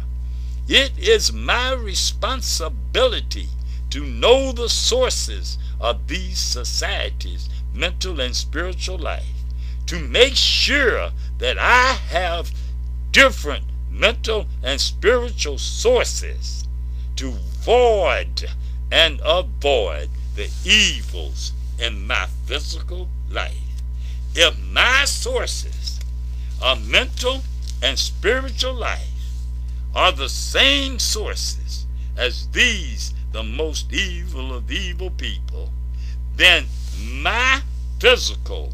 It 0.67 0.93
is 0.99 1.33
my 1.33 1.73
responsibility 1.73 3.49
to 3.91 4.05
know 4.05 4.53
the 4.53 4.69
sources 4.69 5.59
of 5.81 6.07
these 6.07 6.39
societies' 6.39 7.49
mental 7.75 8.21
and 8.21 8.35
spiritual 8.35 8.99
life, 8.99 9.45
to 9.87 9.99
make 9.99 10.37
sure 10.37 11.11
that 11.39 11.59
I 11.59 11.93
have 12.11 12.53
different 13.13 13.65
mental 13.91 14.47
and 14.63 14.81
spiritual 14.81 15.59
sources 15.59 16.65
to 17.17 17.33
void 17.33 18.49
and 18.91 19.21
avoid 19.25 20.11
the 20.37 20.49
evils 20.65 21.53
in 21.79 22.07
my 22.07 22.27
physical 22.47 23.09
life. 23.31 23.57
If 24.35 24.59
my 24.59 25.05
sources 25.05 26.01
of 26.63 26.89
mental 26.89 27.43
and 27.83 27.99
spiritual 27.99 28.75
life 28.75 29.09
are 29.95 30.13
the 30.13 30.29
same 30.29 30.99
sources 30.99 31.87
as 32.17 32.47
these, 32.49 33.13
the 33.33 33.43
most 33.43 33.93
evil 33.93 34.55
of 34.55 34.71
evil 34.71 35.11
people, 35.11 35.71
then 36.37 36.67
my 37.23 37.61
physical 37.99 38.73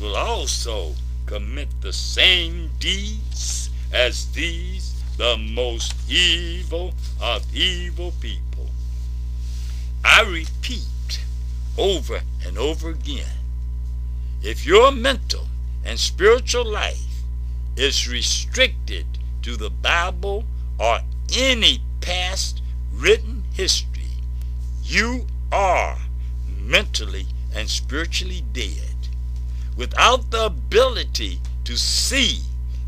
will 0.00 0.16
also 0.16 0.94
commit 1.26 1.68
the 1.80 1.92
same 1.92 2.70
deeds 2.78 3.70
as 3.92 4.26
these, 4.32 5.02
the 5.16 5.36
most 5.36 5.94
evil 6.10 6.94
of 7.20 7.42
evil 7.54 8.12
people. 8.20 8.68
I 10.04 10.22
repeat, 10.22 11.24
over 11.76 12.20
and 12.46 12.56
over 12.56 12.90
again. 12.90 13.38
If 14.42 14.64
your 14.64 14.92
mental 14.92 15.46
and 15.84 15.98
spiritual 15.98 16.64
life 16.64 17.22
is 17.76 18.08
restricted 18.08 19.06
to 19.42 19.56
the 19.56 19.70
Bible 19.70 20.44
or 20.78 21.00
any 21.36 21.80
past 22.00 22.62
written 22.92 23.44
history, 23.52 23.95
you 24.88 25.26
are 25.52 25.98
mentally 26.58 27.26
and 27.54 27.68
spiritually 27.68 28.44
dead. 28.52 28.96
Without 29.76 30.30
the 30.30 30.46
ability 30.46 31.40
to 31.64 31.76
see 31.76 32.40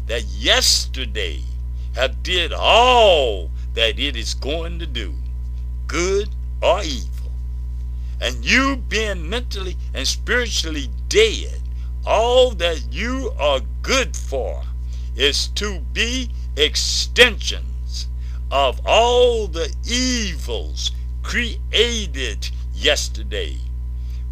that 0.06 0.24
yesterday 0.24 1.42
have 1.94 2.22
did 2.22 2.52
all 2.52 3.50
that 3.74 3.98
it 3.98 4.16
is 4.16 4.34
going 4.34 4.78
to 4.78 4.86
do, 4.86 5.14
good 5.86 6.28
or 6.62 6.82
evil 6.82 7.18
and 8.20 8.44
you 8.44 8.76
being 8.88 9.28
mentally 9.28 9.76
and 9.94 10.06
spiritually 10.06 10.88
dead 11.08 11.60
all 12.04 12.50
that 12.50 12.80
you 12.90 13.32
are 13.38 13.60
good 13.82 14.16
for 14.16 14.62
is 15.16 15.48
to 15.48 15.80
be 15.92 16.30
extensions 16.56 18.08
of 18.50 18.80
all 18.84 19.46
the 19.46 19.72
evils 19.86 20.92
created 21.28 22.48
yesterday, 22.72 23.54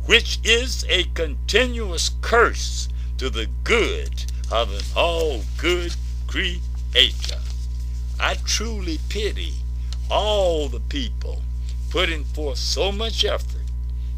which 0.07 0.39
is 0.43 0.83
a 0.89 1.05
continuous 1.13 2.13
curse 2.23 2.89
to 3.19 3.29
the 3.29 3.47
good 3.65 4.25
of 4.51 4.73
an 4.73 4.81
all 4.97 5.43
good 5.59 5.95
creator. 6.27 7.39
I 8.19 8.37
truly 8.47 8.99
pity 9.11 9.57
all 10.11 10.71
the 10.71 10.81
people 10.81 11.43
putting 11.91 12.25
forth 12.25 12.57
so 12.57 12.91
much 12.91 13.27
effort 13.27 13.69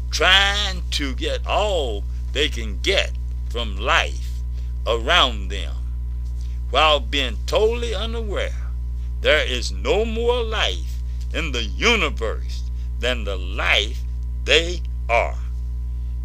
trying 0.09 0.81
to 0.91 1.13
get 1.15 1.45
all 1.45 2.05
they 2.31 2.47
can 2.47 2.79
get 2.79 3.11
from 3.49 3.75
life 3.75 4.39
around 4.87 5.49
them 5.49 5.75
while 6.69 7.01
being 7.01 7.37
totally 7.45 7.93
unaware 7.93 8.69
there 9.19 9.45
is 9.45 9.69
no 9.69 10.05
more 10.05 10.41
life 10.41 11.01
in 11.33 11.51
the 11.51 11.63
universe 11.63 12.68
than 12.99 13.23
the 13.23 13.37
life 13.37 14.01
they 14.45 14.81
are. 15.09 15.37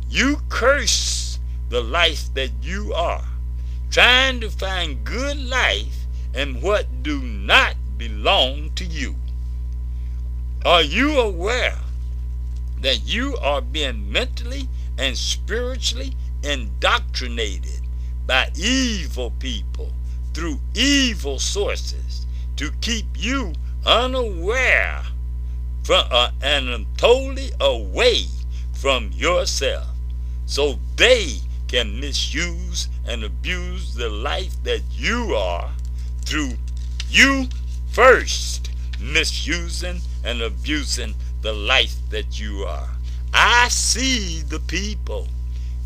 You 0.09 0.39
curse 0.49 1.39
the 1.69 1.81
life 1.81 2.33
that 2.35 2.51
you 2.63 2.93
are, 2.95 3.25
trying 3.91 4.41
to 4.41 4.51
find 4.51 5.05
good 5.05 5.39
life 5.39 6.07
in 6.35 6.61
what 6.61 7.03
do 7.03 7.21
not 7.21 7.77
belong 7.97 8.71
to 8.75 8.85
you. 8.85 9.17
Are 10.65 10.83
you 10.83 11.21
aware 11.21 11.79
that 12.81 13.07
you 13.07 13.37
are 13.39 13.61
being 13.61 14.11
mentally 14.11 14.69
and 14.99 15.17
spiritually 15.17 16.15
indoctrinated 16.43 17.81
by 18.27 18.51
evil 18.57 19.31
people 19.39 19.93
through 20.33 20.61
evil 20.75 21.39
sources 21.39 22.27
to 22.57 22.71
keep 22.81 23.07
you 23.17 23.53
unaware 23.87 25.03
from, 25.85 26.05
uh, 26.11 26.31
and 26.43 26.87
totally 26.97 27.51
away 27.61 28.25
from 28.73 29.11
yourself 29.13 29.87
so 30.47 30.79
they 30.97 31.37
can 31.69 32.01
misuse 32.01 32.89
and 33.07 33.23
abuse 33.23 33.95
the 33.95 34.09
life 34.09 34.63
that 34.65 34.83
you 34.93 35.35
are 35.35 35.71
through 36.25 36.53
you 37.09 37.47
first 37.93 38.71
misusing 39.01 40.01
and 40.25 40.41
abusing 40.41 41.15
the 41.43 41.53
life 41.53 41.97
that 42.11 42.41
you 42.41 42.65
are. 42.65 42.89
I 43.33 43.69
see 43.69 44.41
the 44.41 44.61
people 44.61 45.29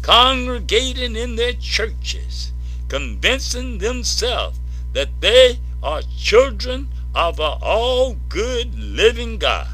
congregating 0.03 1.17
in 1.17 1.37
their 1.37 1.55
churches, 1.55 2.53
convincing 2.89 3.79
themselves 3.79 4.61
that 4.93 5.09
they 5.21 5.59
are 5.83 6.03
children 6.17 6.89
of 7.15 7.41
an 7.41 7.59
all 7.61 8.17
good 8.29 8.79
living 8.79 9.39
God. 9.39 9.69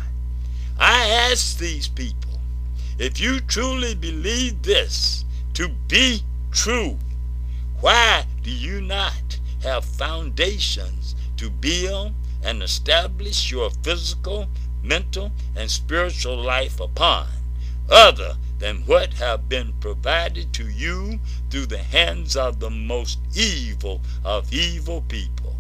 I 0.78 1.08
ask 1.08 1.58
these 1.58 1.88
people, 1.88 2.40
if 2.98 3.20
you 3.20 3.40
truly 3.40 3.94
believe 3.94 4.62
this 4.62 5.24
to 5.54 5.68
be 5.88 6.22
true, 6.50 6.98
why 7.80 8.26
do 8.42 8.50
you 8.50 8.80
not 8.80 9.38
have 9.62 9.84
foundations 9.84 11.14
to 11.36 11.50
build 11.50 12.12
and 12.42 12.62
establish 12.62 13.50
your 13.50 13.70
physical, 13.82 14.48
mental, 14.82 15.32
and 15.56 15.70
spiritual 15.70 16.36
life 16.36 16.80
upon, 16.80 17.28
other 17.90 18.36
than 18.58 18.78
what 18.86 19.14
have 19.14 19.48
been 19.48 19.72
provided 19.80 20.52
to 20.52 20.68
you 20.68 21.18
through 21.50 21.66
the 21.66 21.78
hands 21.78 22.36
of 22.36 22.60
the 22.60 22.70
most 22.70 23.18
evil 23.34 24.00
of 24.24 24.52
evil 24.52 25.02
people. 25.02 25.56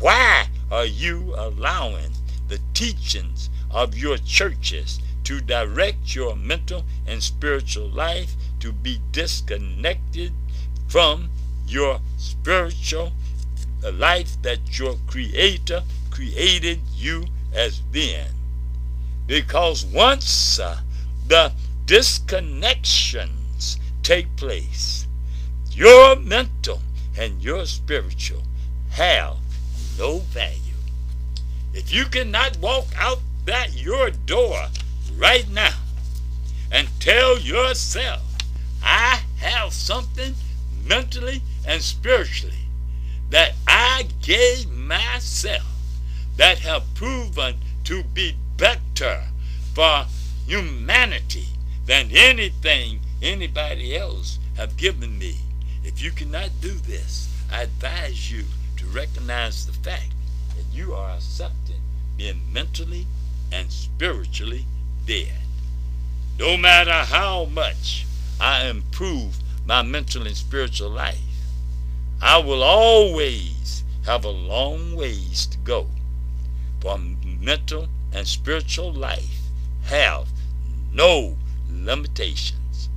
Why 0.00 0.48
are 0.70 0.84
you 0.84 1.34
allowing 1.36 2.12
the 2.48 2.60
teachings 2.74 3.50
of 3.70 3.96
your 3.96 4.18
churches 4.18 5.00
to 5.24 5.40
direct 5.40 6.14
your 6.14 6.36
mental 6.36 6.84
and 7.06 7.22
spiritual 7.22 7.88
life 7.88 8.34
to 8.60 8.72
be 8.72 9.00
disconnected 9.12 10.32
from 10.86 11.30
your 11.66 12.00
spiritual 12.16 13.12
life 13.92 14.40
that 14.42 14.78
your 14.78 14.96
creator 15.06 15.82
created 16.10 16.80
you 16.94 17.26
as 17.52 17.80
being. 17.80 18.26
Because 19.26 19.84
once 19.84 20.58
uh, 20.58 20.78
the 21.26 21.52
disconnections 21.86 23.78
take 24.02 24.34
place, 24.36 25.06
your 25.72 26.16
mental 26.16 26.80
and 27.18 27.42
your 27.42 27.66
spiritual 27.66 28.42
have 28.90 29.36
no 29.98 30.18
value. 30.18 30.65
If 31.76 31.92
you 31.92 32.06
cannot 32.06 32.56
walk 32.56 32.86
out 32.96 33.18
that 33.44 33.76
your 33.76 34.08
door 34.08 34.68
right 35.14 35.46
now 35.50 35.74
and 36.72 36.88
tell 37.00 37.38
yourself, 37.38 38.22
I 38.82 39.20
have 39.36 39.74
something 39.74 40.34
mentally 40.86 41.42
and 41.66 41.82
spiritually 41.82 42.70
that 43.28 43.52
I 43.68 44.08
gave 44.22 44.70
myself 44.70 45.66
that 46.38 46.60
have 46.60 46.94
proven 46.94 47.56
to 47.84 48.02
be 48.04 48.36
better 48.56 49.24
for 49.74 50.06
humanity 50.46 51.48
than 51.84 52.10
anything 52.10 53.00
anybody 53.20 53.94
else 53.94 54.38
have 54.56 54.78
given 54.78 55.18
me. 55.18 55.36
If 55.84 56.02
you 56.02 56.10
cannot 56.10 56.58
do 56.62 56.72
this, 56.72 57.28
I 57.52 57.64
advise 57.64 58.32
you 58.32 58.44
to 58.78 58.86
recognize 58.86 59.66
the 59.66 59.74
fact 59.74 60.15
you 60.76 60.92
are 60.92 61.14
accepting 61.14 61.80
being 62.18 62.42
mentally 62.52 63.06
and 63.50 63.72
spiritually 63.72 64.66
dead. 65.06 65.32
No 66.38 66.56
matter 66.56 66.92
how 66.92 67.46
much 67.46 68.06
I 68.38 68.66
improve 68.66 69.38
my 69.64 69.80
mental 69.82 70.26
and 70.26 70.36
spiritual 70.36 70.90
life, 70.90 71.18
I 72.20 72.38
will 72.38 72.62
always 72.62 73.84
have 74.04 74.24
a 74.24 74.30
long 74.30 74.94
ways 74.94 75.46
to 75.46 75.58
go 75.58 75.86
for 76.80 76.98
mental 77.24 77.88
and 78.12 78.28
spiritual 78.28 78.92
life 78.92 79.40
have 79.84 80.28
no 80.92 81.36
limitations, 81.70 82.88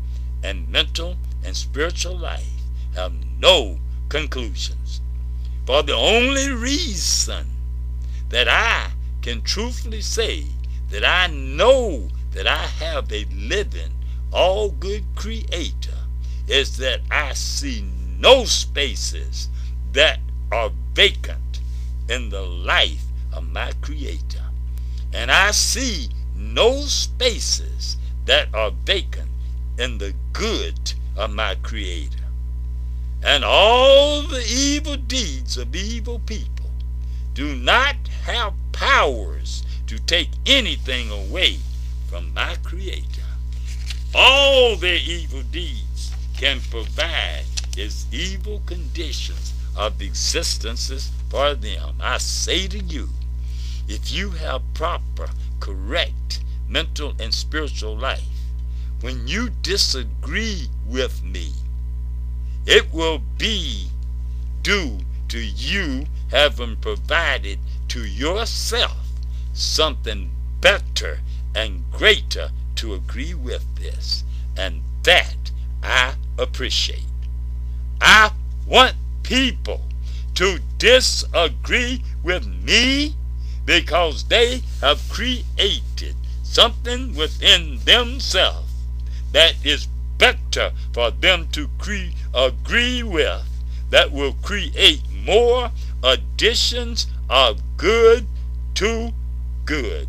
and 0.43 0.67
mental 0.69 1.15
and 1.43 1.55
spiritual 1.55 2.17
life 2.17 2.61
have 2.95 3.13
no 3.39 3.79
conclusions. 4.09 5.01
For 5.65 5.81
the 5.81 5.95
only 5.95 6.49
reason 6.49 7.47
that 8.29 8.47
I 8.47 8.91
can 9.21 9.41
truthfully 9.41 10.01
say 10.01 10.45
that 10.89 11.03
I 11.03 11.27
know 11.27 12.07
that 12.31 12.47
I 12.47 12.65
have 12.65 13.11
a 13.11 13.25
living, 13.33 13.91
all 14.31 14.69
good 14.69 15.03
creator 15.15 15.97
is 16.47 16.77
that 16.77 17.01
I 17.11 17.33
see 17.33 17.83
no 18.19 18.45
spaces 18.45 19.49
that 19.93 20.19
are 20.51 20.71
vacant 20.93 21.61
in 22.09 22.29
the 22.29 22.41
life 22.41 23.05
of 23.31 23.47
my 23.51 23.71
Creator. 23.81 24.43
And 25.13 25.31
I 25.31 25.51
see 25.51 26.09
no 26.35 26.81
spaces 26.81 27.97
that 28.25 28.53
are 28.53 28.71
vacant 28.85 29.29
in 29.77 29.97
the 29.99 30.13
good 30.33 30.93
of 31.15 31.31
my 31.31 31.55
Creator. 31.55 32.17
And 33.23 33.43
all 33.43 34.23
the 34.23 34.43
evil 34.47 34.97
deeds 34.97 35.57
of 35.57 35.75
evil 35.75 36.19
people 36.19 36.58
do 37.39 37.55
not 37.55 37.95
have 38.25 38.53
powers 38.73 39.63
to 39.87 39.97
take 39.97 40.27
anything 40.45 41.09
away 41.09 41.55
from 42.09 42.33
my 42.33 42.53
Creator. 42.63 43.29
All 44.13 44.75
their 44.75 44.97
evil 44.97 45.43
deeds 45.43 46.11
can 46.35 46.59
provide 46.69 47.45
is 47.77 48.07
evil 48.11 48.61
conditions 48.65 49.53
of 49.77 50.01
existences 50.01 51.11
for 51.29 51.55
them. 51.55 51.95
I 52.01 52.17
say 52.17 52.67
to 52.67 52.77
you, 52.77 53.07
if 53.87 54.11
you 54.11 54.31
have 54.31 54.73
proper, 54.73 55.29
correct 55.61 56.41
mental 56.67 57.13
and 57.21 57.33
spiritual 57.33 57.95
life, 57.95 58.35
when 58.99 59.29
you 59.29 59.51
disagree 59.61 60.67
with 60.85 61.23
me, 61.23 61.53
it 62.65 62.93
will 62.93 63.21
be 63.37 63.87
due 64.61 64.99
to 65.29 65.39
you 65.39 66.05
having 66.31 66.75
provided 66.77 67.59
to 67.87 68.05
yourself 68.05 68.97
something 69.53 70.29
better 70.61 71.19
and 71.55 71.83
greater 71.91 72.49
to 72.75 72.93
agree 72.93 73.33
with 73.33 73.63
this. 73.75 74.23
And 74.57 74.81
that 75.03 75.51
I 75.81 76.13
appreciate. 76.37 77.05
I 78.01 78.31
want 78.67 78.95
people 79.23 79.81
to 80.35 80.59
disagree 80.77 82.03
with 82.23 82.45
me 82.47 83.15
because 83.65 84.23
they 84.25 84.61
have 84.81 85.01
created 85.09 86.15
something 86.43 87.13
within 87.15 87.79
themselves 87.85 88.71
that 89.31 89.53
is 89.63 89.87
better 90.17 90.71
for 90.93 91.11
them 91.11 91.47
to 91.49 91.69
agree 92.33 93.03
with 93.03 93.45
that 93.89 94.11
will 94.11 94.33
create 94.41 95.01
more 95.29 95.69
additions 96.01 97.05
of 97.29 97.61
good 97.77 98.25
to 98.73 99.11
good, 99.63 100.07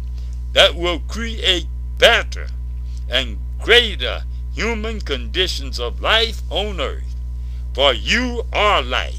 that 0.55 0.75
will 0.75 1.01
create 1.01 1.67
better 1.99 2.47
and 3.07 3.37
greater 3.61 4.23
human 4.55 4.99
conditions 4.99 5.79
of 5.79 6.01
life 6.01 6.41
on 6.49 6.81
earth. 6.81 7.15
For 7.75 7.93
you 7.93 8.47
are 8.51 8.81
life 8.81 9.19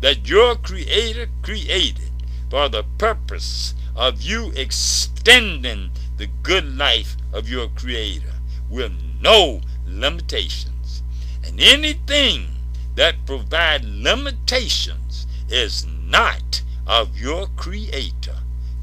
that 0.00 0.26
your 0.26 0.56
Creator 0.56 1.28
created 1.42 2.10
for 2.48 2.70
the 2.70 2.84
purpose 2.96 3.74
of 3.94 4.22
you 4.22 4.52
extending 4.56 5.90
the 6.16 6.28
good 6.42 6.78
life 6.78 7.14
of 7.34 7.46
your 7.46 7.68
Creator 7.68 8.32
with 8.70 8.92
no 9.20 9.60
limitations. 9.86 11.02
And 11.44 11.60
anything 11.60 12.46
that 12.94 13.26
provide 13.26 13.84
limitations 13.84 15.05
is 15.48 15.86
not 16.04 16.62
of 16.86 17.16
your 17.16 17.46
Creator, 17.56 18.36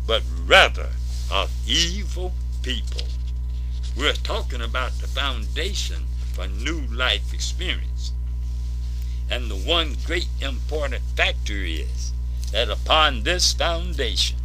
but 0.06 0.24
rather 0.46 0.90
of 1.32 1.52
evil 1.68 2.34
people. 2.62 3.02
We're 3.96 4.14
talking 4.14 4.62
about 4.62 4.94
the 5.00 5.08
foundation 5.08 6.06
for 6.34 6.48
new 6.48 6.82
life 6.82 7.34
experience. 7.34 8.12
And 9.30 9.50
the 9.50 9.56
one 9.56 9.96
great 10.06 10.28
important 10.42 11.04
factor 11.16 11.54
is 11.54 12.12
that 12.52 12.70
upon 12.70 13.24
this 13.24 13.54
foundation, 13.54 14.38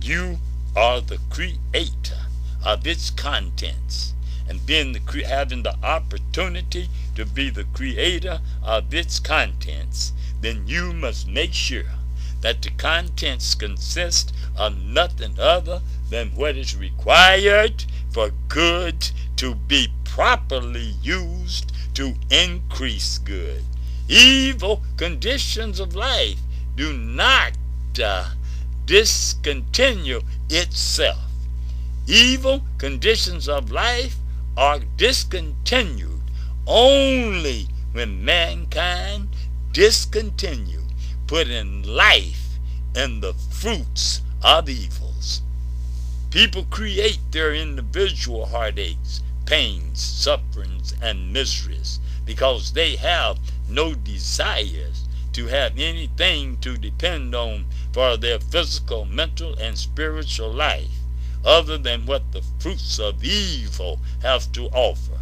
you 0.00 0.38
are 0.74 1.00
the 1.00 1.18
creator 1.30 2.26
of 2.64 2.86
its 2.86 3.10
contents. 3.10 4.14
And 4.48 4.64
being 4.64 4.92
the, 4.92 5.24
having 5.26 5.62
the 5.62 5.76
opportunity 5.82 6.88
to 7.14 7.26
be 7.26 7.50
the 7.50 7.64
creator 7.64 8.40
of 8.62 8.94
its 8.94 9.18
contents, 9.18 10.12
then 10.40 10.62
you 10.66 10.92
must 10.92 11.28
make 11.28 11.52
sure 11.52 11.90
that 12.40 12.62
the 12.62 12.70
contents 12.70 13.54
consist 13.54 14.32
of 14.56 14.76
nothing 14.76 15.38
other 15.38 15.80
than 16.10 16.28
what 16.30 16.56
is 16.56 16.76
required 16.76 17.84
for 18.10 18.30
good 18.48 19.10
to 19.36 19.54
be 19.54 19.88
properly 20.04 20.94
used 21.02 21.72
to 21.94 22.14
increase 22.30 23.18
good. 23.18 23.64
Evil 24.08 24.82
conditions 24.96 25.80
of 25.80 25.94
life 25.94 26.38
do 26.76 26.92
not 26.92 27.52
uh, 28.02 28.30
discontinue 28.86 30.20
itself. 30.48 31.18
Evil 32.06 32.62
conditions 32.78 33.48
of 33.48 33.70
life 33.70 34.16
are 34.56 34.80
discontinued 34.96 36.22
only 36.66 37.68
when 37.92 38.24
mankind 38.24 39.28
discontinue 39.78 40.82
putting 41.28 41.84
life 41.84 42.58
in 42.96 43.20
the 43.20 43.32
fruits 43.32 44.22
of 44.42 44.68
evils. 44.68 45.40
People 46.32 46.64
create 46.64 47.20
their 47.30 47.54
individual 47.54 48.46
heartaches, 48.46 49.22
pains, 49.46 50.00
sufferings, 50.00 50.96
and 51.00 51.32
miseries 51.32 52.00
because 52.26 52.72
they 52.72 52.96
have 52.96 53.38
no 53.68 53.94
desires 53.94 55.04
to 55.32 55.46
have 55.46 55.78
anything 55.78 56.56
to 56.56 56.76
depend 56.76 57.32
on 57.32 57.64
for 57.92 58.16
their 58.16 58.40
physical, 58.40 59.04
mental, 59.04 59.54
and 59.60 59.78
spiritual 59.78 60.52
life 60.52 60.98
other 61.44 61.78
than 61.78 62.04
what 62.04 62.32
the 62.32 62.42
fruits 62.58 62.98
of 62.98 63.22
evil 63.22 64.00
have 64.22 64.50
to 64.50 64.64
offer. 64.70 65.20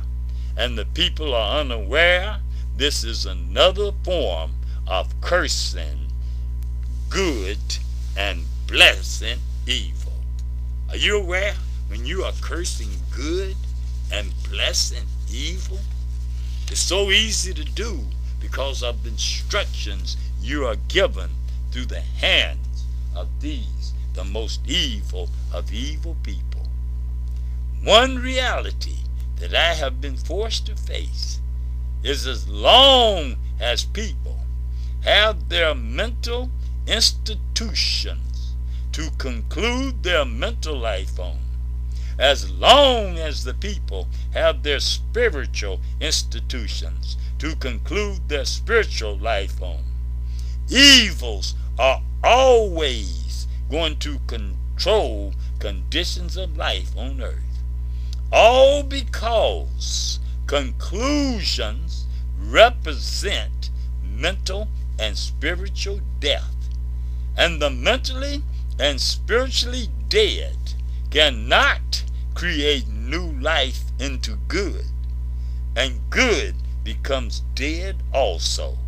And 0.56 0.78
the 0.78 0.86
people 0.86 1.34
are 1.34 1.60
unaware 1.60 2.40
this 2.76 3.04
is 3.04 3.24
another 3.24 3.90
form 4.04 4.52
of 4.86 5.18
cursing 5.22 6.12
good 7.08 7.58
and 8.16 8.44
blessing 8.66 9.38
evil. 9.66 10.12
Are 10.90 10.96
you 10.96 11.16
aware 11.16 11.54
when 11.88 12.04
you 12.04 12.22
are 12.22 12.34
cursing 12.42 12.90
good 13.10 13.56
and 14.12 14.32
blessing 14.50 15.06
evil? 15.32 15.78
It's 16.68 16.80
so 16.80 17.10
easy 17.10 17.54
to 17.54 17.64
do 17.64 18.00
because 18.40 18.82
of 18.82 19.02
the 19.02 19.08
instructions 19.08 20.18
you 20.42 20.66
are 20.66 20.76
given 20.88 21.30
through 21.72 21.86
the 21.86 22.00
hands 22.00 22.84
of 23.14 23.28
these, 23.40 23.94
the 24.12 24.24
most 24.24 24.60
evil 24.68 25.30
of 25.50 25.72
evil 25.72 26.16
people. 26.22 26.66
One 27.82 28.18
reality 28.18 28.98
that 29.36 29.54
I 29.54 29.74
have 29.74 30.00
been 30.00 30.16
forced 30.16 30.66
to 30.66 30.76
face 30.76 31.40
is 32.02 32.26
as 32.26 32.48
long 32.48 33.36
as 33.60 33.84
people 33.84 34.38
have 35.02 35.48
their 35.48 35.74
mental 35.74 36.50
institutions 36.86 38.54
to 38.92 39.10
conclude 39.18 40.02
their 40.02 40.24
mental 40.24 40.76
life 40.76 41.18
on. 41.18 41.38
As 42.18 42.50
long 42.50 43.18
as 43.18 43.44
the 43.44 43.54
people 43.54 44.08
have 44.32 44.62
their 44.62 44.80
spiritual 44.80 45.80
institutions 46.00 47.16
to 47.38 47.54
conclude 47.56 48.28
their 48.28 48.46
spiritual 48.46 49.18
life 49.18 49.62
on, 49.62 49.84
evils 50.68 51.54
are 51.78 52.00
always 52.24 53.46
going 53.70 53.98
to 53.98 54.18
control 54.26 55.34
conditions 55.58 56.36
of 56.36 56.56
life 56.56 56.96
on 56.96 57.20
earth. 57.20 57.62
All 58.32 58.82
because 58.82 60.18
conclusions 60.46 62.06
represent 62.38 63.70
mental 64.02 64.68
and 64.98 65.16
spiritual 65.16 66.00
death. 66.20 66.54
And 67.36 67.60
the 67.60 67.70
mentally 67.70 68.42
and 68.78 69.00
spiritually 69.00 69.88
dead 70.08 70.56
cannot 71.10 72.04
create 72.34 72.88
new 72.88 73.32
life 73.40 73.80
into 73.98 74.36
good. 74.48 74.86
And 75.74 76.00
good 76.10 76.54
becomes 76.84 77.42
dead 77.54 77.96
also. 78.12 78.78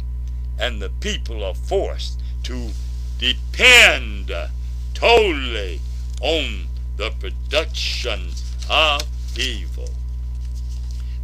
And 0.59 0.81
the 0.81 0.91
people 0.91 1.45
are 1.45 1.55
forced 1.55 2.21
to 2.45 2.71
depend 3.19 4.33
totally 4.95 5.81
on 6.21 6.67
the 6.97 7.11
production 7.11 8.31
of 8.71 9.03
evil. 9.39 9.91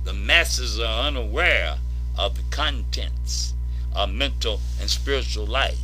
The 0.05 0.13
masses 0.13 0.79
are 0.79 1.07
unaware 1.07 1.79
of 2.19 2.37
the 2.37 2.43
contents 2.51 3.55
of 3.95 4.11
mental 4.11 4.61
and 4.79 4.91
spiritual 4.91 5.47
life 5.47 5.79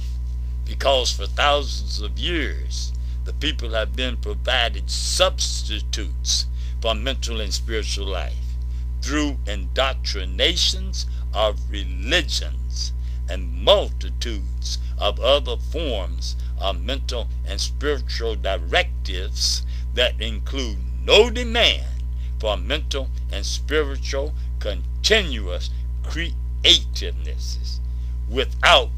because 0.67 1.11
for 1.11 1.27
thousands 1.27 2.03
of 2.03 2.19
years 2.19 2.93
the 3.25 3.33
people 3.33 3.71
have 3.71 3.97
been 3.97 4.19
provided 4.19 4.91
substitutes 4.91 6.45
for 6.83 6.95
mental 6.95 7.41
and 7.41 7.55
spiritual 7.55 8.07
life 8.09 8.57
through 9.01 9.39
indoctrinations 9.47 11.07
of 11.33 11.59
religions 11.71 12.93
and 13.27 13.65
multitudes 13.65 14.79
of 14.99 15.19
other 15.19 15.57
forms 15.57 16.37
of 16.59 16.85
mental 16.85 17.27
and 17.47 17.59
spiritual 17.59 18.37
directives 18.37 19.65
that 19.95 20.21
include 20.21 20.77
no 21.07 21.31
demand 21.31 22.00
for 22.41 22.57
mental 22.57 23.09
and 23.31 23.47
spiritual 23.47 24.35
continuous 24.59 25.71
creativeness 26.03 27.81
without 28.29 28.89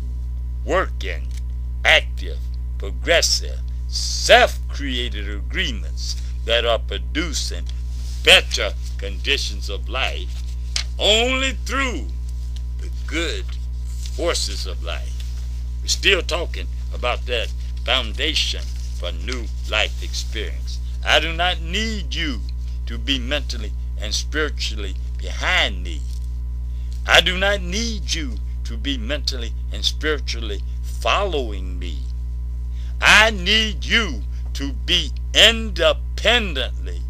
working 0.65 1.27
active, 1.85 2.39
progressive, 2.79 3.59
self-created 3.89 5.29
agreements 5.29 6.23
that 6.45 6.65
are 6.65 6.79
producing 6.79 7.65
better 8.25 8.73
conditions 8.97 9.69
of 9.69 9.89
life 9.89 10.43
only 10.99 11.53
through 11.67 12.07
the 12.81 12.91
good 13.07 13.45
forces 14.15 14.67
of 14.67 14.83
life. 14.85 15.13
We're 15.83 15.89
still 15.89 16.23
talking 16.23 16.69
about 16.95 17.27
that 17.27 17.53
foundation 17.85 18.63
for 18.99 19.11
new 19.11 19.47
life 19.69 20.03
experience. 20.03 20.79
I 21.05 21.19
do 21.19 21.33
not 21.33 21.61
need 21.61 22.15
you 22.15 22.41
to 22.93 22.99
be 22.99 23.19
mentally 23.19 23.73
and 23.99 24.13
spiritually 24.13 24.95
behind 25.17 25.83
me. 25.83 26.03
I 27.07 27.23
do 27.23 27.39
not 27.39 27.63
need 27.63 28.13
you 28.13 28.35
to 28.65 28.77
be 28.77 28.99
mentally 28.99 29.55
and 29.73 29.83
spiritually 29.83 30.61
following 30.83 31.79
me. 31.79 32.01
I 33.01 33.31
need 33.31 33.87
you 33.87 34.25
to 34.53 34.75
be 34.75 35.11
independently, 35.33 37.01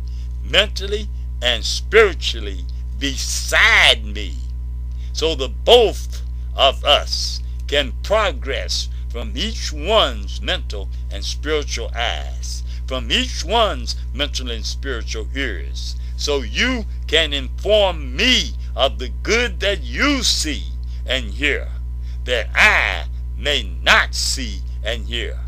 mentally, 0.45 1.09
and 1.43 1.65
spiritually 1.65 2.65
beside 3.01 4.05
me 4.05 4.37
so 5.13 5.35
the 5.35 5.49
both 5.49 6.23
of 6.55 6.85
us 6.85 7.41
can 7.67 7.93
progress 8.05 8.89
from 9.09 9.33
each 9.37 9.73
one's 9.73 10.41
mental 10.41 10.89
and 11.11 11.25
spiritual 11.25 11.91
eyes, 11.93 12.63
from 12.93 13.11
each 13.11 13.43
one's 13.43 13.97
mental 14.13 14.51
and 14.51 14.67
spiritual 14.67 15.27
ears, 15.35 15.97
so 16.15 16.43
you 16.43 16.85
can 17.07 17.33
inform 17.33 18.15
me 18.15 18.53
of 18.77 18.99
the 18.99 19.09
good 19.23 19.61
that 19.61 19.83
you 19.83 20.23
see 20.23 20.65
and 21.07 21.25
hear, 21.33 21.67
that 22.25 22.51
I 22.55 23.05
may 23.35 23.63
not 23.83 24.15
see 24.15 24.61
and 24.85 25.07
hear. 25.07 25.41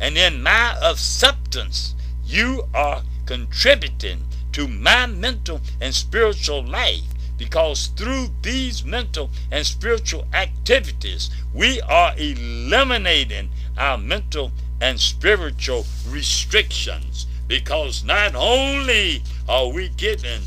And 0.00 0.18
in 0.18 0.42
my 0.42 0.76
acceptance, 0.82 1.94
you 2.24 2.64
are 2.74 3.04
contributing 3.26 4.24
to 4.50 4.66
my 4.66 5.06
mental 5.06 5.60
and 5.80 5.94
spiritual 5.94 6.64
life 6.64 7.04
because 7.36 7.92
through 7.94 8.30
these 8.42 8.84
mental 8.84 9.30
and 9.52 9.64
spiritual 9.64 10.26
activities, 10.32 11.30
we 11.54 11.80
are 11.82 12.12
eliminating 12.18 13.50
our 13.76 13.96
mental 13.96 14.50
and 14.80 15.00
spiritual 15.00 15.84
restrictions 16.08 17.26
because 17.46 18.04
not 18.04 18.34
only 18.34 19.22
are 19.48 19.68
we 19.68 19.88
given 19.88 20.42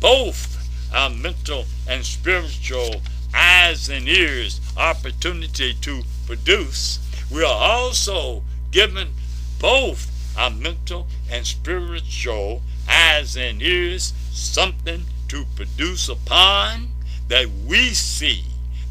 both 0.00 0.56
our 0.92 1.10
mental 1.10 1.64
and 1.88 2.04
spiritual 2.04 3.00
eyes 3.34 3.88
and 3.88 4.08
ears 4.08 4.60
opportunity 4.76 5.74
to 5.74 6.02
produce, 6.26 6.98
we 7.30 7.44
are 7.44 7.46
also 7.46 8.42
given 8.70 9.08
both 9.60 10.10
our 10.36 10.50
mental 10.50 11.06
and 11.30 11.46
spiritual 11.46 12.62
eyes 12.88 13.36
and 13.36 13.62
ears 13.62 14.12
something 14.30 15.04
to 15.28 15.44
produce 15.54 16.08
upon 16.08 16.88
that 17.28 17.48
we 17.66 17.90
see 17.90 18.44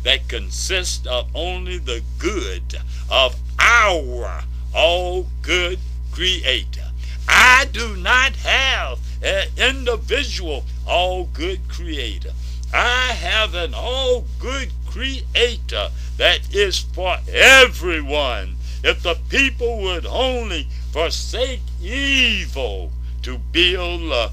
that 0.03 0.29
consists 0.29 1.05
of 1.07 1.27
only 1.35 1.77
the 1.77 2.01
good 2.17 2.77
of 3.09 3.35
our 3.59 4.43
all 4.73 5.27
good 5.41 5.79
creator. 6.11 6.85
I 7.27 7.65
do 7.71 7.95
not 7.95 8.35
have 8.37 8.99
an 9.21 9.47
individual 9.57 10.65
all 10.87 11.25
good 11.25 11.67
creator. 11.67 12.31
I 12.73 13.13
have 13.13 13.55
an 13.55 13.73
all 13.73 14.25
good 14.39 14.71
creator 14.85 15.89
that 16.17 16.53
is 16.53 16.79
for 16.79 17.17
everyone. 17.31 18.55
If 18.83 19.03
the 19.03 19.15
people 19.29 19.81
would 19.81 20.05
only 20.05 20.67
forsake 20.91 21.61
evil 21.81 22.91
to 23.23 23.37
build 23.37 24.11
uh, 24.11 24.29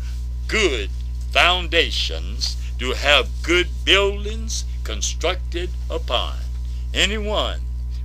good 0.49 0.91
foundations, 1.33 2.57
to 2.79 2.93
have 2.93 3.29
good 3.43 3.69
buildings 3.85 4.65
constructed 4.85 5.71
upon. 5.91 6.37
Anyone 6.93 7.61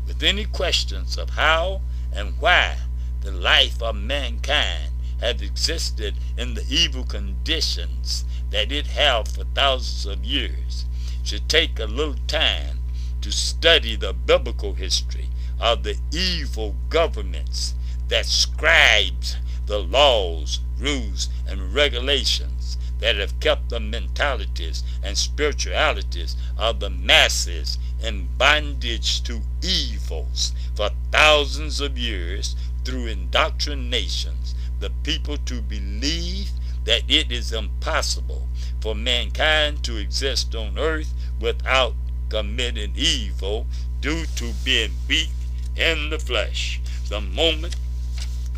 with 0.07 0.23
any 0.23 0.45
questions 0.45 1.17
of 1.17 1.31
how 1.31 1.81
and 2.13 2.33
why 2.39 2.77
the 3.21 3.31
life 3.31 3.81
of 3.81 3.95
mankind 3.95 4.91
have 5.19 5.41
existed 5.41 6.15
in 6.37 6.55
the 6.55 6.65
evil 6.67 7.03
conditions 7.03 8.25
that 8.49 8.71
it 8.71 8.87
have 8.87 9.27
for 9.27 9.43
thousands 9.55 10.05
of 10.05 10.25
years. 10.25 10.85
Should 11.23 11.47
take 11.47 11.79
a 11.79 11.85
little 11.85 12.15
time 12.27 12.79
to 13.21 13.31
study 13.31 13.95
the 13.95 14.13
biblical 14.13 14.73
history 14.73 15.29
of 15.59 15.83
the 15.83 15.97
evil 16.11 16.75
governments 16.89 17.75
that 18.07 18.25
scribes 18.25 19.37
the 19.67 19.79
laws, 19.79 20.59
rules, 20.79 21.29
and 21.47 21.73
regulations 21.73 22.77
that 22.99 23.15
have 23.15 23.39
kept 23.39 23.69
the 23.69 23.79
mentalities 23.79 24.83
and 25.03 25.17
spiritualities 25.17 26.35
of 26.57 26.79
the 26.79 26.89
masses 26.89 27.77
in 28.01 28.27
bondage 28.37 29.21
to 29.23 29.41
evils 29.61 30.53
for 30.75 30.89
thousands 31.11 31.79
of 31.79 31.97
years 31.97 32.55
through 32.83 33.07
indoctrinations, 33.07 34.55
the 34.79 34.89
people 35.03 35.37
to 35.37 35.61
believe 35.61 36.49
that 36.85 37.03
it 37.07 37.31
is 37.31 37.53
impossible 37.53 38.47
for 38.81 38.95
mankind 38.95 39.83
to 39.83 39.97
exist 39.97 40.55
on 40.55 40.77
earth 40.79 41.13
without 41.39 41.93
committing 42.29 42.93
evil 42.95 43.67
due 43.99 44.25
to 44.35 44.51
being 44.63 44.91
weak 45.07 45.29
in 45.75 46.09
the 46.09 46.17
flesh. 46.17 46.81
The 47.09 47.21
moment 47.21 47.75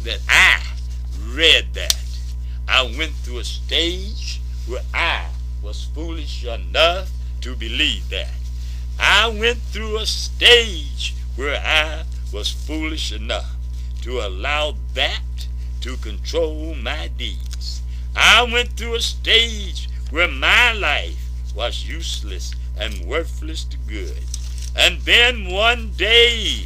that 0.03 0.19
I 0.29 0.61
read 1.29 1.73
that, 1.73 1.95
I 2.67 2.83
went 2.83 3.11
through 3.11 3.39
a 3.39 3.43
stage 3.43 4.39
where 4.67 4.83
I 4.93 5.27
was 5.61 5.89
foolish 5.93 6.45
enough 6.45 7.09
to 7.41 7.55
believe 7.55 8.07
that. 8.09 8.42
I 8.99 9.27
went 9.27 9.59
through 9.71 9.97
a 9.97 10.05
stage 10.05 11.15
where 11.35 11.61
I 11.63 12.03
was 12.31 12.49
foolish 12.49 13.11
enough 13.11 13.55
to 14.01 14.19
allow 14.19 14.75
that 14.93 15.47
to 15.81 15.97
control 15.97 16.75
my 16.75 17.09
deeds. 17.17 17.81
I 18.15 18.43
went 18.43 18.73
through 18.77 18.95
a 18.95 19.01
stage 19.01 19.89
where 20.11 20.27
my 20.27 20.73
life 20.73 21.29
was 21.55 21.87
useless 21.87 22.53
and 22.77 23.05
worthless 23.05 23.63
to 23.65 23.77
good. 23.87 24.23
And 24.75 24.99
then 25.01 25.47
one 25.47 25.91
day 25.91 26.65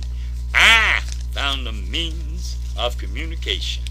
I 0.53 1.01
found 1.31 1.67
a 1.67 1.71
means 1.71 2.57
of 2.77 2.97
communication 2.97 3.83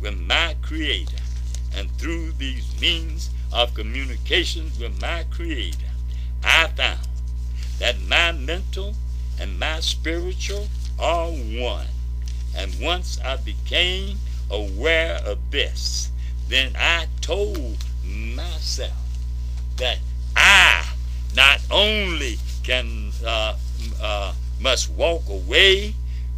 with 0.00 0.18
my 0.18 0.54
Creator. 0.62 1.22
And 1.74 1.90
through 1.92 2.32
these 2.32 2.80
means 2.80 3.30
of 3.52 3.74
communication 3.74 4.70
with 4.80 5.00
my 5.00 5.24
Creator, 5.30 5.78
I 6.42 6.68
found 6.68 7.00
that 7.78 8.00
my 8.00 8.32
mental 8.32 8.94
and 9.38 9.58
my 9.58 9.80
spiritual 9.80 10.68
are 10.98 11.30
one. 11.30 11.86
And 12.56 12.74
once 12.80 13.18
I 13.24 13.36
became 13.36 14.18
aware 14.50 15.20
of 15.24 15.38
this, 15.50 16.10
then 16.48 16.72
I 16.78 17.08
told 17.20 17.84
myself 18.04 18.92
that 19.76 19.98
I 20.36 20.86
not 21.34 21.60
only 21.70 22.38
can 22.62 23.10
uh, 23.26 23.56
uh, 24.00 24.32
must 24.60 24.90
walk 24.90 25.28
away 25.28 25.94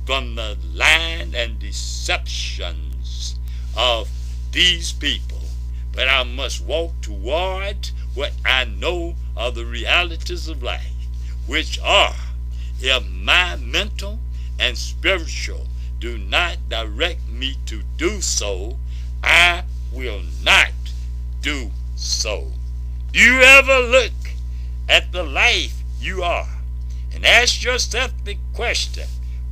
from 0.07 0.37
the 0.37 0.57
line 0.73 1.35
and 1.35 1.59
deceptions 1.59 3.37
of 3.77 4.09
these 4.53 4.93
people, 4.93 5.43
but 5.93 6.09
I 6.09 6.23
must 6.23 6.65
walk 6.65 7.01
toward 7.03 7.91
what 8.15 8.33
I 8.45 8.65
know 8.65 9.17
are 9.37 9.51
the 9.51 9.67
realities 9.67 10.49
of 10.49 10.63
life, 10.63 10.93
which 11.47 11.79
are 11.81 12.15
if 12.81 13.07
my 13.09 13.57
mental 13.57 14.19
and 14.59 14.77
spiritual 14.77 15.67
do 15.99 16.19
not 16.19 16.69
direct 16.69 17.29
me 17.29 17.57
to 17.67 17.83
do 17.97 18.21
so, 18.21 18.77
I 19.23 19.65
will 19.93 20.23
not 20.43 20.73
do 21.41 21.71
so. 21.95 22.53
Do 23.13 23.21
you 23.21 23.41
ever 23.41 23.79
look 23.79 24.13
at 24.89 25.13
the 25.13 25.23
life 25.23 25.83
you 26.01 26.23
are 26.23 26.49
and 27.15 27.25
ask 27.25 27.63
yourself 27.65 28.13
the 28.25 28.37
question, 28.53 29.09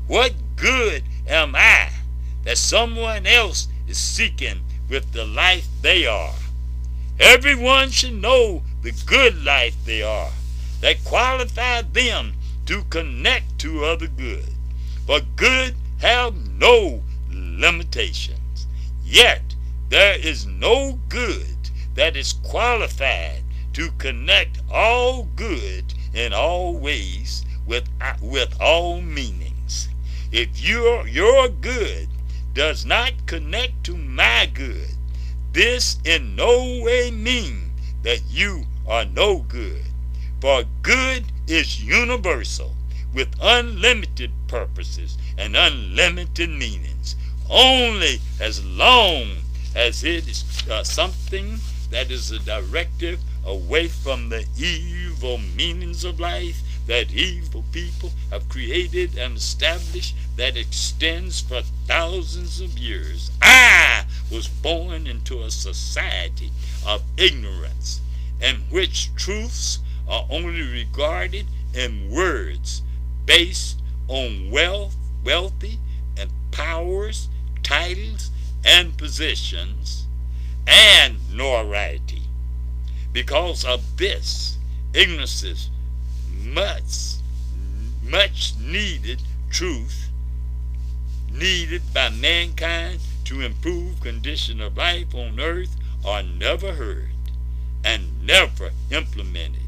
what 0.07 0.35
good 0.57 1.03
am 1.27 1.55
I 1.57 1.89
that 2.45 2.59
someone 2.59 3.27
else 3.27 3.69
is 3.89 3.97
seeking 3.97 4.61
with 4.91 5.13
the 5.13 5.25
life 5.25 5.67
they 5.81 6.07
are? 6.07 6.35
Everyone 7.19 7.91
should 7.91 8.21
know 8.21 8.63
the 8.83 8.93
good 9.07 9.43
life 9.45 9.77
they 9.87 10.03
are 10.03 10.31
that 10.85 11.03
qualify 11.03 11.81
them 11.81 12.35
to 12.67 12.85
connect 12.91 13.59
to 13.59 13.87
other 13.87 14.07
good. 14.07 14.51
But 15.07 15.35
good 15.35 15.75
have 16.03 16.35
no 16.59 17.03
limitations. 17.33 18.67
Yet 19.03 19.55
there 19.89 20.19
is 20.19 20.45
no 20.45 21.01
good 21.09 21.57
that 21.95 22.19
is 22.19 22.35
qualified 22.35 23.45
to 23.73 23.93
connect 23.97 24.61
all 24.71 25.23
good 25.37 25.95
in 26.13 26.35
all 26.35 26.77
ways 26.77 27.47
with, 27.65 27.89
with 28.21 28.55
all 28.61 29.01
meanings. 29.01 29.89
If 30.33 30.63
your, 30.63 31.09
your 31.09 31.49
good 31.49 32.09
does 32.53 32.85
not 32.85 33.25
connect 33.25 33.85
to 33.85 33.97
my 33.97 34.51
good, 34.53 34.91
this 35.51 35.97
in 36.05 36.37
no 36.37 36.83
way 36.83 37.11
means 37.11 37.73
that 38.03 38.21
you 38.29 38.67
are 38.87 39.07
no 39.07 39.39
good. 39.39 39.81
For 40.45 40.65
good 40.83 41.25
is 41.47 41.83
universal 41.83 42.77
with 43.15 43.35
unlimited 43.41 44.31
purposes 44.47 45.17
and 45.39 45.57
unlimited 45.57 46.51
meanings, 46.51 47.17
only 47.49 48.21
as 48.39 48.63
long 48.63 49.39
as 49.75 50.05
it 50.05 50.29
is 50.29 50.45
uh, 50.69 50.85
something 50.85 51.61
that 51.89 52.11
is 52.11 52.31
a 52.31 52.41
directive 52.41 53.21
away 53.47 53.89
from 53.89 54.29
the 54.29 54.45
evil 54.59 55.39
meanings 55.39 56.05
of 56.05 56.21
life 56.21 56.61
that 56.89 57.11
evil 57.11 57.65
people 57.73 58.13
have 58.29 58.47
created 58.51 59.17
and 59.17 59.39
established 59.39 60.15
that 60.37 60.59
extends 60.59 61.41
for 61.41 61.63
thousands 61.87 62.61
of 62.61 62.79
years. 62.79 63.31
I 63.41 64.05
was 64.31 64.47
born 64.47 65.07
into 65.07 65.43
a 65.43 65.51
society 65.51 66.51
of 66.87 67.03
ignorance 67.17 68.03
in 68.43 68.57
which 68.69 69.09
truths 69.17 69.79
are 70.09 70.27
only 70.31 70.63
regarded 70.63 71.47
in 71.73 72.11
words 72.11 72.83
based 73.27 73.81
on 74.09 74.51
wealth, 74.51 74.97
wealthy, 75.25 75.79
and 76.19 76.31
powers, 76.51 77.29
titles, 77.63 78.31
and 78.65 78.97
positions, 78.97 80.07
and 80.67 81.17
notoriety. 81.33 82.23
Because 83.13 83.65
of 83.65 83.97
this, 83.97 84.59
ignorance 84.93 85.71
must 86.43 87.23
much 88.03 88.53
needed 88.61 89.23
truth 89.51 90.11
needed 91.33 91.83
by 91.93 92.09
mankind 92.11 93.01
to 93.25 93.41
improve 93.41 94.01
condition 94.01 94.61
of 94.61 94.77
life 94.77 95.15
on 95.15 95.41
earth 95.41 95.77
are 96.05 96.23
never 96.23 96.75
heard 96.75 97.11
and 97.83 98.25
never 98.25 98.71
implemented 98.91 99.64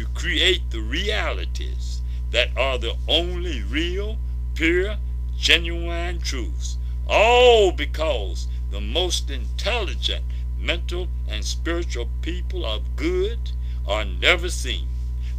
to 0.00 0.06
create 0.14 0.62
the 0.70 0.80
realities 0.80 2.00
that 2.30 2.48
are 2.56 2.78
the 2.78 2.96
only 3.06 3.62
real, 3.64 4.16
pure, 4.54 4.96
genuine 5.36 6.18
truths. 6.18 6.78
All 7.06 7.70
because 7.70 8.48
the 8.70 8.80
most 8.80 9.28
intelligent 9.28 10.24
mental 10.58 11.08
and 11.28 11.44
spiritual 11.44 12.08
people 12.22 12.64
of 12.64 12.96
good 12.96 13.52
are 13.86 14.06
never 14.06 14.48
seen. 14.48 14.88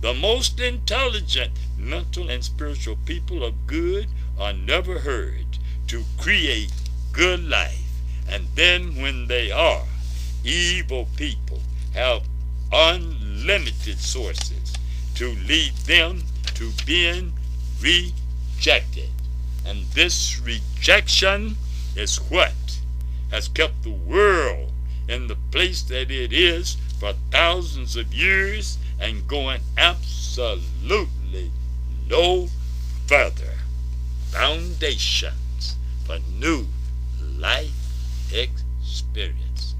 The 0.01 0.13
most 0.13 0.59
intelligent 0.59 1.53
mental 1.75 2.29
and 2.29 2.43
spiritual 2.43 2.97
people 3.03 3.43
of 3.43 3.65
good 3.65 4.09
are 4.37 4.53
never 4.53 4.99
heard 4.99 5.57
to 5.87 6.03
create 6.19 6.71
good 7.11 7.43
life. 7.49 7.89
And 8.29 8.45
then 8.53 9.01
when 9.01 9.25
they 9.25 9.49
are, 9.49 9.85
evil 10.43 11.07
people 11.15 11.61
have 11.95 12.21
unlimited 12.71 13.30
sources 14.01 14.73
to 15.15 15.29
lead 15.47 15.73
them 15.85 16.23
to 16.55 16.71
being 16.85 17.31
rejected. 17.79 19.09
And 19.65 19.85
this 19.93 20.39
rejection 20.39 21.55
is 21.95 22.17
what 22.29 22.79
has 23.29 23.47
kept 23.47 23.83
the 23.83 23.89
world 23.89 24.71
in 25.07 25.27
the 25.27 25.37
place 25.51 25.81
that 25.83 26.11
it 26.11 26.33
is 26.33 26.77
for 26.99 27.13
thousands 27.31 27.95
of 27.95 28.13
years 28.13 28.77
and 28.99 29.27
going 29.27 29.61
absolutely 29.77 31.51
no 32.09 32.47
further. 33.07 33.53
Foundations 34.31 35.75
for 36.05 36.19
new 36.37 36.67
life 37.37 37.71
experience. 38.33 39.70